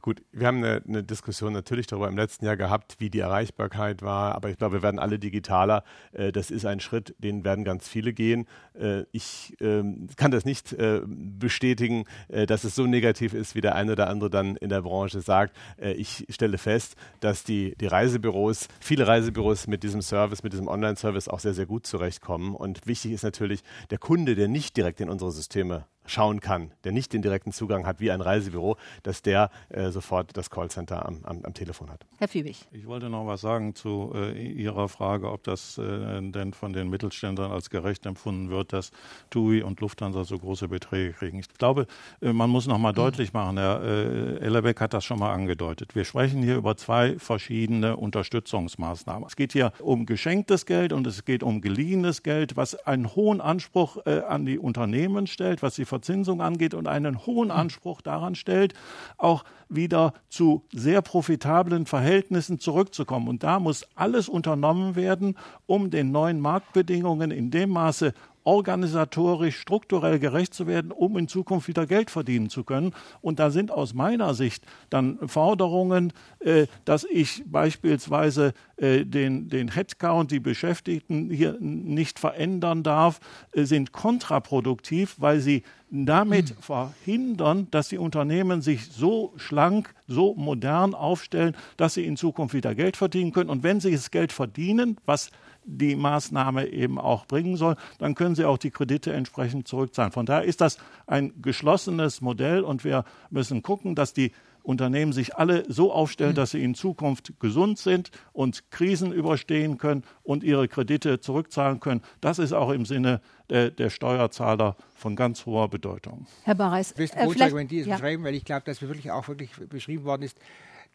Gut, 0.08 0.24
wir 0.32 0.48
haben 0.48 0.64
eine, 0.64 0.82
eine, 0.88 1.04
Diskussion 1.04 1.52
natürlich 1.52 1.86
darüber 1.86 2.08
im 2.08 2.16
letzten 2.16 2.46
Jahr 2.46 2.56
gehabt, 2.56 2.96
wie 3.00 3.10
die 3.10 3.20
Erreichbarkeit 3.20 4.02
war, 4.02 4.36
aber 4.36 4.50
ich 4.50 4.58
glaube, 4.58 4.76
wir 4.76 4.82
werden 4.82 5.00
alle 5.00 5.20
digitaler. 5.20 5.84
Äh, 6.14 6.32
das 6.32 6.50
ist 6.50 6.66
ein 6.66 6.80
Schritt, 6.80 7.14
den 7.18 7.44
werden 7.44 7.66
ganz 7.66 7.90
viele 7.90 8.14
gehen. 8.14 8.48
Äh, 8.80 9.04
ich 9.12 9.58
ähm, 9.60 10.08
kann 10.16 10.32
das 10.32 10.46
nicht 10.46 10.72
äh, 10.72 11.02
bestätigen, 11.06 12.06
dass 12.30 12.64
es 12.64 12.74
so 12.74 12.86
negativ 12.86 13.34
ist, 13.34 13.54
wie 13.54 13.60
der 13.60 13.76
eine 13.76 13.92
oder 13.92 14.08
andere 14.08 14.30
dann 14.30 14.56
in 14.56 14.70
der 14.70 14.82
Branche 14.82 15.20
sagt. 15.20 15.54
Ich 15.78 16.26
stelle 16.30 16.58
fest, 16.58 16.96
dass 17.20 17.44
die, 17.44 17.76
die 17.76 17.88
Reisebüros, 17.88 18.70
viele 18.80 19.08
Reisebüros 19.08 19.68
mit 19.68 19.84
diesem 19.84 20.02
Service, 20.02 20.42
mit 20.42 20.54
diesem 20.54 20.70
Online-Service 20.70 21.28
auch 21.28 21.40
sehr, 21.40 21.54
sehr 21.54 21.66
gut 21.66 21.86
zurechtkommen. 21.86 22.56
Und 22.56 22.88
wichtig 22.88 23.12
ist 23.12 23.24
natürlich 23.24 23.62
der 23.90 23.98
Kunde, 23.98 24.36
der 24.36 24.48
nicht 24.48 24.78
direkt 24.78 25.02
in 25.02 25.10
unsere 25.10 25.32
Systeme 25.32 25.86
schauen 26.08 26.40
kann, 26.40 26.72
der 26.84 26.92
nicht 26.92 27.14
den 27.14 27.22
direkten 27.22 27.52
Zugang 27.52 27.86
hat 27.86 28.00
wie 28.00 28.12
ein 28.12 28.22
Reisebüro, 28.22 28.78
dass 29.04 29.22
der 29.22 29.50
äh, 29.70 29.90
sofort 29.92 30.36
das 30.36 30.50
Callcenter 30.50 31.06
am, 31.06 31.20
am, 31.24 31.42
am, 31.44 31.54
Telefon 31.54 31.90
hat. 31.90 32.06
Herr 32.18 32.28
Fiebig. 32.28 32.66
Ich 32.72 32.88
wollte 32.88 33.10
noch 33.10 33.28
was 33.28 33.42
sagen 33.42 33.76
zu 33.76 34.12
äh, 34.16 34.32
Ihrer 34.32 34.90
Frage, 34.90 35.32
ob 35.32 35.44
das 35.44 35.78
äh, 35.78 36.22
denn 36.22 36.54
von 36.54 36.74
den 36.74 36.90
Mittelständlern 36.90 37.52
als 37.52 37.70
gerecht 37.70 38.06
empfunden 38.06 38.50
wird, 38.50 38.74
dass 38.74 38.92
TUI 39.30 39.62
und 39.62 39.80
Lufthansa 39.82 40.24
so 40.24 40.38
große 40.38 40.68
Beträge 40.68 41.14
kriegen. 41.14 41.40
Ich 41.40 41.50
glaube, 41.50 41.88
äh, 42.22 42.34
man 42.34 42.50
muss 42.50 42.68
noch 42.68 42.78
mal 42.78 42.94
deutlich 42.94 43.34
machen, 43.34 43.58
Herr 43.58 43.82
äh, 43.84 44.40
Ellerbeck 44.40 44.82
hat 44.82 44.94
das 44.94 45.06
schon 45.06 45.20
mal 45.20 45.34
angedeutet. 45.34 45.96
Wir 45.96 46.06
sprechen 46.06 46.42
hier 46.42 46.56
über 46.56 46.78
zwei 46.78 47.18
verschiedene 47.20 47.98
Unterstützungsmaßnahmen. 47.98 49.28
Es 49.28 49.36
geht 49.36 49.54
hier 49.54 49.72
um 49.80 50.06
geschenktes 50.06 50.66
Geld 50.66 50.94
und 50.94 51.06
es 51.08 51.26
geht 51.26 51.44
um 51.44 51.62
geliehenes 51.62 52.24
Geld, 52.24 52.56
was 52.56 52.76
einen 52.76 53.16
hohen 53.16 53.42
Anspruch 53.42 53.98
äh, 54.06 54.22
an 54.22 54.46
die 54.46 54.60
Unternehmen 54.60 55.28
stellt, 55.28 55.62
was 55.62 55.76
die 55.76 55.86
Verzinsung 55.98 56.42
angeht 56.42 56.76
und 56.76 56.88
einen 56.88 57.26
hohen 57.26 57.50
Anspruch 57.50 58.02
daran 58.02 58.36
stellt, 58.36 58.76
auch 59.18 59.44
wieder 59.68 60.14
zu 60.30 60.64
sehr 60.72 61.02
profitablen 61.02 61.88
Verhältnissen 61.88 62.60
zurückzukommen. 62.60 63.28
Und 63.28 63.42
da 63.42 63.60
muss 63.60 63.84
alles 63.96 64.30
unternommen 64.30 64.96
werden, 64.96 65.36
um 65.66 65.90
den 65.90 66.12
neuen 66.12 66.40
Marktbedingungen 66.40 67.32
in 67.32 67.50
dem 67.50 67.72
Maße 67.72 68.14
organisatorisch, 68.48 69.60
strukturell 69.60 70.20
gerecht 70.20 70.54
zu 70.54 70.68
werden, 70.68 70.94
um 70.94 71.18
in 71.18 71.28
Zukunft 71.28 71.68
wieder 71.68 71.86
Geld 71.86 72.10
verdienen 72.10 72.50
zu 72.50 72.64
können. 72.64 72.94
Und 73.20 73.40
da 73.40 73.52
sind 73.52 73.72
aus 73.72 73.94
meiner 73.94 74.34
Sicht 74.34 74.64
dann 74.90 75.20
Forderungen, 75.28 76.14
äh, 76.40 76.68
dass 76.86 77.04
ich 77.04 77.44
beispielsweise 77.46 78.54
äh, 78.78 79.04
den, 79.04 79.50
den 79.50 79.74
Headcount, 79.74 80.32
die 80.32 80.40
Beschäftigten 80.40 81.30
hier 81.30 81.58
nicht 81.60 82.20
verändern 82.20 82.84
darf, 82.84 83.20
äh, 83.52 83.66
sind 83.66 83.92
kontraproduktiv, 83.92 85.16
weil 85.18 85.42
sie 85.42 85.64
damit 85.90 86.52
mhm. 86.52 86.62
verhindern, 86.62 87.68
dass 87.72 87.90
die 87.90 87.98
Unternehmen 87.98 88.62
sich 88.62 88.86
so 88.86 89.34
schlank, 89.36 89.94
so 90.08 90.36
modern 90.36 90.94
aufstellen, 90.94 91.54
dass 91.76 91.96
sie 91.96 92.06
in 92.06 92.16
Zukunft 92.16 92.54
wieder 92.54 92.76
Geld 92.76 92.96
verdienen 92.96 93.34
können. 93.34 93.50
Und 93.50 93.64
wenn 93.64 93.82
sie 93.82 93.92
das 93.92 94.10
Geld 94.10 94.32
verdienen, 94.32 94.96
was 95.06 95.32
die 95.68 95.96
Maßnahme 95.96 96.68
eben 96.68 96.98
auch 96.98 97.26
bringen 97.26 97.58
soll, 97.58 97.76
dann 98.00 98.16
können 98.16 98.36
sie 98.36 98.46
auch 98.46 98.58
die 98.58 98.72
Kredite 98.72 99.14
entsprechend 99.14 99.68
zurückzahlen. 99.68 100.12
Von 100.12 100.26
daher 100.26 100.44
ist 100.44 100.62
das 100.62 100.78
ein 101.06 101.34
geschlossenes 101.42 102.22
Modell 102.22 102.62
und 102.62 102.84
wir 102.84 103.04
müssen 103.30 103.62
gucken, 103.62 103.94
dass 103.94 104.14
die 104.14 104.32
Unternehmen 104.64 105.14
sich 105.14 105.36
alle 105.38 105.64
so 105.72 105.94
aufstellen, 105.94 106.36
dass 106.36 106.52
sie 106.52 106.62
in 106.62 106.76
Zukunft 106.76 107.40
gesund 107.40 107.80
sind 107.80 108.12
und 108.34 108.70
Krisen 108.70 109.14
überstehen 109.14 109.78
können 109.78 110.04
und 110.24 110.44
ihre 110.44 110.68
Kredite 110.68 111.22
zurückzahlen 111.22 111.80
können. 111.80 112.02
Das 112.20 112.38
ist 112.38 112.52
auch 112.52 112.72
im 112.72 112.86
Sinne 112.86 113.22
der, 113.50 113.72
der 113.72 113.90
Steuerzahler 113.90 114.76
von 114.94 115.16
ganz 115.16 115.46
hoher 115.46 115.70
Bedeutung. 115.70 116.28
Herr 116.44 116.56
Barreis, 116.56 116.92
äh, 116.92 117.08
vielleicht, 117.08 117.56
wenn 117.56 117.70
die 117.70 117.80
es 117.80 117.88
ja. 117.88 117.96
beschreiben, 117.96 118.26
weil 118.26 118.36
ich 118.36 118.44
glaube, 118.44 118.64
dass 118.66 118.82
wir 118.82 118.90
wirklich 118.90 119.10
auch 119.10 119.30
wirklich 119.30 119.52
beschrieben 119.70 120.04
worden 120.04 120.24
ist, 120.24 120.38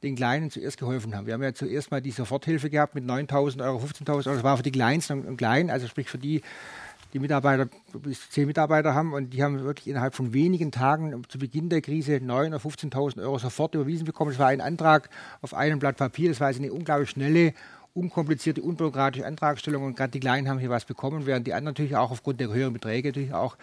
den 0.03 0.17
Kleinen 0.17 0.51
zuerst 0.51 0.79
geholfen 0.79 1.15
haben. 1.15 1.27
Wir 1.27 1.35
haben 1.35 1.43
ja 1.43 1.55
zuerst 1.55 1.91
mal 1.91 2.01
die 2.01 2.11
Soforthilfe 2.11 2.71
gehabt 2.71 2.95
mit 2.95 3.05
9.000 3.05 3.65
Euro, 3.65 3.79
15.000 3.79 4.09
Euro. 4.11 4.23
Das 4.23 4.43
war 4.43 4.57
für 4.57 4.63
die 4.63 4.73
Kleinsten 4.73 5.23
und 5.25 5.37
Kleinen, 5.37 5.71
also 5.71 5.87
sprich 5.87 6.09
für 6.09 6.19
die, 6.19 6.43
die 7.13 7.19
Mitarbeiter 7.19 7.69
bis 7.93 8.31
zehn 8.31 8.47
Mitarbeiter 8.47 8.95
haben 8.95 9.13
und 9.13 9.31
die 9.31 9.43
haben 9.43 9.63
wirklich 9.63 9.87
innerhalb 9.87 10.15
von 10.15 10.33
wenigen 10.33 10.73
Tagen 10.73 11.23
zu 11.29 11.39
Beginn 11.39 11.69
der 11.69 11.83
Krise 11.83 12.17
9.000 12.17 12.47
oder 12.49 12.57
15.000 12.57 13.23
Euro 13.23 13.39
sofort 13.39 13.75
überwiesen 13.75 14.05
bekommen. 14.05 14.31
Das 14.31 14.39
war 14.39 14.49
ein 14.49 14.61
Antrag 14.61 15.09
auf 15.41 15.55
einem 15.55 15.79
Blatt 15.79 15.97
Papier. 15.97 16.31
Das 16.31 16.41
war 16.41 16.49
also 16.49 16.61
eine 16.61 16.73
unglaublich 16.73 17.11
schnelle, 17.11 17.55
unkomplizierte, 17.95 18.63
unbürokratische 18.63 19.27
Antragstellung 19.27 19.85
und 19.85 19.97
gerade 19.97 20.11
die 20.11 20.21
Kleinen 20.21 20.49
haben 20.49 20.59
hier 20.59 20.71
was 20.71 20.85
bekommen, 20.85 21.27
während 21.27 21.47
die 21.47 21.53
anderen 21.53 21.75
natürlich 21.75 21.97
auch 21.97 22.11
aufgrund 22.11 22.41
der 22.41 22.49
höheren 22.49 22.73
Beträge 22.73 23.09
natürlich 23.09 23.35
auch 23.35 23.57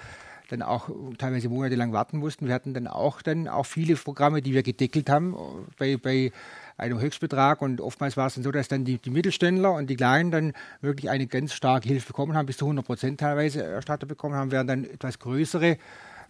dann 0.49 0.61
auch 0.61 0.89
teilweise 1.17 1.49
monatelang 1.49 1.93
warten 1.93 2.17
mussten. 2.17 2.47
Wir 2.47 2.53
hatten 2.53 2.73
dann 2.73 2.87
auch 2.87 3.21
dann 3.21 3.47
auch 3.47 3.65
viele 3.65 3.95
Programme, 3.95 4.41
die 4.41 4.53
wir 4.53 4.63
gedeckelt 4.63 5.09
haben 5.09 5.35
bei, 5.77 5.97
bei 5.97 6.31
einem 6.77 6.99
Höchstbetrag 6.99 7.61
und 7.61 7.81
oftmals 7.81 8.17
war 8.17 8.27
es 8.27 8.35
dann 8.35 8.43
so, 8.43 8.51
dass 8.51 8.67
dann 8.67 8.85
die, 8.85 8.97
die 8.97 9.09
Mittelständler 9.09 9.73
und 9.73 9.89
die 9.89 9.95
Kleinen 9.95 10.31
dann 10.31 10.53
wirklich 10.81 11.09
eine 11.09 11.27
ganz 11.27 11.53
starke 11.53 11.87
Hilfe 11.87 12.07
bekommen 12.07 12.35
haben, 12.35 12.45
bis 12.45 12.57
zu 12.57 12.65
100 12.65 12.85
Prozent 12.85 13.19
teilweise 13.19 13.63
erstattet 13.63 14.07
bekommen 14.07 14.35
haben, 14.35 14.51
während 14.51 14.69
dann 14.69 14.85
etwas 14.85 15.19
größere 15.19 15.77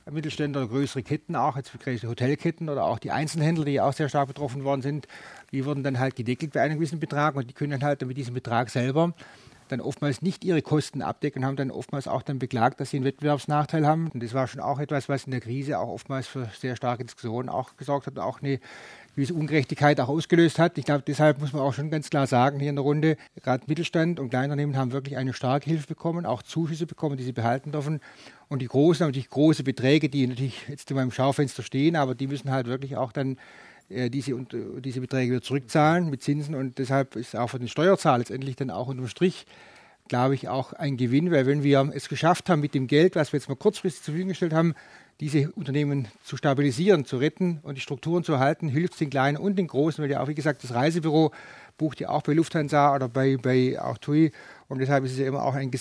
Mittelständler 0.09 0.61
oder 0.61 0.69
größere 0.69 1.03
Ketten 1.03 1.35
auch, 1.35 1.55
jetzt 1.55 1.71
die 1.85 2.07
Hotelketten 2.07 2.69
oder 2.69 2.85
auch 2.85 2.99
die 2.99 3.11
Einzelhändler, 3.11 3.65
die 3.65 3.79
auch 3.79 3.93
sehr 3.93 4.09
stark 4.09 4.27
betroffen 4.27 4.63
worden 4.63 4.81
sind, 4.81 5.07
die 5.51 5.65
wurden 5.65 5.83
dann 5.83 5.99
halt 5.99 6.15
gedeckelt 6.15 6.53
bei 6.53 6.61
einem 6.61 6.75
gewissen 6.75 6.99
Betrag 6.99 7.35
und 7.35 7.47
die 7.47 7.53
können 7.53 7.71
dann 7.71 7.83
halt 7.83 8.01
mit 8.05 8.17
diesem 8.17 8.33
Betrag 8.33 8.69
selber 8.69 9.13
dann 9.71 9.81
oftmals 9.81 10.21
nicht 10.21 10.43
ihre 10.43 10.61
Kosten 10.61 11.01
abdecken, 11.01 11.45
haben 11.45 11.55
dann 11.55 11.71
oftmals 11.71 12.07
auch 12.07 12.21
dann 12.21 12.39
beklagt, 12.39 12.79
dass 12.79 12.89
sie 12.89 12.97
einen 12.97 13.05
Wettbewerbsnachteil 13.05 13.85
haben. 13.85 14.09
Und 14.13 14.21
das 14.21 14.33
war 14.33 14.47
schon 14.47 14.61
auch 14.61 14.79
etwas, 14.79 15.09
was 15.09 15.25
in 15.25 15.31
der 15.31 15.41
Krise 15.41 15.79
auch 15.79 15.87
oftmals 15.87 16.27
für 16.27 16.49
sehr 16.59 16.75
starke 16.75 17.05
Diskussionen 17.05 17.49
auch 17.49 17.77
gesorgt 17.77 18.07
hat 18.07 18.15
und 18.15 18.21
auch 18.21 18.41
eine 18.41 18.59
gewisse 19.15 19.33
Ungerechtigkeit 19.33 19.99
auch 19.99 20.09
ausgelöst 20.09 20.59
hat. 20.59 20.77
Ich 20.77 20.85
glaube, 20.85 21.03
deshalb 21.05 21.39
muss 21.39 21.53
man 21.53 21.61
auch 21.61 21.73
schon 21.73 21.89
ganz 21.89 22.09
klar 22.09 22.27
sagen 22.27 22.59
hier 22.59 22.69
in 22.69 22.75
der 22.75 22.83
Runde, 22.83 23.17
gerade 23.41 23.63
Mittelstand 23.67 24.19
und 24.19 24.29
Kleinunternehmen 24.29 24.77
haben 24.77 24.91
wirklich 24.91 25.17
eine 25.17 25.33
starke 25.33 25.69
Hilfe 25.69 25.87
bekommen, 25.87 26.25
auch 26.25 26.43
Zuschüsse 26.43 26.85
bekommen, 26.85 27.17
die 27.17 27.23
sie 27.23 27.33
behalten 27.33 27.71
dürfen. 27.71 27.99
Und 28.47 28.61
die 28.61 28.67
Großen 28.67 29.03
haben 29.03 29.09
natürlich 29.09 29.29
große 29.29 29.63
Beträge, 29.63 30.09
die 30.09 30.25
natürlich 30.25 30.67
jetzt 30.67 30.89
in 30.89 30.97
meinem 30.97 31.11
Schaufenster 31.11 31.63
stehen, 31.63 31.95
aber 31.95 32.15
die 32.15 32.27
müssen 32.27 32.51
halt 32.51 32.67
wirklich 32.67 32.97
auch 32.97 33.11
dann 33.11 33.37
diese, 33.89 34.31
äh, 34.31 34.81
diese 34.81 35.01
Beträge 35.01 35.31
wieder 35.31 35.41
zurückzahlen 35.41 36.09
mit 36.09 36.21
Zinsen 36.21 36.55
und 36.55 36.77
deshalb 36.77 37.15
ist 37.15 37.35
auch 37.35 37.49
für 37.49 37.59
den 37.59 37.67
Steuerzahler 37.67 38.19
letztendlich 38.19 38.55
dann 38.55 38.69
auch 38.69 38.87
unterm 38.87 39.07
Strich, 39.07 39.45
glaube 40.07 40.35
ich, 40.35 40.47
auch 40.47 40.73
ein 40.73 40.97
Gewinn, 40.97 41.31
weil 41.31 41.45
wenn 41.45 41.63
wir 41.63 41.91
es 41.93 42.09
geschafft 42.09 42.49
haben 42.49 42.61
mit 42.61 42.73
dem 42.73 42.87
Geld, 42.87 43.15
was 43.15 43.31
wir 43.31 43.39
jetzt 43.39 43.49
mal 43.49 43.55
kurzfristig 43.55 44.03
zur 44.03 44.13
Verfügung 44.13 44.29
gestellt 44.29 44.53
haben, 44.53 44.73
diese 45.19 45.51
Unternehmen 45.51 46.07
zu 46.23 46.37
stabilisieren, 46.37 47.05
zu 47.05 47.17
retten 47.17 47.59
und 47.63 47.75
die 47.75 47.81
Strukturen 47.81 48.23
zu 48.23 48.33
erhalten, 48.33 48.69
hilft 48.69 48.93
es 48.93 48.99
den 48.99 49.09
Kleinen 49.09 49.37
und 49.37 49.57
den 49.57 49.67
Großen, 49.67 50.01
weil 50.01 50.09
ja 50.09 50.21
auch, 50.21 50.27
wie 50.27 50.35
gesagt, 50.35 50.63
das 50.63 50.73
Reisebüro 50.73 51.31
bucht 51.77 51.99
ja 51.99 52.09
auch 52.09 52.21
bei 52.21 52.33
Lufthansa 52.33 52.95
oder 52.95 53.09
bei, 53.09 53.37
bei 53.37 53.79
auch 53.81 53.97
TUI 53.97 54.31
und 54.67 54.79
deshalb 54.79 55.03
ist 55.05 55.13
es 55.13 55.19
ja 55.19 55.27
immer 55.27 55.43
auch 55.43 55.55
ein 55.55 55.71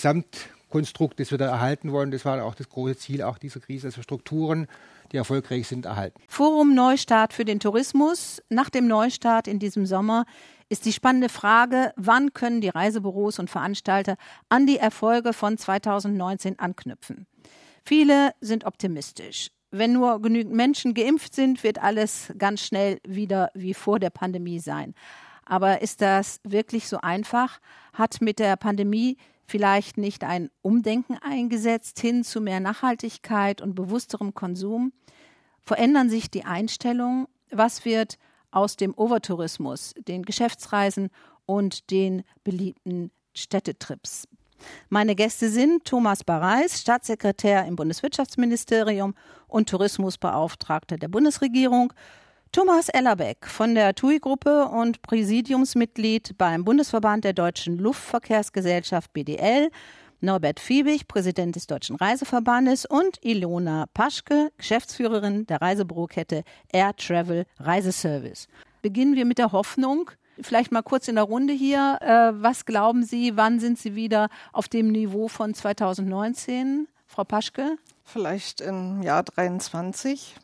Gesamtkonstrukt, 0.69 1.19
das 1.19 1.31
wir 1.31 1.37
da 1.37 1.47
erhalten 1.47 1.91
wollen. 1.91 2.11
Das 2.11 2.25
war 2.25 2.43
auch 2.43 2.55
das 2.55 2.69
große 2.69 2.97
Ziel 2.97 3.23
auch 3.23 3.37
dieser 3.37 3.59
Krise, 3.59 3.87
also 3.87 4.01
Strukturen 4.01 4.67
die 5.11 5.17
erfolgreich 5.17 5.67
sind, 5.67 5.85
erhalten. 5.85 6.21
Forum 6.27 6.75
Neustart 6.75 7.33
für 7.33 7.43
den 7.43 7.59
Tourismus. 7.59 8.43
Nach 8.49 8.69
dem 8.69 8.87
Neustart 8.87 9.47
in 9.47 9.57
diesem 9.57 9.87
Sommer 9.87 10.25
ist 10.69 10.85
die 10.85 10.93
spannende 10.93 11.29
Frage, 11.29 11.93
wann 11.95 12.31
können 12.33 12.61
die 12.61 12.69
Reisebüros 12.69 13.39
und 13.39 13.49
Veranstalter 13.49 14.17
an 14.49 14.67
die 14.67 14.77
Erfolge 14.77 15.33
von 15.33 15.57
2019 15.57 16.59
anknüpfen. 16.59 17.25
Viele 17.83 18.33
sind 18.39 18.65
optimistisch. 18.65 19.49
Wenn 19.71 19.93
nur 19.93 20.21
genügend 20.21 20.53
Menschen 20.53 20.93
geimpft 20.93 21.33
sind, 21.33 21.63
wird 21.63 21.81
alles 21.81 22.31
ganz 22.37 22.61
schnell 22.61 22.99
wieder 23.07 23.49
wie 23.55 23.73
vor 23.73 23.99
der 23.99 24.11
Pandemie 24.11 24.59
sein. 24.59 24.93
Aber 25.43 25.81
ist 25.81 26.01
das 26.01 26.39
wirklich 26.43 26.87
so 26.87 26.99
einfach? 27.01 27.59
Hat 27.93 28.21
mit 28.21 28.37
der 28.37 28.55
Pandemie 28.57 29.17
vielleicht 29.49 29.97
nicht 29.97 30.23
ein 30.23 30.49
Umdenken 30.61 31.17
eingesetzt 31.17 31.99
hin 31.99 32.23
zu 32.23 32.39
mehr 32.39 32.59
Nachhaltigkeit 32.59 33.61
und 33.61 33.75
bewussterem 33.75 34.33
Konsum? 34.33 34.93
Verändern 35.61 36.09
sich 36.09 36.29
die 36.31 36.45
Einstellungen? 36.45 37.27
Was 37.51 37.83
wird 37.83 38.17
aus 38.51 38.75
dem 38.75 38.93
Overtourismus, 38.95 39.93
den 40.07 40.23
Geschäftsreisen 40.23 41.09
und 41.45 41.91
den 41.91 42.23
beliebten 42.43 43.11
Städtetrips? 43.33 44.27
Meine 44.89 45.15
Gäste 45.15 45.49
sind 45.49 45.85
Thomas 45.85 46.23
Bareis, 46.23 46.81
Staatssekretär 46.81 47.65
im 47.65 47.75
Bundeswirtschaftsministerium 47.75 49.15
und 49.47 49.69
Tourismusbeauftragter 49.69 50.97
der 50.97 51.07
Bundesregierung, 51.07 51.93
Thomas 52.51 52.89
Ellerbeck 52.89 53.45
von 53.45 53.75
der 53.75 53.93
TUI-Gruppe 53.93 54.65
und 54.69 55.03
Präsidiumsmitglied 55.03 56.35
beim 56.35 56.65
Bundesverband 56.65 57.23
der 57.23 57.33
Deutschen 57.33 57.77
Luftverkehrsgesellschaft 57.77 59.13
BDL, 59.13 59.69
Norbert 60.19 60.59
Fiebig, 60.59 61.07
Präsident 61.07 61.55
des 61.55 61.67
Deutschen 61.67 61.95
Reiseverbandes 61.95 62.87
und 62.87 63.23
Ilona 63.23 63.85
Paschke, 63.93 64.49
Geschäftsführerin 64.57 65.45
der 65.45 65.61
Reisebürokette 65.61 66.43
Air 66.73 66.95
Travel 66.95 67.45
Reiseservice. 67.59 68.47
Beginnen 68.81 69.15
wir 69.15 69.25
mit 69.25 69.37
der 69.37 69.51
Hoffnung. 69.51 70.09
Vielleicht 70.41 70.71
mal 70.71 70.81
kurz 70.81 71.07
in 71.07 71.15
der 71.15 71.25
Runde 71.25 71.53
hier. 71.53 71.99
Äh, 72.01 72.41
was 72.41 72.65
glauben 72.65 73.03
Sie, 73.03 73.37
wann 73.37 73.59
sind 73.59 73.77
Sie 73.77 73.93
wieder 73.93 74.27
auf 74.53 74.67
dem 74.67 74.91
Niveau 74.91 75.27
von 75.27 75.53
2019? 75.53 76.87
Frau 77.05 77.25
Paschke? 77.25 77.77
Vielleicht 78.05 78.59
im 78.59 79.03
Jahr 79.03 79.21
23. 79.21 80.35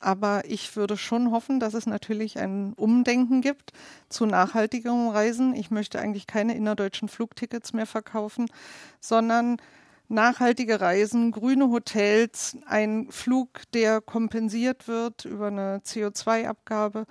Aber 0.00 0.42
ich 0.46 0.76
würde 0.76 0.96
schon 0.96 1.32
hoffen, 1.32 1.58
dass 1.58 1.74
es 1.74 1.86
natürlich 1.86 2.38
ein 2.38 2.72
Umdenken 2.74 3.40
gibt 3.40 3.72
zu 4.08 4.26
nachhaltigeren 4.26 5.08
Reisen. 5.10 5.54
Ich 5.54 5.70
möchte 5.70 5.98
eigentlich 5.98 6.26
keine 6.26 6.54
innerdeutschen 6.54 7.08
Flugtickets 7.08 7.72
mehr 7.72 7.86
verkaufen, 7.86 8.46
sondern 9.00 9.56
nachhaltige 10.08 10.80
Reisen, 10.80 11.32
grüne 11.32 11.68
Hotels, 11.70 12.56
ein 12.66 13.08
Flug, 13.10 13.62
der 13.72 14.00
kompensiert 14.00 14.88
wird 14.88 15.24
über 15.24 15.48
eine 15.48 15.78
CO2-Abgabe. 15.84 17.06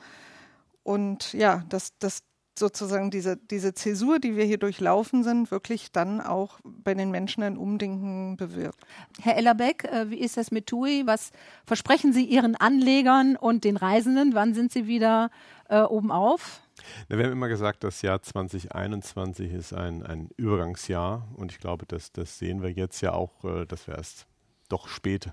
Und 0.84 1.34
ja, 1.34 1.64
dass, 1.70 1.98
dass 2.00 2.24
sozusagen 2.58 3.12
diese, 3.12 3.38
diese 3.38 3.74
Zäsur, 3.74 4.20
die 4.20 4.36
wir 4.36 4.46
hier 4.46 4.58
durchlaufen 4.58 5.24
sind, 5.24 5.52
wirklich 5.52 5.92
dann 5.92 6.22
auch 6.22 6.60
bei 6.64 6.94
den 6.94 7.12
Menschen 7.12 7.44
ein 7.44 7.58
Umdenken 7.58 8.38
bewirkt. 8.38 8.80
Herr 9.22 9.38
Ellerbeck, 9.38 9.84
äh, 9.86 10.10
wie 10.10 10.20
ist 10.20 10.38
das 10.38 10.52
mit 10.52 10.68
TUI? 10.68 11.04
Was 11.06 11.32
versprechen 11.66 12.14
Sie 12.14 12.26
Ihren 12.26 12.56
Anlegern 12.56 13.36
und 13.36 13.64
den 13.64 13.78
Reisenden? 13.78 14.34
Wann 14.34 14.54
sind 14.54 14.72
Sie 14.72 14.88
wieder 14.88 15.30
äh, 15.70 15.82
oben 15.82 16.12
auf? 16.12 16.62
Na, 17.10 17.18
wir 17.18 17.26
haben 17.26 17.34
immer 17.34 17.48
gesagt, 17.48 17.84
das 17.84 18.02
Jahr 18.02 18.22
2021 18.22 19.52
ist 19.52 19.74
ein, 19.74 20.04
ein 20.04 20.30
Übergangsjahr 20.38 21.28
und 21.36 21.52
ich 21.52 21.60
glaube, 21.60 21.86
dass, 21.86 22.12
das 22.12 22.38
sehen 22.38 22.62
wir 22.62 22.72
jetzt 22.72 23.02
ja 23.02 23.14
auch, 23.14 23.44
äh, 23.44 23.66
dass 23.66 23.88
wir 23.88 23.96
erst 23.96 24.28
doch 24.70 24.88
spät 24.88 25.32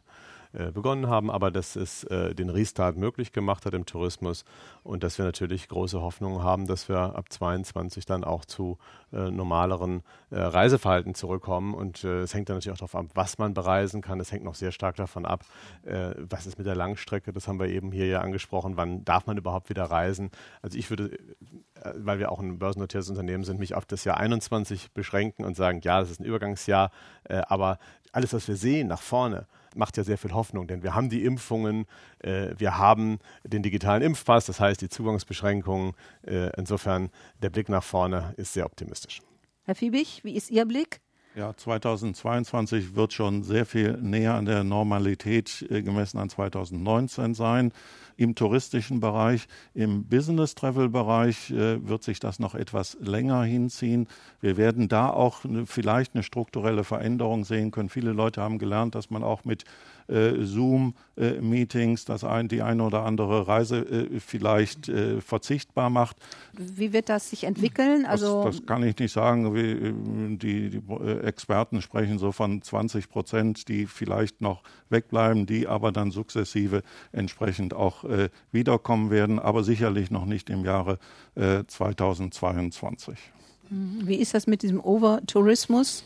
äh, 0.57 0.71
begonnen 0.71 1.09
haben, 1.09 1.33
aber 1.33 1.51
dass 1.51 1.75
es 1.75 2.05
äh, 2.05 2.33
den 2.33 2.49
Restart 2.49 2.97
möglich 2.97 3.33
gemacht 3.33 3.67
hat 3.67 3.75
im 3.75 3.87
Tourismus 3.87 4.45
und 4.85 5.03
dass 5.03 5.19
wir 5.19 5.25
natürlich 5.25 5.67
große 5.67 6.01
Hoffnungen 6.01 6.45
haben, 6.45 6.67
dass 6.67 6.89
wir 6.89 6.97
ab 6.97 7.33
22 7.33 8.07
dann 8.07 8.23
auch 8.23 8.45
zu 8.45 8.79
äh, 9.13 9.31
normaleren 9.31 10.03
äh, 10.31 10.39
Reiseverhalten 10.41 11.15
zurückkommen. 11.15 11.75
Und 11.75 12.05
äh, 12.05 12.21
es 12.21 12.35
hängt 12.35 12.49
dann 12.49 12.57
natürlich 12.57 12.75
auch 12.75 12.87
darauf 12.87 12.95
ab, 12.95 13.07
was 13.15 13.39
man 13.39 13.53
bereisen 13.53 14.01
kann. 14.01 14.21
Es 14.21 14.31
hängt 14.31 14.45
noch 14.45 14.55
sehr 14.55 14.71
stark 14.71 14.97
davon 14.97 15.27
ab, 15.27 15.45
was 15.83 16.47
ist 16.47 16.59
mit 16.59 16.67
der 16.67 16.75
Langstrecke. 16.75 17.33
Das 17.33 17.49
haben 17.49 17.59
wir 17.59 17.69
eben 17.69 17.93
hier 17.93 18.07
ja 18.07 18.21
angesprochen. 18.21 18.77
Wann 18.77 19.05
darf 19.05 19.27
man 19.27 19.37
überhaupt 19.37 19.69
wieder 19.69 19.85
reisen? 19.85 20.31
Also 20.63 20.79
ich 20.79 20.89
würde, 20.91 21.19
weil 21.97 22.19
wir 22.19 22.31
auch 22.31 22.41
ein 22.41 22.59
börsennotiertes 22.59 23.11
Unternehmen 23.11 23.45
sind, 23.45 23.59
mich 23.59 23.75
auf 23.75 23.87
das 23.87 24.05
Jahr 24.05 24.19
21 24.19 24.93
beschränken 24.93 25.45
und 25.45 25.57
sagen, 25.57 25.81
ja, 25.83 26.01
das 26.01 26.11
ist 26.11 26.21
ein 26.21 26.25
Übergangsjahr, 26.25 26.91
aber 27.29 27.79
alles, 28.13 28.33
was 28.33 28.49
wir 28.49 28.57
sehen 28.57 28.89
nach 28.89 29.03
vorne, 29.03 29.47
macht 29.77 29.97
ja 29.97 30.05
sehr 30.05 30.19
viel 30.19 30.33
Hoffnung, 30.33 30.67
denn 30.67 30.83
wir 30.83 30.95
haben 30.95 31.09
die 31.09 31.25
Impfungen, 31.25 31.87
äh, 32.21 32.51
wir 32.57 32.79
haben 32.79 33.19
den 33.45 33.63
digitalen 33.63 34.03
Impfpass, 34.03 34.47
das 34.47 34.61
heißt 34.61 34.81
die 34.81 34.89
Zugangsbeschränkungen. 34.89 35.93
Äh, 36.27 36.51
insofern 36.57 37.11
der 37.43 37.51
Blick 37.51 37.69
nach 37.69 37.85
vorne 37.85 38.35
ist 38.37 38.53
sehr 38.53 38.67
optimistisch. 38.67 39.21
Herr 39.65 39.75
Fiebig, 39.75 40.23
wie 40.25 40.37
ist 40.37 40.51
Ihr 40.51 40.67
Blick? 40.67 41.01
Ja, 41.35 41.53
2022 41.57 42.95
wird 42.95 43.13
schon 43.13 43.43
sehr 43.43 43.67
viel 43.67 43.97
näher 43.97 44.35
an 44.35 44.45
der 44.45 44.63
Normalität 44.63 45.67
äh, 45.69 45.83
gemessen 45.83 46.19
an 46.19 46.29
2019 46.29 47.35
sein. 47.35 47.73
Im 48.17 48.35
touristischen 48.35 49.01
Bereich, 49.01 49.47
im 49.75 50.05
Business-Travel-Bereich 50.05 51.51
äh, 51.51 51.89
wird 51.89 52.03
sich 52.03 52.21
das 52.21 52.39
noch 52.39 52.55
etwas 52.55 52.97
länger 53.01 53.43
hinziehen. 53.43 54.09
Wir 54.41 54.57
werden 54.57 54.89
da 54.89 55.11
auch 55.11 55.45
ne, 55.45 55.67
vielleicht 55.67 56.15
eine 56.15 56.23
strukturelle 56.23 56.85
Veränderung 56.85 57.45
sehen 57.45 57.71
können. 57.71 57.89
Viele 57.89 58.13
Leute 58.13 58.41
haben 58.41 58.59
gelernt, 58.59 58.95
dass 58.95 59.11
man 59.11 59.23
auch 59.23 59.45
mit 59.45 59.65
äh, 60.09 60.45
Zoom-Meetings, 60.45 62.05
dass 62.05 62.25
ein, 62.25 62.49
die 62.49 62.63
eine 62.63 62.83
oder 62.83 63.05
andere 63.05 63.49
Reise 63.49 63.79
äh, 63.79 64.21
vielleicht 64.21 64.89
äh, 64.89 65.21
verzichtbar 65.21 65.91
macht. 65.91 66.17
Wie 66.53 66.93
wird 66.93 67.09
das 67.09 67.31
sich 67.31 67.45
entwickeln? 67.45 68.05
Also 68.07 68.45
das, 68.45 68.57
das 68.57 68.67
kann 68.67 68.83
ich 68.83 68.99
nicht 68.99 69.13
sagen. 69.13 69.55
Wie, 69.55 69.71
äh, 69.71 69.93
die, 70.37 70.71
die 70.71 70.83
äh, 70.93 71.21
Experten 71.21 71.83
sprechen 71.83 72.19
so 72.19 72.33
von 72.33 72.61
20 72.63 73.09
Prozent, 73.09 73.69
die 73.69 73.87
vielleicht 73.87 74.41
noch 74.41 74.63
wegbleiben, 74.91 75.47
die 75.47 75.67
aber 75.67 75.93
dann 75.93 76.11
sukzessive 76.11 76.83
entsprechend 77.13 77.75
auch 77.75 78.04
äh, 78.05 78.29
wiederkommen 78.53 79.11
werden, 79.11 79.39
aber 79.39 79.65
sicherlich 79.65 80.11
noch 80.11 80.27
nicht 80.27 80.51
im 80.51 80.65
Jahre 80.65 80.99
2022. 81.37 83.19
Wie 83.71 84.17
ist 84.17 84.35
das 84.35 84.47
mit 84.47 84.63
diesem 84.63 84.81
Overtourismus? 84.81 86.05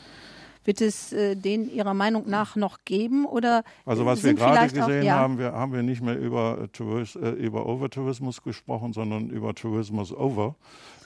Wird 0.65 0.81
es 0.81 1.13
äh, 1.13 1.35
den 1.35 1.73
Ihrer 1.73 1.95
Meinung 1.95 2.29
nach 2.29 2.55
noch 2.55 2.85
geben 2.85 3.25
oder 3.25 3.65
Also 3.87 4.05
was 4.05 4.23
wir 4.23 4.35
gerade 4.35 4.69
gesehen 4.69 5.01
auch, 5.01 5.05
ja. 5.05 5.15
haben, 5.15 5.39
wir 5.39 5.53
haben 5.53 5.73
wir 5.73 5.83
nicht 5.83 6.03
mehr 6.03 6.19
über 6.19 6.69
Tourist, 6.73 7.17
äh, 7.17 7.31
über 7.31 7.67
Overtourismus 7.67 8.43
gesprochen, 8.43 8.93
sondern 8.93 9.31
über 9.31 9.55
Tourismus 9.55 10.13
over. 10.13 10.57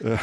Äh, 0.00 0.16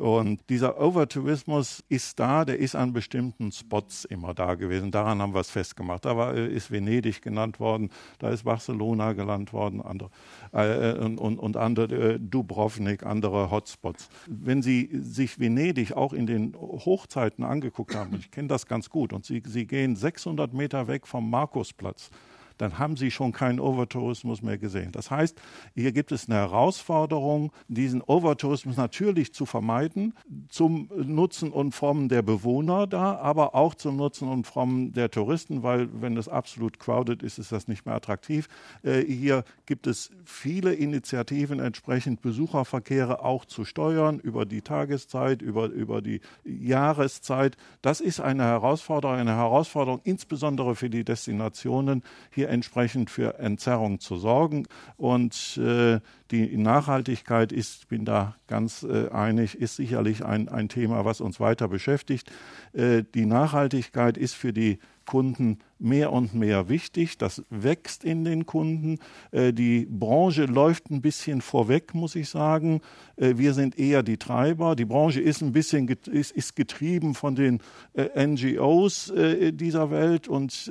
und 0.00 0.40
dieser 0.48 0.80
Overtourismus 0.80 1.84
ist 1.88 2.18
da, 2.18 2.44
der 2.44 2.58
ist 2.58 2.74
an 2.74 2.92
bestimmten 2.92 3.52
Spots 3.52 4.04
immer 4.04 4.34
da 4.34 4.54
gewesen. 4.54 4.90
Daran 4.90 5.20
haben 5.20 5.34
wir 5.34 5.40
es 5.40 5.50
festgemacht. 5.50 6.04
Da 6.04 6.16
war, 6.16 6.34
äh, 6.34 6.46
ist 6.48 6.70
Venedig 6.70 7.22
genannt 7.22 7.60
worden, 7.60 7.90
da 8.18 8.30
ist 8.30 8.44
Barcelona 8.44 9.12
genannt 9.12 9.52
worden, 9.52 9.80
andere 9.82 10.10
äh, 10.52 10.92
und, 10.98 11.18
und, 11.18 11.38
und 11.38 11.56
andere 11.56 12.14
äh, 12.14 12.18
Dubrovnik, 12.20 13.04
andere 13.04 13.50
Hotspots. 13.50 14.08
Wenn 14.26 14.62
Sie 14.62 14.88
sich 14.92 15.38
Venedig 15.38 15.92
auch 15.92 16.12
in 16.12 16.26
den 16.26 16.54
Hochzeiten 16.56 17.44
angeguckt 17.44 17.94
haben, 17.94 18.16
ich 18.18 18.30
kenne 18.30 18.48
das 18.48 18.66
ganz 18.66 18.90
gut, 18.90 19.12
und 19.12 19.24
Sie, 19.24 19.42
Sie 19.46 19.66
gehen 19.66 19.96
600 19.96 20.52
Meter 20.52 20.88
weg 20.88 21.06
vom 21.06 21.28
Markusplatz, 21.30 22.10
dann 22.58 22.78
haben 22.78 22.96
Sie 22.96 23.10
schon 23.10 23.32
keinen 23.32 23.60
Overtourismus 23.60 24.42
mehr 24.42 24.58
gesehen. 24.58 24.92
Das 24.92 25.10
heißt, 25.10 25.40
hier 25.74 25.92
gibt 25.92 26.12
es 26.12 26.28
eine 26.28 26.38
Herausforderung, 26.38 27.52
diesen 27.68 28.02
Overtourismus 28.02 28.76
natürlich 28.76 29.32
zu 29.32 29.46
vermeiden, 29.46 30.14
zum 30.48 30.90
Nutzen 30.94 31.50
und 31.50 31.72
Formen 31.72 32.08
der 32.08 32.22
Bewohner 32.22 32.86
da, 32.86 33.16
aber 33.16 33.54
auch 33.54 33.74
zum 33.74 33.96
Nutzen 33.96 34.28
und 34.28 34.46
Formen 34.46 34.92
der 34.92 35.10
Touristen, 35.10 35.62
weil 35.62 35.88
wenn 36.02 36.16
es 36.16 36.28
absolut 36.28 36.78
crowded 36.78 37.22
ist, 37.22 37.38
ist 37.38 37.52
das 37.52 37.68
nicht 37.68 37.86
mehr 37.86 37.94
attraktiv. 37.94 38.48
Äh, 38.82 39.02
hier 39.02 39.44
gibt 39.66 39.86
es 39.86 40.10
viele 40.24 40.74
Initiativen, 40.74 41.60
entsprechend 41.60 42.20
Besucherverkehre 42.20 43.24
auch 43.24 43.44
zu 43.44 43.64
steuern 43.64 44.18
über 44.18 44.44
die 44.44 44.62
Tageszeit, 44.62 45.42
über, 45.42 45.66
über 45.66 46.02
die 46.02 46.20
Jahreszeit. 46.44 47.56
Das 47.82 48.00
ist 48.00 48.20
eine 48.20 48.44
Herausforderung, 48.44 49.16
eine 49.16 49.36
Herausforderung 49.36 50.00
insbesondere 50.04 50.74
für 50.74 50.90
die 50.90 51.04
Destinationen, 51.04 52.02
hier 52.30 52.47
entsprechend 52.48 53.10
für 53.10 53.38
Entzerrung 53.38 54.00
zu 54.00 54.16
sorgen. 54.16 54.66
Und 54.96 55.56
äh, 55.58 56.00
die 56.30 56.56
Nachhaltigkeit 56.56 57.52
ist, 57.52 57.82
ich 57.82 57.88
bin 57.88 58.04
da 58.04 58.36
ganz 58.46 58.82
äh, 58.82 59.08
einig, 59.10 59.54
ist 59.54 59.76
sicherlich 59.76 60.24
ein, 60.24 60.48
ein 60.48 60.68
Thema, 60.68 61.04
was 61.04 61.20
uns 61.20 61.40
weiter 61.40 61.68
beschäftigt. 61.68 62.30
Äh, 62.72 63.04
die 63.14 63.26
Nachhaltigkeit 63.26 64.16
ist 64.16 64.34
für 64.34 64.52
die 64.52 64.78
Kunden 65.06 65.58
mehr 65.78 66.12
und 66.12 66.34
mehr 66.34 66.68
wichtig. 66.68 67.18
Das 67.18 67.42
wächst 67.50 68.04
in 68.04 68.24
den 68.24 68.46
Kunden. 68.46 68.98
Äh, 69.30 69.52
die 69.52 69.86
Branche 69.86 70.44
läuft 70.44 70.90
ein 70.90 71.00
bisschen 71.00 71.40
vorweg, 71.40 71.94
muss 71.94 72.14
ich 72.16 72.28
sagen. 72.28 72.80
Äh, 73.16 73.34
wir 73.36 73.54
sind 73.54 73.78
eher 73.78 74.02
die 74.02 74.16
Treiber. 74.16 74.76
Die 74.76 74.84
Branche 74.84 75.20
ist 75.20 75.42
ein 75.42 75.52
bisschen 75.52 75.88
ist, 75.88 76.56
getrieben 76.56 77.14
von 77.14 77.34
den 77.34 77.60
äh, 77.94 78.26
NGOs 78.26 79.12
dieser 79.52 79.90
Welt 79.90 80.28
und 80.28 80.70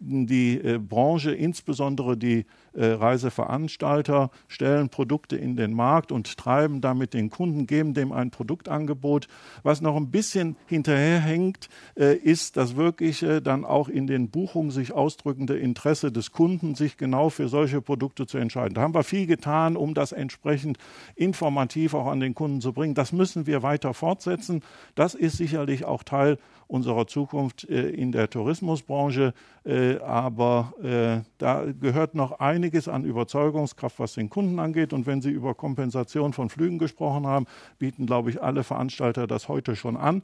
die 0.00 0.78
Branche, 0.88 1.32
insbesondere 1.32 2.16
die 2.16 2.46
Reiseveranstalter, 2.74 4.30
stellen 4.46 4.88
Produkte 4.88 5.36
in 5.36 5.56
den 5.56 5.72
Markt 5.72 6.12
und 6.12 6.36
treiben 6.36 6.80
damit 6.80 7.14
den 7.14 7.30
Kunden, 7.30 7.66
geben 7.66 7.94
dem 7.94 8.12
ein 8.12 8.30
Produktangebot. 8.30 9.28
Was 9.62 9.80
noch 9.80 9.96
ein 9.96 10.10
bisschen 10.10 10.56
hinterherhängt, 10.66 11.68
ist 11.94 12.56
das 12.56 12.76
wirkliche 12.76 13.42
dann 13.42 13.64
auch 13.64 13.88
in 13.88 14.06
den 14.06 14.30
Buchung 14.38 14.70
sich 14.70 14.92
ausdrückende 14.92 15.58
Interesse 15.58 16.12
des 16.12 16.30
Kunden, 16.30 16.76
sich 16.76 16.96
genau 16.96 17.28
für 17.28 17.48
solche 17.48 17.80
Produkte 17.80 18.24
zu 18.24 18.38
entscheiden. 18.38 18.74
Da 18.74 18.82
haben 18.82 18.94
wir 18.94 19.02
viel 19.02 19.26
getan, 19.26 19.76
um 19.76 19.94
das 19.94 20.12
entsprechend 20.12 20.78
informativ 21.16 21.92
auch 21.94 22.06
an 22.06 22.20
den 22.20 22.36
Kunden 22.36 22.60
zu 22.60 22.72
bringen. 22.72 22.94
Das 22.94 23.10
müssen 23.10 23.48
wir 23.48 23.64
weiter 23.64 23.94
fortsetzen. 23.94 24.62
Das 24.94 25.14
ist 25.14 25.38
sicherlich 25.38 25.86
auch 25.86 26.04
Teil 26.04 26.38
unserer 26.68 27.06
Zukunft 27.06 27.68
äh, 27.68 27.88
in 27.88 28.12
der 28.12 28.30
Tourismusbranche. 28.30 29.32
Äh, 29.64 29.96
aber 29.98 30.74
äh, 30.82 31.24
da 31.38 31.64
gehört 31.64 32.14
noch 32.14 32.38
einiges 32.40 32.88
an 32.88 33.04
Überzeugungskraft, 33.04 33.98
was 33.98 34.14
den 34.14 34.30
Kunden 34.30 34.58
angeht. 34.58 34.92
Und 34.92 35.06
wenn 35.06 35.22
Sie 35.22 35.30
über 35.30 35.54
Kompensation 35.54 36.32
von 36.34 36.50
Flügen 36.50 36.78
gesprochen 36.78 37.26
haben, 37.26 37.46
bieten, 37.78 38.06
glaube 38.06 38.30
ich, 38.30 38.42
alle 38.42 38.62
Veranstalter 38.62 39.26
das 39.26 39.48
heute 39.48 39.74
schon 39.76 39.96
an. 39.96 40.22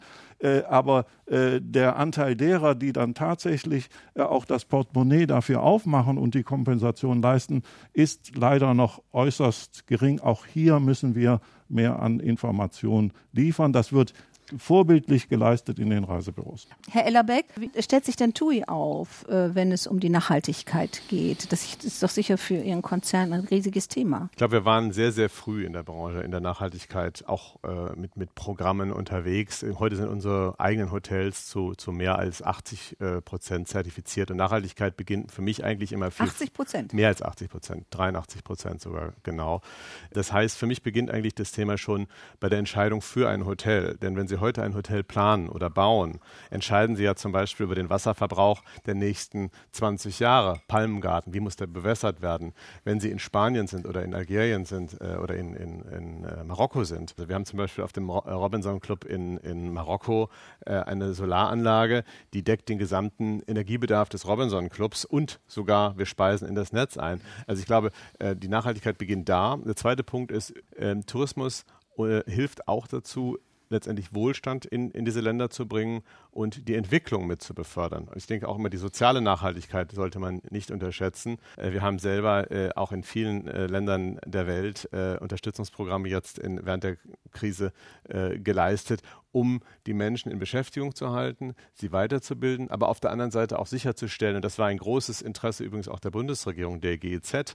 aber 0.69 1.07
der 1.27 1.97
Anteil 1.97 2.37
derer, 2.37 2.75
die 2.75 2.93
dann 2.93 3.15
tatsächlich 3.15 3.89
auch 4.15 4.45
das 4.45 4.65
Portemonnaie 4.65 5.27
dafür 5.27 5.63
aufmachen 5.63 6.19
und 6.19 6.35
die 6.35 6.43
Kompensation 6.43 7.23
leisten, 7.23 7.63
ist 7.93 8.37
leider 8.37 8.75
noch 8.75 9.03
äußerst 9.13 9.87
gering. 9.87 10.21
Auch 10.21 10.45
hier 10.45 10.81
müssen 10.81 11.15
wir 11.15 11.41
mehr 11.69 12.01
an 12.01 12.21
Informationen 12.21 13.13
liefern. 13.33 13.73
Das 13.73 13.93
wird 13.93 14.13
vorbildlich 14.59 15.29
geleistet 15.29 15.79
in 15.79 15.91
den 15.91 16.05
Reisebüros. 16.05 16.67
Herr 16.91 17.07
Ellerbeck, 17.07 17.47
wie 17.57 17.71
stellt 17.83 18.05
sich 18.05 18.17
denn 18.17 18.35
TUI 18.35 18.65
auf, 18.65 19.27
äh, 19.29 19.55
wenn 19.55 19.73
es 19.73 19.87
um 19.87 20.01
die 20.01 20.11
Nachhaltigkeit 20.11 21.03
geht? 21.09 21.53
Das 21.53 21.77
ist 21.83 22.03
doch 22.03 22.11
sicher 22.11 22.39
für 22.39 22.57
Ihren 22.57 22.83
Konzern 22.83 23.33
ein 23.33 23.41
riesiges 23.41 23.89
Thema. 23.89 24.29
Ich 24.33 24.39
glaube, 24.39 24.53
wir 24.53 24.65
waren 24.65 24.93
sehr, 24.93 25.13
sehr 25.13 25.29
früh 25.29 25.65
in 25.65 25.73
der 25.73 25.83
Branche, 25.83 26.21
in 26.21 26.31
der 26.31 26.41
Nachhaltigkeit, 26.41 27.25
auch 27.27 27.63
äh, 27.65 27.97
mit, 27.97 28.17
mit 28.17 28.35
Programmen 28.35 28.93
unterwegs. 28.93 29.65
Heute 29.79 29.97
sind 29.97 30.09
unsere 30.09 30.55
eigenen 30.59 30.93
Hotels 30.93 31.47
zu, 31.47 31.75
zu 31.75 31.93
mehr 31.93 32.19
als 32.19 32.43
80 32.43 33.01
äh, 33.01 33.21
Prozent 33.21 33.69
zertifiziert. 33.69 34.31
Und 34.31 34.37
Nachhaltigkeit 34.37 34.97
beginnt 34.97 35.33
für 35.33 35.43
mich 35.43 35.65
eigentlich 35.65 35.93
immer 35.93 36.11
viel. 36.11 36.27
80 36.27 36.53
Prozent? 36.53 36.93
Mehr 36.93 37.09
als 37.09 37.23
80 37.23 37.51
Prozent, 37.51 37.87
83 37.91 38.45
Prozent 38.45 38.81
sogar 38.81 39.13
genau. 39.23 39.61
Das 40.13 40.33
heißt, 40.33 40.57
für 40.57 40.67
mich 40.67 40.83
beginnt 40.83 41.11
eigentlich 41.11 41.35
das 41.35 41.53
Thema 41.53 41.79
schon 41.79 42.07
bei 42.41 42.49
der 42.49 42.59
Entscheidung 42.59 43.03
für 43.03 43.29
ein 43.29 43.47
Hotel. 43.47 43.97
Denn 43.97 44.17
wenn 44.17 44.29
Sie 44.29 44.41
heute 44.45 44.63
ein 44.63 44.75
Hotel 44.75 45.03
planen 45.03 45.49
oder 45.49 45.71
bauen, 45.71 46.21
entscheiden 46.51 46.97
Sie 46.97 47.03
ja 47.03 47.15
zum 47.15 47.33
Beispiel 47.33 47.65
über 47.65 47.75
den 47.75 47.89
Wasserverbrauch 47.89 48.63
der 48.85 48.95
nächsten 48.95 49.51
20 49.73 50.21
Jahre. 50.21 50.61
Palmengarten, 50.69 51.33
wie 51.33 51.41
muss 51.41 51.57
der 51.57 51.67
bewässert 51.67 52.21
werden? 52.21 52.53
Wenn 52.85 53.01
Sie 53.01 53.11
in 53.11 53.19
Spanien 53.19 53.67
sind 53.67 53.87
oder 53.87 54.03
in 54.03 54.15
Algerien 54.15 54.67
sind 54.67 55.01
äh, 55.01 55.17
oder 55.17 55.35
in, 55.37 55.55
in, 55.55 55.81
in 55.83 56.25
äh, 56.25 56.45
Marokko 56.45 56.85
sind. 56.85 57.15
Also 57.17 57.29
wir 57.29 57.35
haben 57.35 57.47
zum 57.47 57.57
Beispiel 57.57 57.85
auf 57.85 57.93
dem 57.93 58.11
Ro 58.11 58.19
Robinson 58.19 58.81
Club 58.81 59.05
in, 59.05 59.39
in 59.39 59.73
Marokko 59.73 60.29
äh, 60.67 60.73
eine 60.75 61.15
Solaranlage, 61.15 62.05
die 62.35 62.43
deckt 62.43 62.69
den 62.69 62.79
gesamten 62.79 63.43
Energiebedarf 63.47 64.11
des 64.11 64.27
Robinson 64.27 64.69
Clubs 64.69 65.07
und 65.07 65.41
sogar 65.47 65.97
wir 65.97 66.07
speisen 66.07 66.47
in 66.47 66.55
das 66.55 66.73
Netz 66.73 66.99
ein. 66.99 67.23
Also 67.47 67.61
ich 67.61 67.67
glaube, 67.67 67.93
äh, 68.19 68.37
die 68.37 68.49
Nachhaltigkeit 68.49 68.99
beginnt 68.99 69.29
da. 69.29 69.57
Der 69.57 69.77
zweite 69.77 70.03
Punkt 70.03 70.31
ist, 70.31 70.53
ähm, 70.77 71.07
Tourismus 71.07 71.65
äh, 71.99 72.23
hilft 72.31 72.69
auch 72.69 72.87
dazu, 72.87 73.39
letztendlich 73.69 74.15
Wohlstand 74.15 74.65
in, 74.65 74.91
in 74.91 75.05
diese 75.05 75.21
Länder 75.21 75.51
zu 75.51 75.67
bringen 75.67 76.03
und 76.31 76.69
die 76.69 76.75
Entwicklung 76.75 77.27
mit 77.27 77.43
zu 77.43 77.55
befördern. 77.55 78.09
Ich 78.15 78.27
denke 78.27 78.49
auch 78.49 78.59
immer 78.59 78.71
die 78.71 78.77
soziale 78.77 79.21
Nachhaltigkeit 79.21 79.93
sollte 79.93 80.19
man 80.19 80.43
nicht 80.51 80.71
unterschätzen. 80.71 81.39
Äh, 81.57 81.73
wir 81.73 81.83
haben 81.83 81.99
selber 81.99 82.51
äh, 82.51 82.71
auch 82.75 82.93
in 82.93 83.03
vielen 83.03 83.47
äh, 83.47 83.67
Ländern 83.67 84.19
der 84.27 84.47
Welt 84.47 84.89
Unterstützungsprogramme 85.21 86.09
jetzt 86.09 86.39
in, 86.39 86.65
während 86.65 86.85
der 86.85 86.97
Krise 87.33 87.73
geleistet, 88.09 89.03
um 89.33 89.61
die 89.87 89.95
Menschen 89.95 90.31
in 90.31 90.39
Beschäftigung 90.39 90.95
zu 90.95 91.11
halten, 91.11 91.55
sie 91.73 91.91
weiterzubilden, 91.91 92.71
aber 92.71 92.89
auf 92.89 93.01
der 93.01 93.11
anderen 93.11 93.33
Seite 93.33 93.59
auch 93.59 93.67
sicherzustellen, 93.67 94.37
und 94.37 94.45
das 94.45 94.59
war 94.59 94.69
ein 94.69 94.79
großes 94.79 95.23
Interesse 95.23 95.65
übrigens 95.65 95.89
auch 95.89 95.99
der 95.99 96.11
Bundesregierung, 96.11 96.81
der 96.81 96.99
GEZ, 96.99 97.55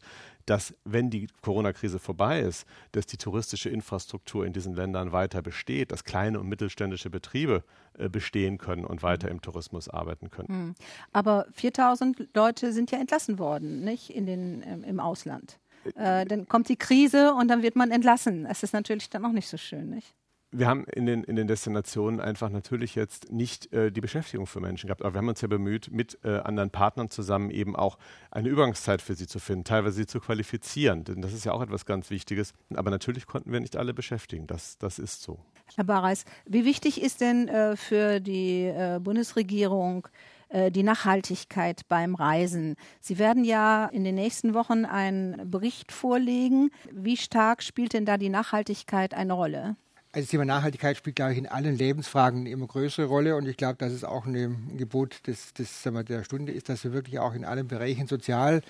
dass, 0.49 0.73
wenn 0.83 1.09
die 1.09 1.27
Corona-Krise 1.41 1.99
vorbei 1.99 2.41
ist, 2.41 2.65
dass 2.91 3.05
die 3.05 3.17
touristische 3.17 3.69
Infrastruktur 3.69 4.45
in 4.45 4.53
diesen 4.53 4.73
Ländern 4.73 5.11
weiter 5.11 5.41
besteht, 5.41 5.91
dass 5.91 6.03
kleine 6.03 6.39
und 6.39 6.47
mittelständische 6.47 7.09
Betriebe 7.09 7.63
äh, 7.97 8.09
bestehen 8.09 8.57
können 8.57 8.85
und 8.85 9.03
weiter 9.03 9.29
im 9.29 9.41
Tourismus 9.41 9.89
arbeiten 9.89 10.31
können. 10.31 10.47
Hm. 10.47 10.75
Aber 11.11 11.45
4000 11.53 12.29
Leute 12.35 12.73
sind 12.73 12.91
ja 12.91 12.99
entlassen 12.99 13.37
worden, 13.37 13.83
nicht 13.83 14.09
in 14.09 14.25
den, 14.25 14.63
ähm, 14.65 14.83
im 14.83 14.99
Ausland. 14.99 15.59
Äh, 15.95 16.25
dann 16.25 16.47
kommt 16.47 16.67
die 16.69 16.77
Krise 16.77 17.33
und 17.33 17.47
dann 17.47 17.61
wird 17.61 17.75
man 17.75 17.91
entlassen. 17.91 18.45
Es 18.45 18.63
ist 18.63 18.73
natürlich 18.73 19.09
dann 19.09 19.25
auch 19.25 19.31
nicht 19.31 19.47
so 19.47 19.57
schön, 19.57 19.89
nicht? 19.89 20.15
Wir 20.51 20.67
haben 20.67 20.85
in 20.85 21.05
den, 21.05 21.23
in 21.23 21.35
den 21.35 21.47
Destinationen 21.47 22.19
einfach 22.19 22.49
natürlich 22.49 22.95
jetzt 22.95 23.31
nicht 23.31 23.71
äh, 23.71 23.91
die 23.91 24.01
Beschäftigung 24.01 24.47
für 24.47 24.59
Menschen 24.59 24.87
gehabt, 24.87 25.01
aber 25.01 25.13
wir 25.13 25.19
haben 25.19 25.27
uns 25.27 25.41
ja 25.41 25.47
bemüht, 25.47 25.91
mit 25.91 26.17
äh, 26.23 26.39
anderen 26.39 26.71
Partnern 26.71 27.09
zusammen 27.09 27.51
eben 27.51 27.75
auch 27.75 27.97
eine 28.31 28.49
Übergangszeit 28.49 29.01
für 29.01 29.15
sie 29.15 29.27
zu 29.27 29.39
finden, 29.39 29.63
teilweise 29.63 29.95
sie 29.95 30.07
zu 30.07 30.19
qualifizieren, 30.19 31.03
denn 31.03 31.21
das 31.21 31.33
ist 31.33 31.45
ja 31.45 31.51
auch 31.51 31.61
etwas 31.61 31.85
ganz 31.85 32.09
Wichtiges. 32.09 32.53
Aber 32.75 32.89
natürlich 32.89 33.27
konnten 33.27 33.51
wir 33.51 33.59
nicht 33.59 33.77
alle 33.77 33.93
beschäftigen, 33.93 34.47
das, 34.47 34.77
das 34.77 34.97
ist 34.99 35.21
so. 35.21 35.39
Herr 35.75 35.83
Barreis, 35.83 36.25
wie 36.45 36.65
wichtig 36.65 37.01
ist 37.01 37.21
denn 37.21 37.47
äh, 37.47 37.75
für 37.75 38.19
die 38.19 38.63
äh, 38.63 38.99
Bundesregierung 38.99 40.07
äh, 40.49 40.71
die 40.71 40.81
Nachhaltigkeit 40.81 41.87
beim 41.87 42.15
Reisen. 42.15 42.75
Sie 42.99 43.19
werden 43.19 43.43
ja 43.43 43.85
in 43.85 44.03
den 44.03 44.15
nächsten 44.15 44.55
Wochen 44.55 44.85
einen 44.85 45.51
Bericht 45.51 45.91
vorlegen. 45.91 46.71
Wie 46.91 47.17
stark 47.17 47.61
spielt 47.61 47.93
denn 47.93 48.05
da 48.05 48.17
die 48.17 48.29
Nachhaltigkeit 48.29 49.13
eine 49.13 49.33
Rolle? 49.33 49.75
Also 50.11 50.23
das 50.25 50.31
Thema 50.31 50.45
Nachhaltigkeit 50.45 50.97
spielt, 50.97 51.17
glaube 51.17 51.33
ich, 51.33 51.37
in 51.37 51.45
allen 51.45 51.77
Lebensfragen 51.77 52.39
eine 52.39 52.49
immer 52.49 52.65
größere 52.65 53.05
Rolle 53.05 53.35
und 53.35 53.47
ich 53.47 53.57
glaube, 53.57 53.75
dass 53.77 53.93
es 53.93 54.03
auch 54.03 54.25
ein 54.25 54.75
Gebot 54.75 55.27
des, 55.27 55.53
des, 55.53 55.85
wir, 55.85 56.03
der 56.03 56.23
Stunde 56.23 56.51
ist, 56.51 56.67
dass 56.67 56.83
wir 56.83 56.93
wirklich 56.93 57.19
auch 57.19 57.35
in 57.35 57.45
allen 57.45 57.67
Bereichen 57.67 58.07
sozial, 58.07 58.63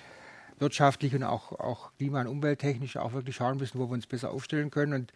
wirtschaftlich 0.58 1.14
und 1.14 1.22
auch, 1.22 1.52
auch 1.52 1.92
klima- 1.96 2.20
und 2.20 2.26
umwelttechnisch 2.26 2.98
auch 2.98 3.14
wirklich 3.14 3.36
schauen 3.36 3.56
müssen, 3.56 3.78
wo 3.78 3.88
wir 3.88 3.94
uns 3.94 4.06
besser 4.06 4.32
aufstellen 4.32 4.70
können. 4.70 4.92
Und 4.92 5.14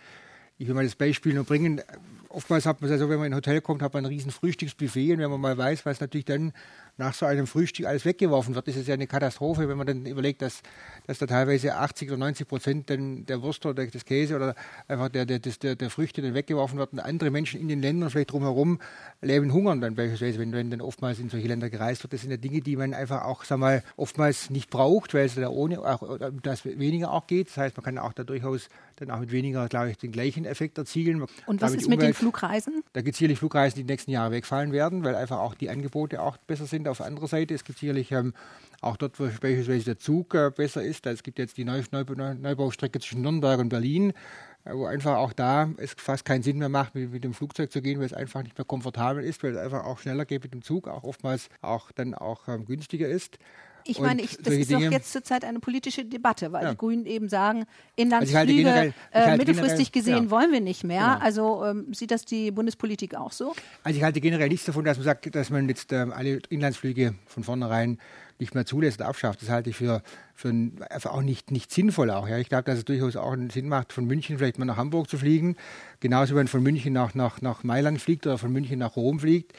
ich 0.57 0.66
will 0.66 0.75
mal 0.75 0.85
das 0.85 0.95
Beispiel 0.95 1.35
nur 1.35 1.45
bringen. 1.45 1.83
Oftmals 2.31 2.64
hat 2.64 2.81
man 2.81 2.91
es 2.91 2.93
ja 2.93 2.99
so, 2.99 3.11
wenn 3.11 3.18
man 3.18 3.27
in 3.27 3.35
ein 3.35 3.37
Hotel 3.37 3.61
kommt, 3.61 3.83
hat 3.83 3.93
man 3.93 4.07
ein 4.07 4.09
riesen 4.09 4.31
Frühstücksbuffet 4.31 5.12
und 5.12 5.18
wenn 5.18 5.31
man 5.31 5.43
mal 5.43 5.59
weiß, 5.59 5.85
was 5.85 6.01
natürlich 6.01 6.25
dann 6.25 6.55
nach 6.97 7.14
so 7.14 7.26
einem 7.26 7.47
Frühstück 7.47 7.86
alles 7.86 8.05
weggeworfen 8.05 8.55
wird, 8.55 8.68
ist 8.68 8.76
es 8.76 8.86
ja 8.86 8.95
eine 8.95 9.07
Katastrophe, 9.07 9.68
wenn 9.68 9.76
man 9.76 9.86
dann 9.86 10.07
überlegt, 10.07 10.42
dass, 10.42 10.62
dass 11.07 11.18
da 11.18 11.26
teilweise 11.26 11.74
80 11.74 12.11
oder 12.11 12.18
90 12.18 12.49
Prozent 12.49 12.88
der 12.88 13.42
Wurst 13.42 13.66
oder 13.66 13.86
des 13.86 14.05
Käse 14.05 14.36
oder 14.36 14.55
einfach 14.86 15.09
der, 15.09 15.26
der, 15.26 15.40
der, 15.40 15.74
der 15.74 15.90
Früchte 15.90 16.22
dann 16.22 16.34
weggeworfen 16.34 16.78
wird 16.78 16.92
und 16.92 17.01
andere 17.01 17.30
Menschen 17.30 17.61
in 17.61 17.68
den 17.68 17.82
Ländern 17.82 18.11
vielleicht 18.11 18.32
drumherum 18.32 18.78
leben 19.20 19.53
hungern 19.53 19.80
dann 19.80 19.95
beispielsweise, 19.95 20.38
wenn, 20.38 20.53
wenn 20.53 20.70
dann 20.70 20.80
oftmals 20.80 21.18
in 21.18 21.30
solche 21.30 21.49
Länder 21.49 21.70
gereist 21.70 22.03
wird. 22.03 22.12
Das 22.12 22.20
sind 22.20 22.30
ja 22.30 22.36
Dinge, 22.36 22.61
die 22.61 22.76
man 22.76 22.95
einfach 22.95 23.24
auch, 23.24 23.45
sag 23.45 23.59
mal, 23.59 23.82
oftmals 23.97 24.51
nicht 24.51 24.70
braucht, 24.70 25.14
weil 25.14 25.26
es 25.26 25.34
da 25.34 25.49
ohne 25.49 25.80
auch, 25.80 26.18
das 26.42 26.64
weniger 26.64 27.12
auch 27.12 27.26
geht. 27.26 27.49
Das 27.49 27.57
heißt, 27.57 27.76
man 27.76 27.84
kann 27.84 27.99
auch 27.99 28.12
da 28.12 28.24
durchaus 28.24 28.68
dann 28.97 29.11
auch 29.11 29.18
mit 29.18 29.32
weniger, 29.32 29.68
glaube 29.68 29.90
ich, 29.90 29.99
den 29.99 30.12
gleichen 30.12 30.45
Effekt 30.45 30.78
erzielen. 30.78 31.24
Und 31.47 31.61
was 31.61 31.74
ist 31.74 31.88
mit 31.88 32.01
den 32.01 32.14
Flugreisen? 32.14 32.82
Da 32.92 33.03
gibt 33.03 33.14
es 33.14 33.18
sicherlich 33.18 33.38
Flugreisen, 33.38 33.76
die 33.76 33.84
die 33.84 33.92
nächsten 33.92 34.11
Jahre 34.11 34.30
wegfallen 34.30 34.72
werden, 34.72 35.05
weil 35.05 35.14
einfach 35.14 35.38
auch 35.38 35.55
die 35.55 35.70
Angebote 35.70 36.22
auch 36.22 36.36
besser 36.36 36.66
sind. 36.66 36.84
Auf 36.91 37.01
anderer 37.01 37.28
Seite, 37.28 37.55
es 37.55 37.64
gibt 37.64 37.78
sicherlich 37.78 38.12
ähm, 38.12 38.35
auch 38.80 38.97
dort, 38.97 39.18
wo 39.18 39.24
beispielsweise 39.24 39.85
der 39.85 39.99
Zug 39.99 40.35
äh, 40.35 40.51
besser 40.55 40.82
ist. 40.82 41.07
Es 41.07 41.22
gibt 41.22 41.39
jetzt 41.39 41.57
die 41.57 41.64
Neu 41.64 41.82
Neu 41.91 42.05
Neubaustrecke 42.35 43.01
zwischen 43.01 43.22
Nürnberg 43.22 43.61
und 43.61 43.68
Berlin, 43.68 44.12
äh, 44.64 44.74
wo 44.74 44.87
einfach 44.87 45.16
auch 45.16 45.32
da 45.32 45.70
es 45.78 45.95
fast 45.97 46.24
keinen 46.24 46.43
Sinn 46.43 46.59
mehr 46.59 46.68
macht, 46.68 46.95
mit, 46.95 47.12
mit, 47.12 47.24
dem 47.24 47.35
Flugzeug 47.35 47.72
zu 47.72 47.82
gehen, 47.82 47.99
weil 47.99 48.07
es 48.07 48.12
einfach 48.12 48.43
nicht 48.43 48.57
mehr 48.59 48.64
komfortabel 48.64 49.24
ist, 49.24 49.43
weil 49.43 49.53
es 49.53 49.59
einfach 49.59 49.85
auch 49.85 49.99
schneller 49.99 50.24
geht 50.24 50.43
mit 50.43 50.53
dem 50.53 50.62
Zug, 50.62 50.89
auch 50.89 51.05
oftmals 51.05 51.49
auch 51.62 51.93
dann 51.93 52.14
auch 52.14 52.49
ähm, 52.49 52.66
günstiger 52.66 53.09
ist. 53.09 53.39
Ich 53.87 54.01
meine, 54.01 54.22
ich, 54.22 54.39
das 54.39 54.55
ist 54.55 54.72
doch 54.72 54.80
jetzt 54.80 55.12
zurzeit 55.12 55.45
eine 55.45 55.61
politische 55.61 56.05
Debatte, 56.05 56.53
weil 56.53 56.64
ja. 56.64 56.70
die 56.70 56.76
Grünen 56.76 57.07
eben 57.07 57.28
sagen, 57.28 57.66
Inlandsflüge 57.97 58.95
also 59.12 59.30
äh, 59.30 59.37
mittelfristig 59.37 59.93
generell, 59.93 60.20
gesehen 60.20 60.24
ja. 60.24 60.30
wollen 60.30 60.53
wir 60.53 60.61
nicht 60.61 60.85
mehr. 60.85 61.14
Genau. 61.14 61.24
Also 61.24 61.64
ähm, 61.64 61.93
sieht 61.93 62.11
das 62.11 62.24
die 62.24 62.51
Bundespolitik 62.51 63.14
auch 63.14 63.32
so? 63.32 63.55
Also 63.82 63.99
ich 63.99 64.03
halte 64.03 64.20
generell 64.20 64.49
nichts 64.49 64.64
davon, 64.64 64.85
dass 64.85 64.97
man 64.97 65.05
sagt, 65.05 65.35
dass 65.35 65.51
man 65.51 65.68
jetzt 65.68 65.93
ähm, 65.93 66.12
alle 66.12 66.41
Inlandsflüge 66.49 67.14
von 67.26 67.45
vornherein 67.45 67.99
nicht 68.39 68.55
mehr 68.55 68.66
zulässt 68.66 69.01
und 69.01 69.07
abschafft. 69.07 69.43
Das 69.43 69.49
halte 69.49 69.70
ich 69.70 69.76
für, 69.76 70.03
für 70.35 70.49
einfach 70.49 71.12
auch 71.12 71.22
nicht, 71.22 71.51
nicht 71.51 71.70
sinnvoll. 71.70 72.11
Auch, 72.11 72.28
ja. 72.28 72.39
Ich 72.39 72.49
glaube, 72.49 72.64
dass 72.64 72.78
es 72.78 72.85
durchaus 72.85 73.16
auch 73.16 73.32
einen 73.32 73.51
Sinn 73.51 73.68
macht, 73.68 73.93
von 73.93 74.07
München 74.07 74.39
vielleicht 74.39 74.59
mal 74.59 74.64
nach 74.64 74.76
Hamburg 74.76 75.09
zu 75.09 75.18
fliegen. 75.18 75.57
Genauso, 76.01 76.30
wenn 76.30 76.41
man 76.41 76.49
von 76.49 76.62
München 76.62 76.93
nach, 76.93 77.14
nach, 77.14 77.41
nach 77.43 77.62
Mailand 77.62 78.01
fliegt 78.01 78.26
oder 78.26 78.39
von 78.39 78.53
München 78.53 78.78
nach 78.78 78.97
Rom 78.97 79.20
fliegt. 79.20 79.53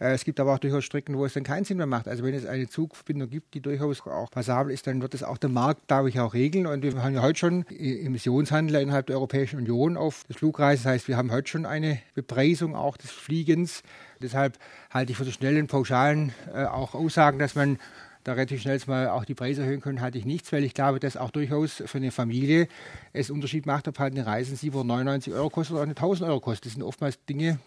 Äh, 0.00 0.12
es 0.12 0.24
gibt 0.24 0.40
aber 0.40 0.54
auch 0.54 0.58
durchaus 0.58 0.84
Strecken, 0.84 1.16
wo 1.16 1.24
es 1.24 1.34
dann 1.34 1.44
keinen 1.44 1.64
Sinn 1.64 1.76
mehr 1.76 1.86
macht. 1.86 2.08
Also 2.08 2.24
wenn 2.24 2.34
es 2.34 2.46
eine 2.46 2.68
Zugverbindung 2.68 3.30
gibt, 3.30 3.54
die 3.54 3.60
durchaus 3.60 4.00
auch 4.06 4.30
passabel 4.30 4.72
ist, 4.72 4.86
dann 4.86 5.02
wird 5.02 5.14
es 5.14 5.22
auch 5.22 5.38
der 5.38 5.50
Markt, 5.50 5.82
ich, 6.08 6.18
auch 6.18 6.34
regeln. 6.34 6.66
Und 6.66 6.82
wir 6.82 7.02
haben 7.02 7.14
ja 7.14 7.22
heute 7.22 7.38
schon 7.38 7.66
Emissionshandel 7.68 8.80
innerhalb 8.80 9.06
der 9.06 9.16
Europäischen 9.16 9.58
Union 9.58 9.96
auf 9.96 10.24
das 10.26 10.38
Flugreisen. 10.38 10.84
Das 10.84 10.92
heißt, 10.92 11.08
wir 11.08 11.16
haben 11.16 11.30
heute 11.30 11.48
schon 11.48 11.66
eine 11.66 12.00
Bepreisung 12.14 12.74
auch 12.74 12.96
des 12.96 13.10
Fliegens. 13.10 13.82
Deshalb 14.20 14.58
halte 14.90 15.12
ich 15.12 15.18
für 15.18 15.24
so 15.24 15.30
schnellen, 15.30 15.66
pauschalen 15.66 16.32
äh, 16.54 16.64
auch 16.64 16.94
Aussagen, 16.94 17.38
dass 17.38 17.54
man 17.54 17.78
da 18.24 18.32
relativ 18.34 18.60
schnell 18.60 18.78
mal 18.86 19.08
auch 19.08 19.24
die 19.24 19.34
Preise 19.34 19.62
erhöhen 19.62 19.80
können, 19.80 20.00
halte 20.00 20.18
ich 20.18 20.26
nichts, 20.26 20.52
weil 20.52 20.64
ich 20.64 20.74
glaube, 20.74 21.00
dass 21.00 21.16
auch 21.16 21.30
durchaus 21.30 21.82
für 21.86 21.98
eine 21.98 22.10
Familie 22.10 22.68
es 23.14 23.30
Unterschied 23.30 23.64
macht, 23.64 23.88
ob 23.88 23.98
halt 23.98 24.14
eine 24.14 24.26
Reise 24.26 24.54
799 24.56 25.32
Euro 25.32 25.48
kostet 25.48 25.74
oder 25.74 25.84
eine 25.84 25.92
1000 25.92 26.28
Euro 26.28 26.40
kostet. 26.40 26.66
Das 26.66 26.72
sind 26.74 26.82
oftmals 26.82 27.24
Dinge, 27.24 27.58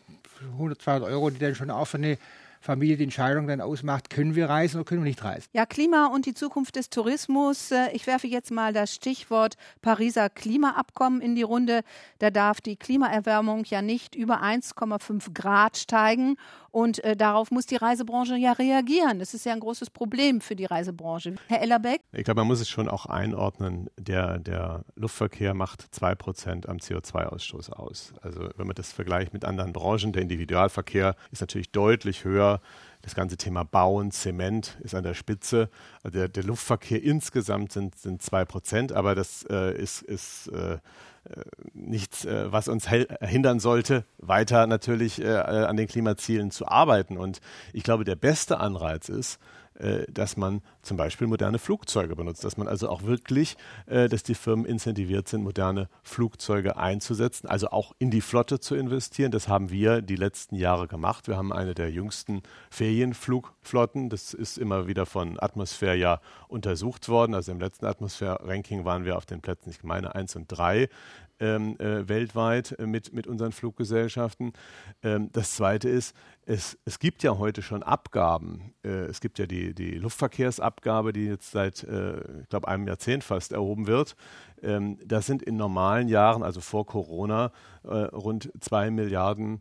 100, 0.57 0.81
200 0.81 1.09
Euro, 1.09 1.29
die 1.29 1.39
dann 1.39 1.55
schon 1.55 1.69
auch 1.69 1.85
für 1.85 1.97
eine 1.97 2.17
Familie 2.63 2.95
die 2.95 3.03
Entscheidung 3.03 3.45
dann 3.47 3.59
ausmacht, 3.59 4.09
können 4.09 4.35
wir 4.35 4.47
reisen 4.47 4.77
oder 4.77 4.85
können 4.85 5.03
wir 5.03 5.09
nicht 5.09 5.23
reisen. 5.23 5.49
Ja, 5.51 5.65
Klima 5.65 6.07
und 6.07 6.25
die 6.25 6.33
Zukunft 6.33 6.77
des 6.77 6.89
Tourismus. 6.89 7.71
Äh, 7.71 7.91
ich 7.91 8.07
werfe 8.07 8.27
jetzt 8.27 8.51
mal 8.51 8.71
das 8.71 8.95
Stichwort 8.95 9.55
Pariser 9.81 10.29
Klimaabkommen 10.29 11.19
in 11.19 11.35
die 11.35 11.41
Runde. 11.41 11.81
Da 12.19 12.31
darf 12.31 12.61
die 12.61 12.77
Klimaerwärmung 12.77 13.65
ja 13.65 13.81
nicht 13.81 14.15
über 14.15 14.41
1,5 14.41 15.33
Grad 15.33 15.75
steigen. 15.75 16.37
Und 16.73 17.03
äh, 17.03 17.15
darauf 17.15 17.51
muss 17.51 17.67
die 17.67 17.75
Reisebranche 17.75 18.35
ja 18.35 18.53
reagieren. 18.53 19.19
Das 19.19 19.35
ist 19.35 19.45
ja 19.45 19.53
ein 19.53 19.59
großes 19.59 19.91
Problem 19.91 20.41
für 20.41 20.55
die 20.55 20.65
Reisebranche. 20.65 21.35
Herr 21.47 21.61
Ellerbeck? 21.61 22.01
Ich 22.13 22.23
glaube, 22.23 22.41
man 22.41 22.47
muss 22.47 22.61
es 22.61 22.69
schon 22.69 22.89
auch 22.89 23.05
einordnen. 23.05 23.91
Der, 23.99 24.39
der 24.39 24.83
Luftverkehr 24.95 25.53
macht 25.53 25.83
2% 25.93 26.67
am 26.67 26.77
CO2-Ausstoß 26.77 27.73
aus. 27.73 28.13
Also 28.23 28.49
wenn 28.57 28.65
man 28.65 28.75
das 28.75 28.91
vergleicht 28.91 29.33
mit 29.33 29.45
anderen 29.45 29.71
Branchen, 29.71 30.13
der 30.13 30.23
Individualverkehr 30.23 31.15
ist 31.31 31.41
natürlich 31.41 31.71
deutlich 31.71 32.23
höher. 32.23 32.52
Das 33.01 33.15
ganze 33.15 33.35
Thema 33.35 33.63
Bauen, 33.63 34.11
Zement 34.11 34.77
ist 34.81 34.95
an 34.95 35.03
der 35.03 35.13
Spitze. 35.13 35.69
Also 36.03 36.17
der, 36.17 36.29
der 36.29 36.43
Luftverkehr 36.43 37.03
insgesamt 37.03 37.73
sind, 37.73 37.97
sind 37.97 38.21
2%, 38.21 38.93
aber 38.93 39.13
das 39.13 39.45
äh, 39.49 39.75
ist, 39.77 40.01
ist 40.01 40.47
äh, 40.47 40.77
nichts, 41.73 42.25
äh, 42.25 42.51
was 42.51 42.67
uns 42.67 42.87
hindern 42.89 43.59
sollte, 43.59 44.05
weiter 44.17 44.67
natürlich 44.67 45.21
äh, 45.21 45.35
an 45.35 45.77
den 45.77 45.87
Klimazielen 45.87 46.51
zu 46.51 46.67
arbeiten. 46.67 47.17
Und 47.17 47.39
ich 47.73 47.83
glaube, 47.83 48.03
der 48.03 48.15
beste 48.15 48.59
Anreiz 48.59 49.09
ist, 49.09 49.35
äh, 49.35 49.39
dass 50.11 50.37
man 50.37 50.61
zum 50.81 50.97
Beispiel 50.97 51.27
moderne 51.27 51.59
Flugzeuge 51.59 52.15
benutzt, 52.15 52.43
dass 52.43 52.57
man 52.57 52.67
also 52.67 52.89
auch 52.89 53.03
wirklich, 53.03 53.57
äh, 53.87 54.07
dass 54.07 54.23
die 54.23 54.35
Firmen 54.35 54.65
incentiviert 54.65 55.27
sind, 55.27 55.43
moderne 55.43 55.89
Flugzeuge 56.03 56.77
einzusetzen, 56.77 57.47
also 57.47 57.69
auch 57.69 57.93
in 57.99 58.11
die 58.11 58.21
Flotte 58.21 58.59
zu 58.59 58.75
investieren. 58.75 59.31
Das 59.31 59.47
haben 59.47 59.71
wir 59.71 60.01
die 60.01 60.15
letzten 60.15 60.55
Jahre 60.55 60.87
gemacht. 60.87 61.27
Wir 61.27 61.37
haben 61.37 61.51
eine 61.51 61.73
der 61.73 61.91
jüngsten 61.91 62.43
Ferienflugflotten. 62.69 64.09
Das 64.09 64.33
ist 64.33 64.57
immer 64.57 64.87
wieder 64.87 65.05
von 65.05 65.39
Atmosphäre 65.39 65.95
ja 65.95 66.21
untersucht 66.47 67.09
worden. 67.09 67.33
Also 67.33 67.51
im 67.51 67.59
letzten 67.59 67.85
Atmosphäre-Ranking 67.85 68.85
waren 68.85 69.05
wir 69.05 69.17
auf 69.17 69.25
den 69.25 69.41
Plätzen, 69.41 69.69
ich 69.69 69.83
meine, 69.83 70.15
eins 70.15 70.35
und 70.35 70.47
drei 70.47 70.89
ähm, 71.39 71.77
äh, 71.79 72.07
weltweit 72.07 72.75
äh, 72.79 72.85
mit, 72.85 73.13
mit 73.13 73.27
unseren 73.27 73.51
Fluggesellschaften. 73.51 74.53
Ähm, 75.01 75.29
das 75.31 75.55
Zweite 75.55 75.89
ist, 75.89 76.15
es, 76.45 76.77
es 76.85 76.99
gibt 76.99 77.23
ja 77.23 77.37
heute 77.37 77.61
schon 77.61 77.83
Abgaben. 77.83 78.73
Äh, 78.83 79.05
es 79.05 79.21
gibt 79.21 79.39
ja 79.39 79.45
die, 79.45 79.73
die 79.73 79.91
Luftverkehrsabgabe, 79.91 81.13
die 81.13 81.25
jetzt 81.25 81.51
seit, 81.51 81.83
äh, 81.83 82.41
ich 82.41 82.49
glaube, 82.49 82.67
einem 82.67 82.87
Jahrzehnt 82.87 83.23
fast 83.23 83.51
erhoben 83.51 83.87
wird. 83.87 84.15
Ähm, 84.61 84.97
das 85.05 85.25
sind 85.25 85.41
in 85.43 85.55
normalen 85.55 86.07
Jahren, 86.07 86.43
also 86.43 86.61
vor 86.61 86.85
Corona, 86.85 87.51
äh, 87.83 87.89
rund 87.89 88.51
zwei 88.59 88.91
Milliarden 88.91 89.59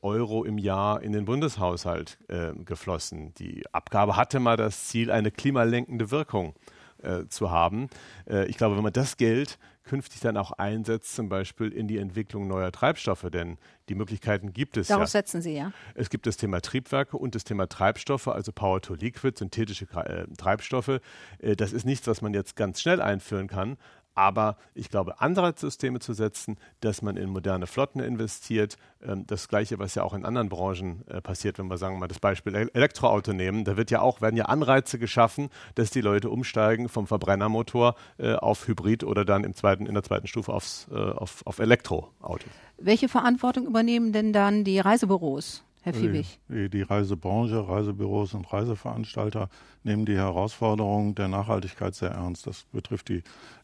Euro 0.00 0.44
im 0.44 0.56
Jahr 0.56 1.02
in 1.02 1.12
den 1.12 1.26
Bundeshaushalt 1.26 2.16
geflossen. 2.64 3.34
Die 3.34 3.64
Abgabe 3.70 4.16
hatte 4.16 4.40
mal 4.40 4.56
das 4.56 4.84
Ziel, 4.84 5.10
eine 5.10 5.30
klimalenkende 5.30 6.10
Wirkung 6.10 6.54
äh, 7.02 7.28
zu 7.28 7.50
haben. 7.50 7.88
Äh, 8.28 8.46
ich 8.46 8.56
glaube, 8.56 8.76
wenn 8.76 8.82
man 8.82 8.92
das 8.92 9.16
Geld 9.16 9.58
künftig 9.88 10.20
dann 10.20 10.36
auch 10.36 10.52
einsetzt, 10.52 11.14
zum 11.16 11.28
Beispiel 11.28 11.72
in 11.72 11.88
die 11.88 11.98
Entwicklung 11.98 12.46
neuer 12.46 12.70
Treibstoffe, 12.70 13.26
denn 13.32 13.58
die 13.88 13.94
Möglichkeiten 13.94 14.52
gibt 14.52 14.76
es 14.76 14.88
Darauf 14.88 15.02
ja. 15.02 15.06
setzen 15.06 15.42
Sie, 15.42 15.56
ja. 15.56 15.72
Es 15.94 16.10
gibt 16.10 16.26
das 16.26 16.36
Thema 16.36 16.60
Triebwerke 16.60 17.16
und 17.16 17.34
das 17.34 17.44
Thema 17.44 17.66
Treibstoffe, 17.68 18.28
also 18.28 18.52
Power 18.52 18.80
to 18.80 18.94
Liquid, 18.94 19.38
synthetische 19.38 19.86
äh, 19.94 20.26
Treibstoffe. 20.36 21.00
Äh, 21.38 21.56
das 21.56 21.72
ist 21.72 21.86
nichts, 21.86 22.06
was 22.06 22.20
man 22.20 22.34
jetzt 22.34 22.54
ganz 22.54 22.80
schnell 22.80 23.00
einführen 23.00 23.48
kann, 23.48 23.78
aber 24.18 24.56
ich 24.74 24.90
glaube, 24.90 25.20
Anreizsysteme 25.20 26.00
zu 26.00 26.12
setzen, 26.12 26.56
dass 26.80 27.02
man 27.02 27.16
in 27.16 27.30
moderne 27.30 27.68
Flotten 27.68 28.00
investiert, 28.00 28.76
ähm, 29.00 29.24
das 29.28 29.46
Gleiche, 29.46 29.78
was 29.78 29.94
ja 29.94 30.02
auch 30.02 30.12
in 30.12 30.24
anderen 30.24 30.48
Branchen 30.48 31.06
äh, 31.06 31.20
passiert, 31.20 31.60
wenn 31.60 31.68
wir 31.68 31.78
sagen 31.78 31.94
wir 31.94 32.00
mal 32.00 32.08
das 32.08 32.18
Beispiel 32.18 32.52
Elektroauto 32.56 33.32
nehmen, 33.32 33.64
da 33.64 33.76
wird 33.76 33.92
ja 33.92 34.00
auch, 34.00 34.20
werden 34.20 34.36
ja 34.36 34.46
Anreize 34.46 34.98
geschaffen, 34.98 35.50
dass 35.76 35.90
die 35.90 36.00
Leute 36.00 36.30
umsteigen 36.30 36.88
vom 36.88 37.06
Verbrennermotor 37.06 37.94
äh, 38.18 38.34
auf 38.34 38.66
Hybrid 38.66 39.04
oder 39.04 39.24
dann 39.24 39.44
im 39.44 39.54
zweiten, 39.54 39.86
in 39.86 39.94
der 39.94 40.02
zweiten 40.02 40.26
Stufe 40.26 40.52
aufs, 40.52 40.88
äh, 40.90 40.96
auf, 40.96 41.46
auf 41.46 41.60
Elektroauto. 41.60 42.46
Welche 42.76 43.08
Verantwortung 43.08 43.66
übernehmen 43.66 44.12
denn 44.12 44.32
dann 44.32 44.64
die 44.64 44.80
Reisebüros? 44.80 45.62
Herr 45.82 45.94
Fiebig. 45.94 46.38
Die, 46.48 46.68
die 46.68 46.82
Reisebranche, 46.82 47.68
Reisebüros 47.68 48.34
und 48.34 48.52
Reiseveranstalter 48.52 49.48
nehmen 49.84 50.04
die 50.06 50.16
Herausforderung 50.16 51.14
der 51.14 51.28
Nachhaltigkeit 51.28 51.94
sehr 51.94 52.10
ernst. 52.10 52.46
Das 52.46 52.64
betrifft 52.72 53.08
die 53.08 53.22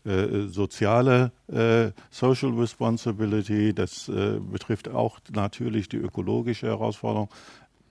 äh, 0.09 0.47
soziale 0.47 1.33
äh, 1.49 1.91
Social 2.11 2.53
Responsibility, 2.53 3.75
das 3.75 4.09
äh, 4.09 4.39
betrifft 4.41 4.89
auch 4.89 5.19
natürlich 5.33 5.89
die 5.89 5.97
ökologische 5.97 6.69
Herausforderung. 6.69 7.29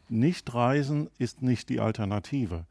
Nicht 0.10 0.54
reisen 0.54 1.10
ist 1.18 1.42
nicht 1.42 1.70
die 1.70 1.80
Alternative. 1.80 2.66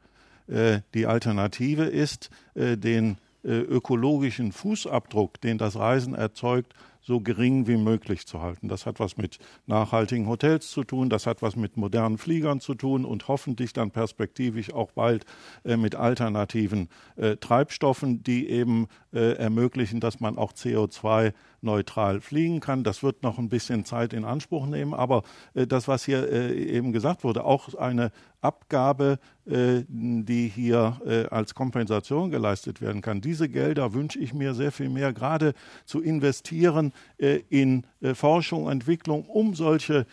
Äh, 0.47 0.81
die 0.93 1.07
Alternative 1.07 1.83
ist, 1.83 2.29
äh, 2.55 2.77
den 2.77 3.17
äh, 3.43 3.59
ökologischen 3.59 4.51
Fußabdruck, 4.51 5.39
den 5.41 5.57
das 5.57 5.75
Reisen 5.75 6.15
erzeugt, 6.15 6.73
so 7.03 7.19
gering 7.19 7.67
wie 7.67 7.77
möglich 7.77 8.25
zu 8.25 8.41
halten. 8.41 8.69
Das 8.69 8.85
hat 8.85 8.99
was 8.99 9.17
mit 9.17 9.37
nachhaltigen 9.67 10.27
Hotels 10.27 10.71
zu 10.71 10.83
tun, 10.83 11.09
das 11.09 11.27
hat 11.27 11.41
was 11.41 11.55
mit 11.55 11.77
modernen 11.77 12.17
Fliegern 12.17 12.59
zu 12.59 12.73
tun 12.73 13.05
und 13.05 13.27
hoffentlich 13.27 13.73
dann 13.73 13.91
perspektivisch 13.91 14.73
auch 14.73 14.91
bald 14.91 15.25
äh, 15.65 15.77
mit 15.77 15.95
alternativen 15.95 16.89
äh, 17.17 17.35
Treibstoffen, 17.35 18.23
die 18.23 18.49
eben 18.49 18.87
äh, 19.13 19.33
ermöglichen, 19.33 19.99
dass 19.99 20.19
man 20.19 20.37
auch 20.37 20.53
CO2 20.53 21.33
neutral 21.61 22.21
fliegen 22.21 22.59
kann. 22.59 22.83
Das 22.83 23.03
wird 23.03 23.23
noch 23.23 23.37
ein 23.37 23.49
bisschen 23.49 23.85
Zeit 23.85 24.13
in 24.13 24.25
Anspruch 24.25 24.65
nehmen, 24.65 24.93
aber 24.93 25.23
äh, 25.53 25.67
das, 25.67 25.87
was 25.87 26.05
hier 26.05 26.31
äh, 26.31 26.53
eben 26.53 26.93
gesagt 26.93 27.23
wurde, 27.23 27.43
auch 27.43 27.73
eine 27.75 28.11
Abgabe, 28.43 29.19
äh, 29.45 29.83
die 29.87 30.47
hier 30.47 31.01
äh, 31.05 31.25
als 31.27 31.55
Kompensation 31.55 32.31
geleistet 32.31 32.81
werden 32.81 33.01
kann. 33.01 33.21
Diese 33.21 33.49
Gelder 33.49 33.93
wünsche 33.93 34.19
ich 34.19 34.33
mir 34.33 34.53
sehr 34.53 34.71
viel 34.71 34.89
mehr, 34.89 35.13
gerade 35.13 35.53
zu 35.85 36.01
investieren 36.01 36.93
äh, 37.17 37.41
in 37.49 37.85
äh, 38.01 38.13
Forschung, 38.13 38.69
Entwicklung, 38.69 39.25
um 39.25 39.55
solche 39.55 40.05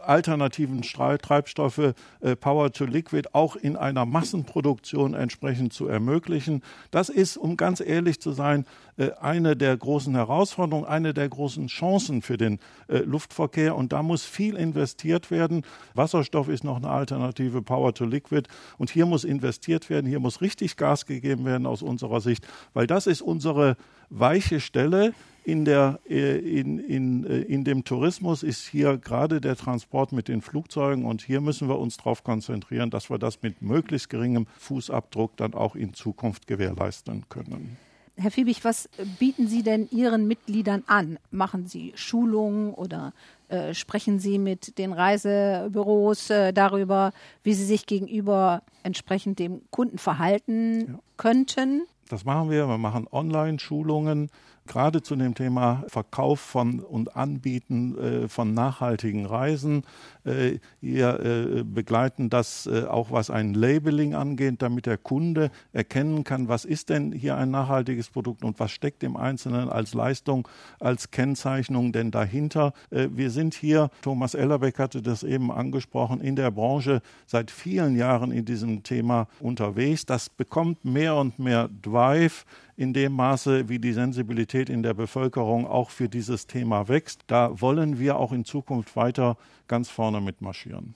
alternativen 0.00 0.82
Treibstoffe 0.82 1.94
äh, 2.20 2.36
Power 2.36 2.72
to 2.72 2.84
Liquid 2.84 3.28
auch 3.32 3.56
in 3.56 3.76
einer 3.76 4.06
Massenproduktion 4.06 5.14
entsprechend 5.14 5.72
zu 5.72 5.88
ermöglichen. 5.88 6.62
Das 6.90 7.08
ist, 7.08 7.36
um 7.36 7.56
ganz 7.56 7.80
ehrlich 7.80 8.20
zu 8.20 8.32
sein, 8.32 8.66
äh, 8.96 9.10
eine 9.20 9.56
der 9.56 9.76
großen 9.76 10.14
Herausforderungen, 10.14 10.86
eine 10.86 11.14
der 11.14 11.28
großen 11.28 11.68
Chancen 11.68 12.22
für 12.22 12.36
den 12.36 12.58
äh, 12.88 12.98
Luftverkehr. 12.98 13.76
Und 13.76 13.92
da 13.92 14.02
muss 14.02 14.24
viel 14.24 14.56
investiert 14.56 15.30
werden. 15.30 15.62
Wasserstoff 15.94 16.48
ist 16.48 16.64
noch 16.64 16.76
eine 16.76 16.90
Alternative, 16.90 17.62
Power 17.62 17.94
to 17.94 18.04
Liquid. 18.04 18.48
Und 18.76 18.90
hier 18.90 19.06
muss 19.06 19.24
investiert 19.24 19.90
werden, 19.90 20.06
hier 20.06 20.20
muss 20.20 20.40
richtig 20.40 20.76
Gas 20.76 21.06
gegeben 21.06 21.44
werden 21.44 21.66
aus 21.66 21.82
unserer 21.82 22.20
Sicht, 22.20 22.46
weil 22.74 22.86
das 22.86 23.06
ist 23.06 23.22
unsere 23.22 23.76
weiche 24.10 24.60
Stelle 24.60 25.12
in, 25.48 25.64
der, 25.64 25.98
äh, 26.08 26.38
in, 26.38 26.78
in, 26.78 27.24
äh, 27.24 27.38
in 27.38 27.64
dem 27.64 27.82
Tourismus 27.82 28.42
ist 28.42 28.66
hier 28.66 28.98
gerade 28.98 29.40
der 29.40 29.56
Transport 29.56 30.12
mit 30.12 30.28
den 30.28 30.42
Flugzeugen 30.42 31.06
und 31.06 31.22
hier 31.22 31.40
müssen 31.40 31.68
wir 31.68 31.78
uns 31.78 31.96
darauf 31.96 32.22
konzentrieren, 32.22 32.90
dass 32.90 33.08
wir 33.08 33.18
das 33.18 33.40
mit 33.40 33.62
möglichst 33.62 34.10
geringem 34.10 34.46
Fußabdruck 34.58 35.38
dann 35.38 35.54
auch 35.54 35.74
in 35.74 35.94
Zukunft 35.94 36.46
gewährleisten 36.46 37.24
können. 37.30 37.78
Herr 38.16 38.30
Fiebig, 38.30 38.62
was 38.64 38.90
bieten 39.18 39.48
Sie 39.48 39.62
denn 39.62 39.88
Ihren 39.90 40.28
Mitgliedern 40.28 40.82
an? 40.86 41.18
Machen 41.30 41.66
Sie 41.66 41.92
Schulungen 41.94 42.74
oder 42.74 43.14
äh, 43.48 43.72
sprechen 43.72 44.18
Sie 44.18 44.38
mit 44.38 44.76
den 44.76 44.92
Reisebüros 44.92 46.28
äh, 46.28 46.52
darüber, 46.52 47.12
wie 47.42 47.54
sie 47.54 47.64
sich 47.64 47.86
gegenüber 47.86 48.62
entsprechend 48.82 49.38
dem 49.38 49.62
Kunden 49.70 49.96
verhalten 49.96 50.80
ja. 50.80 50.98
könnten? 51.16 51.82
Das 52.08 52.24
machen 52.24 52.50
wir. 52.50 52.66
Wir 52.68 52.78
machen 52.78 53.06
Online-Schulungen 53.10 54.30
gerade 54.68 55.02
zu 55.02 55.16
dem 55.16 55.34
Thema 55.34 55.84
Verkauf 55.88 56.38
von 56.38 56.80
und 56.80 57.16
Anbieten 57.16 57.98
äh, 57.98 58.28
von 58.28 58.54
nachhaltigen 58.54 59.26
Reisen. 59.26 59.82
Äh, 60.24 60.58
wir 60.80 61.20
äh, 61.20 61.64
begleiten 61.64 62.30
das 62.30 62.66
äh, 62.66 62.84
auch, 62.84 63.10
was 63.10 63.30
ein 63.30 63.54
Labeling 63.54 64.14
angeht, 64.14 64.62
damit 64.62 64.86
der 64.86 64.98
Kunde 64.98 65.50
erkennen 65.72 66.22
kann, 66.22 66.48
was 66.48 66.64
ist 66.64 66.90
denn 66.90 67.12
hier 67.12 67.36
ein 67.36 67.50
nachhaltiges 67.50 68.10
Produkt 68.10 68.44
und 68.44 68.60
was 68.60 68.70
steckt 68.70 69.02
im 69.02 69.16
Einzelnen 69.16 69.68
als 69.68 69.94
Leistung, 69.94 70.46
als 70.78 71.10
Kennzeichnung 71.10 71.92
denn 71.92 72.10
dahinter. 72.10 72.72
Äh, 72.90 73.08
wir 73.12 73.30
sind 73.30 73.54
hier, 73.54 73.90
Thomas 74.02 74.34
Ellerbeck 74.34 74.78
hatte 74.78 75.02
das 75.02 75.22
eben 75.22 75.50
angesprochen, 75.50 76.20
in 76.20 76.36
der 76.36 76.50
Branche 76.50 77.00
seit 77.26 77.50
vielen 77.50 77.96
Jahren 77.96 78.30
in 78.30 78.44
diesem 78.44 78.82
Thema 78.82 79.26
unterwegs. 79.40 80.04
Das 80.06 80.28
bekommt 80.28 80.84
mehr 80.84 81.16
und 81.16 81.38
mehr 81.38 81.68
Drive 81.82 82.44
in 82.78 82.92
dem 82.92 83.12
Maße, 83.12 83.68
wie 83.68 83.80
die 83.80 83.92
Sensibilität 83.92 84.70
in 84.70 84.84
der 84.84 84.94
Bevölkerung 84.94 85.66
auch 85.66 85.90
für 85.90 86.08
dieses 86.08 86.46
Thema 86.46 86.86
wächst. 86.86 87.22
Da 87.26 87.60
wollen 87.60 87.98
wir 87.98 88.16
auch 88.16 88.30
in 88.30 88.44
Zukunft 88.44 88.94
weiter 88.94 89.36
ganz 89.66 89.90
vorne 89.90 90.20
mitmarschieren. 90.20 90.94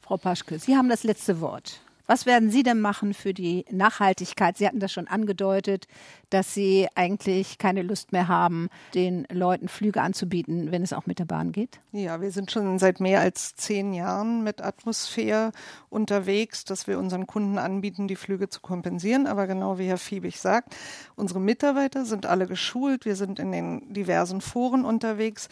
Frau 0.00 0.16
Paschke, 0.16 0.60
Sie 0.60 0.76
haben 0.76 0.88
das 0.88 1.02
letzte 1.02 1.40
Wort. 1.40 1.80
Was 2.08 2.24
werden 2.24 2.50
Sie 2.50 2.62
denn 2.62 2.80
machen 2.80 3.12
für 3.12 3.34
die 3.34 3.66
Nachhaltigkeit? 3.70 4.56
Sie 4.56 4.66
hatten 4.66 4.80
das 4.80 4.90
schon 4.90 5.08
angedeutet, 5.08 5.86
dass 6.30 6.54
Sie 6.54 6.88
eigentlich 6.94 7.58
keine 7.58 7.82
Lust 7.82 8.12
mehr 8.12 8.28
haben, 8.28 8.70
den 8.94 9.26
Leuten 9.30 9.68
Flüge 9.68 10.00
anzubieten, 10.00 10.72
wenn 10.72 10.82
es 10.82 10.94
auch 10.94 11.04
mit 11.04 11.18
der 11.18 11.26
Bahn 11.26 11.52
geht. 11.52 11.80
Ja, 11.92 12.22
wir 12.22 12.30
sind 12.30 12.50
schon 12.50 12.78
seit 12.78 13.00
mehr 13.00 13.20
als 13.20 13.56
zehn 13.56 13.92
Jahren 13.92 14.42
mit 14.42 14.62
Atmosphäre 14.62 15.52
unterwegs, 15.90 16.64
dass 16.64 16.86
wir 16.86 16.98
unseren 16.98 17.26
Kunden 17.26 17.58
anbieten, 17.58 18.08
die 18.08 18.16
Flüge 18.16 18.48
zu 18.48 18.62
kompensieren. 18.62 19.26
Aber 19.26 19.46
genau 19.46 19.78
wie 19.78 19.86
Herr 19.86 19.98
Fiebig 19.98 20.40
sagt, 20.40 20.74
unsere 21.14 21.40
Mitarbeiter 21.40 22.06
sind 22.06 22.24
alle 22.24 22.46
geschult. 22.46 23.04
Wir 23.04 23.16
sind 23.16 23.38
in 23.38 23.52
den 23.52 23.92
diversen 23.92 24.40
Foren 24.40 24.86
unterwegs. 24.86 25.50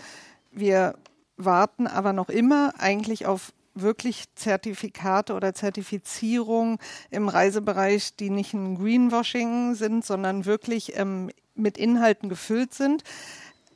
Wir 0.53 0.95
warten 1.37 1.87
aber 1.87 2.15
noch 2.15 2.31
immer 2.31 2.73
eigentlich 2.79 3.27
auf 3.27 3.53
wirklich 3.81 4.25
Zertifikate 4.35 5.35
oder 5.35 5.55
Zertifizierung 5.55 6.79
im 7.11 7.29
Reisebereich, 7.29 8.17
die 8.17 8.31
nicht 8.31 8.55
ein 8.55 8.77
Greenwashing 8.77 9.75
sind, 9.75 10.05
sondern 10.05 10.45
wirklich 10.45 10.97
ähm, 10.97 11.31
mit 11.55 11.79
Inhalten 11.79 12.29
gefüllt 12.29 12.75
sind. 12.75 13.03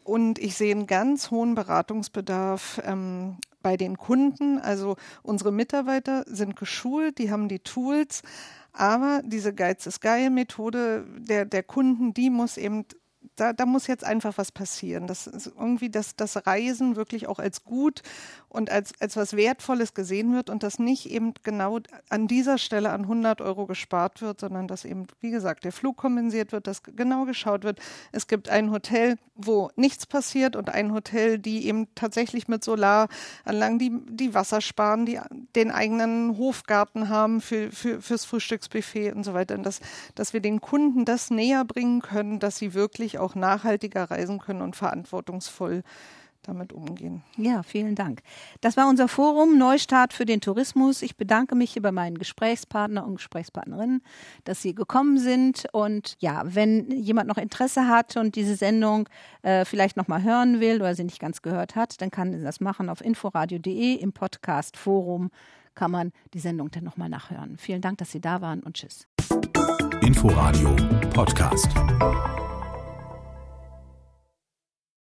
Und 0.05 0.39
ich 0.39 0.57
sehe 0.57 0.75
einen 0.75 0.87
ganz 0.87 1.31
hohen 1.31 1.55
Beratungsbedarf 1.55 2.81
ähm, 2.85 3.37
bei 3.63 3.77
den 3.77 3.97
Kunden. 3.97 4.59
Also 4.59 4.97
unsere 5.23 5.53
Mitarbeiter 5.53 6.25
sind 6.27 6.57
geschult, 6.57 7.19
die 7.19 7.31
haben 7.31 7.49
die 7.49 7.61
Tools, 7.61 8.23
aber 8.73 9.23
diese 9.25 9.53
Geiz 9.53 9.87
ist 9.87 10.01
geil 10.01 10.31
Methode 10.31 11.05
der, 11.19 11.45
der 11.45 11.63
Kunden, 11.63 12.15
die 12.15 12.31
muss 12.31 12.57
eben 12.57 12.85
da, 13.37 13.53
da 13.53 13.67
muss 13.67 13.87
jetzt 13.87 14.05
einfach 14.05 14.37
was 14.37 14.53
passieren. 14.53 15.07
Das 15.07 15.27
ist 15.27 15.47
irgendwie, 15.47 15.91
dass 15.91 16.17
das 16.17 16.47
Reisen 16.47 16.97
wirklich 16.97 17.27
auch 17.27 17.39
als 17.39 17.65
gut 17.65 18.03
und 18.49 18.71
als, 18.71 18.93
als 19.01 19.17
was 19.17 19.37
Wertvolles 19.37 19.95
gesehen 19.95 20.35
wird 20.35 20.51
und 20.51 20.63
dass 20.63 20.79
nicht 20.79 21.11
eben 21.11 21.35
genau 21.43 21.79
an 22.09 22.27
dieser 22.27 22.59
Stelle 22.59 22.91
an 22.91 23.03
100 23.03 23.41
Euro 23.41 23.67
gespart 23.67 24.21
wird, 24.21 24.41
sondern 24.41 24.69
dass 24.69 24.85
eben, 24.85 25.07
wie 25.21 25.31
gesagt, 25.31 25.65
der 25.65 25.73
Flug 25.73 25.97
kompensiert 25.97 26.53
wird, 26.53 26.67
dass 26.67 26.83
genau 26.83 27.25
geschaut 27.25 27.65
wird. 27.65 27.79
Es 28.13 28.27
gibt 28.27 28.49
ein 28.49 28.71
Hotel, 28.71 29.17
wo 29.35 29.71
nichts 29.77 30.07
passiert 30.07 30.57
und 30.57 30.69
ein 30.69 30.93
Hotel, 30.93 31.39
die 31.39 31.67
eben 31.67 31.89
tatsächlich 31.95 32.49
mit 32.49 32.65
Solaranlagen, 32.65 33.79
die, 33.79 33.93
die 34.11 34.35
Wasser 34.35 34.61
sparen, 34.61 35.07
die 35.07 35.19
den 35.55 35.71
eigenen 35.71 36.37
Hofgarten 36.37 37.09
haben 37.09 37.41
für, 37.41 37.71
für, 37.71 38.03
fürs 38.03 38.25
Frühstücksbuffet 38.25 39.13
und 39.13 39.25
so 39.25 39.33
weiter. 39.35 39.55
Und 39.55 39.65
dass, 39.65 39.81
dass 40.15 40.33
wir 40.33 40.41
den 40.41 40.61
Kunden 40.61 41.05
das 41.05 41.31
näher 41.31 41.65
bringen 41.65 42.03
können, 42.03 42.39
dass 42.39 42.57
sie 42.57 42.75
wirklich 42.75 43.10
auch 43.19 43.35
nachhaltiger 43.35 44.11
reisen 44.11 44.39
können 44.39 44.63
und 44.63 44.77
verantwortungsvoll 44.77 45.83
damit 46.43 46.73
umgehen. 46.73 47.23
Ja, 47.37 47.63
vielen 47.63 47.95
Dank. 47.95 48.23
Das 48.61 48.77
war 48.77 48.89
unser 48.89 49.09
Forum 49.09 49.59
Neustart 49.59 50.13
für 50.13 50.25
den 50.25 50.41
Tourismus. 50.41 51.03
Ich 51.03 51.17
bedanke 51.17 51.55
mich 51.55 51.73
hier 51.73 51.83
bei 51.83 51.93
meinen 51.93 52.19
Gesprächspartner 52.19 53.05
und 53.07 53.17
Gesprächspartnerinnen, 53.17 54.03
dass 54.45 54.63
sie 54.63 54.75
gekommen 54.75 55.19
sind. 55.19 55.67
Und 55.73 56.17
ja, 56.19 56.43
wenn 56.45 56.91
jemand 56.91 57.29
noch 57.29 57.37
Interesse 57.37 57.89
hat 57.89 58.17
und 58.17 58.37
diese 58.37 58.57
Sendung 58.57 59.09
äh, 59.43 59.65
vielleicht 59.65 59.97
noch 59.97 60.09
mal 60.09 60.23
hören 60.23 60.61
will 60.61 60.77
oder 60.77 60.95
sie 60.95 61.05
nicht 61.05 61.21
ganz 61.21 61.43
gehört 61.43 61.77
hat, 61.77 62.01
dann 62.01 62.11
kann 62.11 62.33
sie 62.33 62.43
das 62.43 62.61
machen 62.61 62.89
auf 62.89 63.03
inforadio.de 63.03 63.95
im 63.95 64.13
Podcast 64.13 64.77
Forum 64.77 65.31
kann 65.75 65.93
man 65.93 66.13
die 66.35 66.41
Sendung 66.41 66.71
dann 66.71 66.85
noch 66.85 66.97
mal 66.97 67.09
nachhören. 67.09 67.57
Vielen 67.57 67.81
Dank, 67.81 67.99
dass 67.99 68.11
Sie 68.11 68.21
da 68.21 68.41
waren 68.41 68.61
und 68.61 68.75
tschüss. 68.75 69.07
Inforadio 70.03 70.75
Podcast. 71.15 71.69